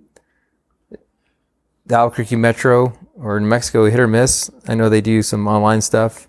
the 1.84 1.94
Albuquerque 1.94 2.36
Metro 2.36 2.98
or 3.16 3.36
in 3.36 3.46
Mexico, 3.48 3.84
hit 3.90 4.00
or 4.00 4.08
miss. 4.08 4.50
I 4.66 4.74
know 4.74 4.88
they 4.88 5.02
do 5.02 5.20
some 5.22 5.46
online 5.46 5.82
stuff, 5.82 6.26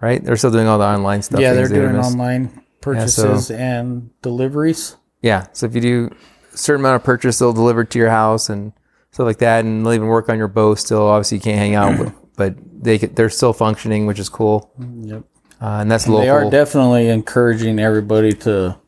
right? 0.00 0.22
They're 0.22 0.36
still 0.36 0.50
doing 0.50 0.66
all 0.66 0.78
the 0.78 0.84
online 0.84 1.22
stuff. 1.22 1.40
Yeah, 1.40 1.52
they're 1.52 1.66
things, 1.66 1.76
hit 1.76 1.84
or 1.84 1.92
doing 1.92 2.04
online 2.04 2.62
purchases 2.80 3.50
and 3.50 4.10
deliveries. 4.22 4.96
Yeah. 5.22 5.46
So 5.52 5.66
if 5.66 5.74
you 5.74 5.80
do 5.80 6.10
a 6.52 6.56
certain 6.56 6.82
amount 6.82 6.96
of 6.96 7.04
purchase, 7.04 7.38
they'll 7.38 7.52
deliver 7.52 7.84
to 7.84 7.98
your 7.98 8.10
house 8.10 8.48
and 8.48 8.72
stuff 9.10 9.24
like 9.24 9.38
that, 9.38 9.64
and 9.64 9.84
they'll 9.84 9.94
even 9.94 10.08
work 10.08 10.28
on 10.28 10.38
your 10.38 10.48
bow. 10.48 10.74
Still, 10.74 11.02
obviously, 11.02 11.38
you 11.38 11.42
can't 11.42 11.58
hang 11.58 11.74
out, 11.74 11.98
but, 11.98 12.14
but 12.36 12.82
they 12.82 12.98
they're 12.98 13.30
still 13.30 13.52
functioning, 13.52 14.06
which 14.06 14.18
is 14.18 14.28
cool. 14.28 14.70
Yep. 14.78 15.24
Uh, 15.60 15.78
and 15.80 15.90
that's 15.90 16.06
local. 16.06 16.20
They 16.20 16.28
are 16.28 16.50
definitely 16.50 17.08
encouraging 17.08 17.78
everybody 17.78 18.32
to 18.32 18.78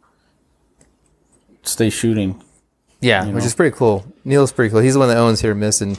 stay 1.62 1.90
shooting. 1.90 2.42
Yeah, 3.00 3.26
which 3.28 3.44
is 3.44 3.54
pretty 3.54 3.76
cool. 3.76 4.04
Neil's 4.24 4.52
pretty 4.52 4.70
cool. 4.70 4.80
He's 4.80 4.94
the 4.94 4.98
one 4.98 5.09
that 5.09 5.16
owns 5.16 5.42
or 5.44 5.54
Miss, 5.54 5.80
and 5.80 5.98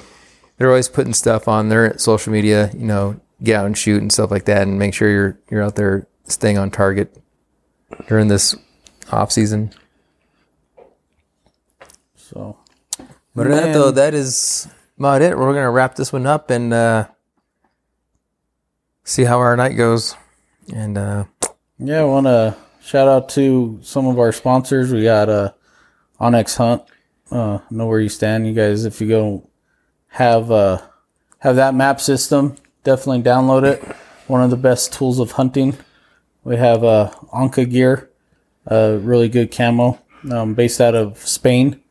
they're 0.58 0.70
always 0.70 0.90
putting 0.90 1.14
stuff 1.14 1.48
on 1.48 1.70
their 1.70 1.98
social 1.98 2.32
media. 2.32 2.70
You 2.74 2.86
know, 2.86 3.20
get 3.44 3.56
out 3.56 3.66
and 3.66 3.78
shoot 3.78 4.02
and 4.02 4.12
stuff 4.12 4.32
like 4.32 4.46
that, 4.46 4.64
and 4.64 4.80
make 4.80 4.94
sure 4.94 5.10
you're 5.10 5.40
you're 5.50 5.64
out 5.64 5.76
there 5.76 6.08
staying 6.26 6.58
on 6.58 6.72
target 6.72 7.16
during 8.08 8.28
this 8.28 8.56
off 9.12 9.32
season. 9.32 9.72
So 12.16 12.58
But 13.36 13.48
though, 13.48 13.92
that 13.92 14.14
is 14.14 14.68
about 14.98 15.22
it. 15.22 15.38
We're 15.38 15.54
gonna 15.54 15.72
wrap 15.72 15.96
this 15.96 16.14
one 16.14 16.28
up 16.28 16.50
and 16.50 16.74
uh, 16.74 17.08
see 19.04 19.24
how 19.24 19.40
our 19.40 19.56
night 19.56 19.76
goes. 19.76 20.16
And 20.74 20.98
uh, 20.98 21.26
yeah, 21.80 22.02
I 22.02 22.04
want 22.04 22.28
to 22.28 22.56
shout 22.82 23.08
out 23.08 23.30
to 23.30 23.80
some 23.82 24.08
of 24.08 24.20
our 24.20 24.32
sponsors. 24.32 24.92
We 24.92 25.04
got 25.04 25.30
uh, 25.30 25.52
onX 26.20 26.58
Hunt. 26.58 26.84
Uh, 27.32 27.60
know 27.70 27.88
where 27.88 28.00
you 28.00 28.10
stand, 28.10 28.48
you 28.48 28.54
guys. 28.54 28.86
If 28.86 29.02
you 29.02 29.08
go 29.08 29.50
have 30.10 30.52
uh, 30.52 30.82
have 31.40 31.56
that 31.56 31.74
map 31.74 32.00
system, 32.02 32.56
definitely 32.84 33.24
download 33.24 33.64
it. 33.64 33.84
One 34.28 34.42
of 34.42 34.50
the 34.50 34.58
best 34.58 34.94
tools 34.94 35.20
of 35.20 35.34
hunting. 35.34 35.78
We 36.44 36.56
have 36.58 36.84
uh, 36.84 37.12
Onca 37.34 37.70
gear, 37.70 38.10
uh, 38.70 38.98
really 39.02 39.30
good 39.30 39.52
camo, 39.52 40.00
um, 40.32 40.54
based 40.54 40.80
out 40.80 40.96
of 40.96 41.18
Spain. 41.20 41.82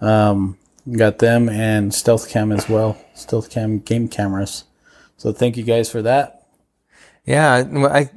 Um, 0.00 0.58
got 0.90 1.18
them 1.18 1.48
and 1.48 1.92
Stealth 1.94 2.28
Cam 2.28 2.52
as 2.52 2.68
well. 2.68 2.98
Stealth 3.14 3.50
Cam 3.50 3.78
game 3.78 4.08
cameras. 4.08 4.64
So 5.16 5.32
thank 5.32 5.56
you 5.56 5.64
guys 5.64 5.90
for 5.90 6.02
that. 6.02 6.46
Yeah, 7.24 7.54
I 7.54 8.10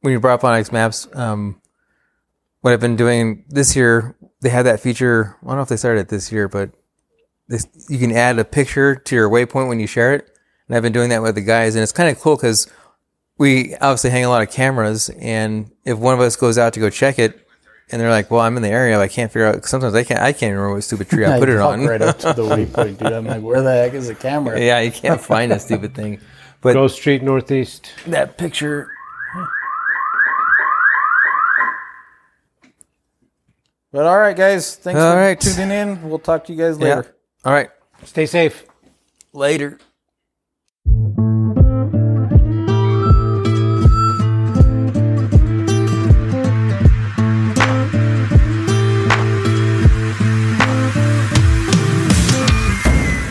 when 0.00 0.12
you 0.12 0.20
brought 0.20 0.42
up 0.42 0.42
onX 0.42 0.72
Maps, 0.72 1.08
um, 1.14 1.60
what 2.60 2.72
I've 2.72 2.80
been 2.80 2.96
doing 2.96 3.44
this 3.48 3.76
year, 3.76 4.16
they 4.40 4.48
had 4.48 4.66
that 4.66 4.80
feature. 4.80 5.36
I 5.42 5.48
don't 5.48 5.56
know 5.56 5.62
if 5.62 5.68
they 5.68 5.76
started 5.76 6.00
it 6.00 6.08
this 6.08 6.30
year, 6.30 6.48
but 6.48 6.70
this 7.48 7.66
you 7.88 7.98
can 7.98 8.12
add 8.12 8.38
a 8.38 8.44
picture 8.44 8.94
to 8.94 9.14
your 9.14 9.28
waypoint 9.28 9.68
when 9.68 9.80
you 9.80 9.86
share 9.86 10.14
it, 10.14 10.35
and 10.68 10.76
I've 10.76 10.82
been 10.82 10.92
doing 10.92 11.10
that 11.10 11.22
with 11.22 11.34
the 11.34 11.40
guys, 11.42 11.74
and 11.74 11.82
it's 11.82 11.92
kind 11.92 12.08
of 12.10 12.20
cool 12.20 12.36
because 12.36 12.70
we 13.38 13.74
obviously 13.76 14.10
hang 14.10 14.24
a 14.24 14.28
lot 14.28 14.42
of 14.42 14.50
cameras, 14.50 15.08
and 15.18 15.70
if 15.84 15.98
one 15.98 16.14
of 16.14 16.20
us 16.20 16.36
goes 16.36 16.58
out 16.58 16.72
to 16.74 16.80
go 16.80 16.90
check 16.90 17.18
it. 17.18 17.42
And 17.88 18.00
they're 18.02 18.10
like, 18.10 18.32
"Well, 18.32 18.40
I'm 18.40 18.56
in 18.56 18.64
the 18.64 18.68
area. 18.68 18.98
I 18.98 19.06
can't 19.06 19.30
figure 19.30 19.46
out. 19.46 19.64
Sometimes 19.64 19.94
I 19.94 20.02
can't. 20.02 20.18
I 20.20 20.32
can't 20.32 20.50
remember 20.50 20.74
what 20.74 20.82
stupid 20.82 21.08
tree 21.08 21.24
I 21.24 21.38
put 21.38 21.48
you 21.48 21.56
it 21.56 21.60
walk 21.60 21.74
on. 21.74 21.86
right 21.86 22.02
up 22.02 22.18
to 22.18 22.32
the 22.32 22.42
waypoint, 22.42 22.98
dude. 22.98 23.12
I'm 23.12 23.24
like, 23.26 23.42
where 23.42 23.62
the 23.62 23.70
heck 23.70 23.94
is 23.94 24.08
the 24.08 24.14
camera? 24.16 24.60
yeah, 24.60 24.80
you 24.80 24.90
can't 24.90 25.20
find 25.20 25.52
that 25.52 25.62
stupid 25.62 25.94
thing. 25.94 26.18
But 26.62 26.72
Go 26.72 26.88
Street 26.88 27.22
Northeast. 27.22 27.92
that 28.08 28.36
picture, 28.38 28.90
But 33.92 34.06
all 34.06 34.18
right, 34.18 34.36
guys, 34.36 34.74
thanks 34.74 35.00
All 35.00 35.12
for 35.12 35.18
right. 35.18 35.40
tuning 35.40 35.70
in. 35.70 36.08
We'll 36.08 36.18
talk 36.18 36.44
to 36.46 36.52
you 36.52 36.58
guys 36.58 36.78
yeah. 36.78 36.96
later. 36.96 37.16
All 37.44 37.52
right, 37.52 37.70
Stay 38.04 38.26
safe. 38.26 38.64
later. 39.32 39.78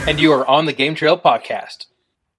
And 0.07 0.19
you 0.19 0.31
are 0.33 0.47
on 0.47 0.65
the 0.65 0.73
Game 0.73 0.93
Trail 0.93 1.17
Podcast. 1.17 1.87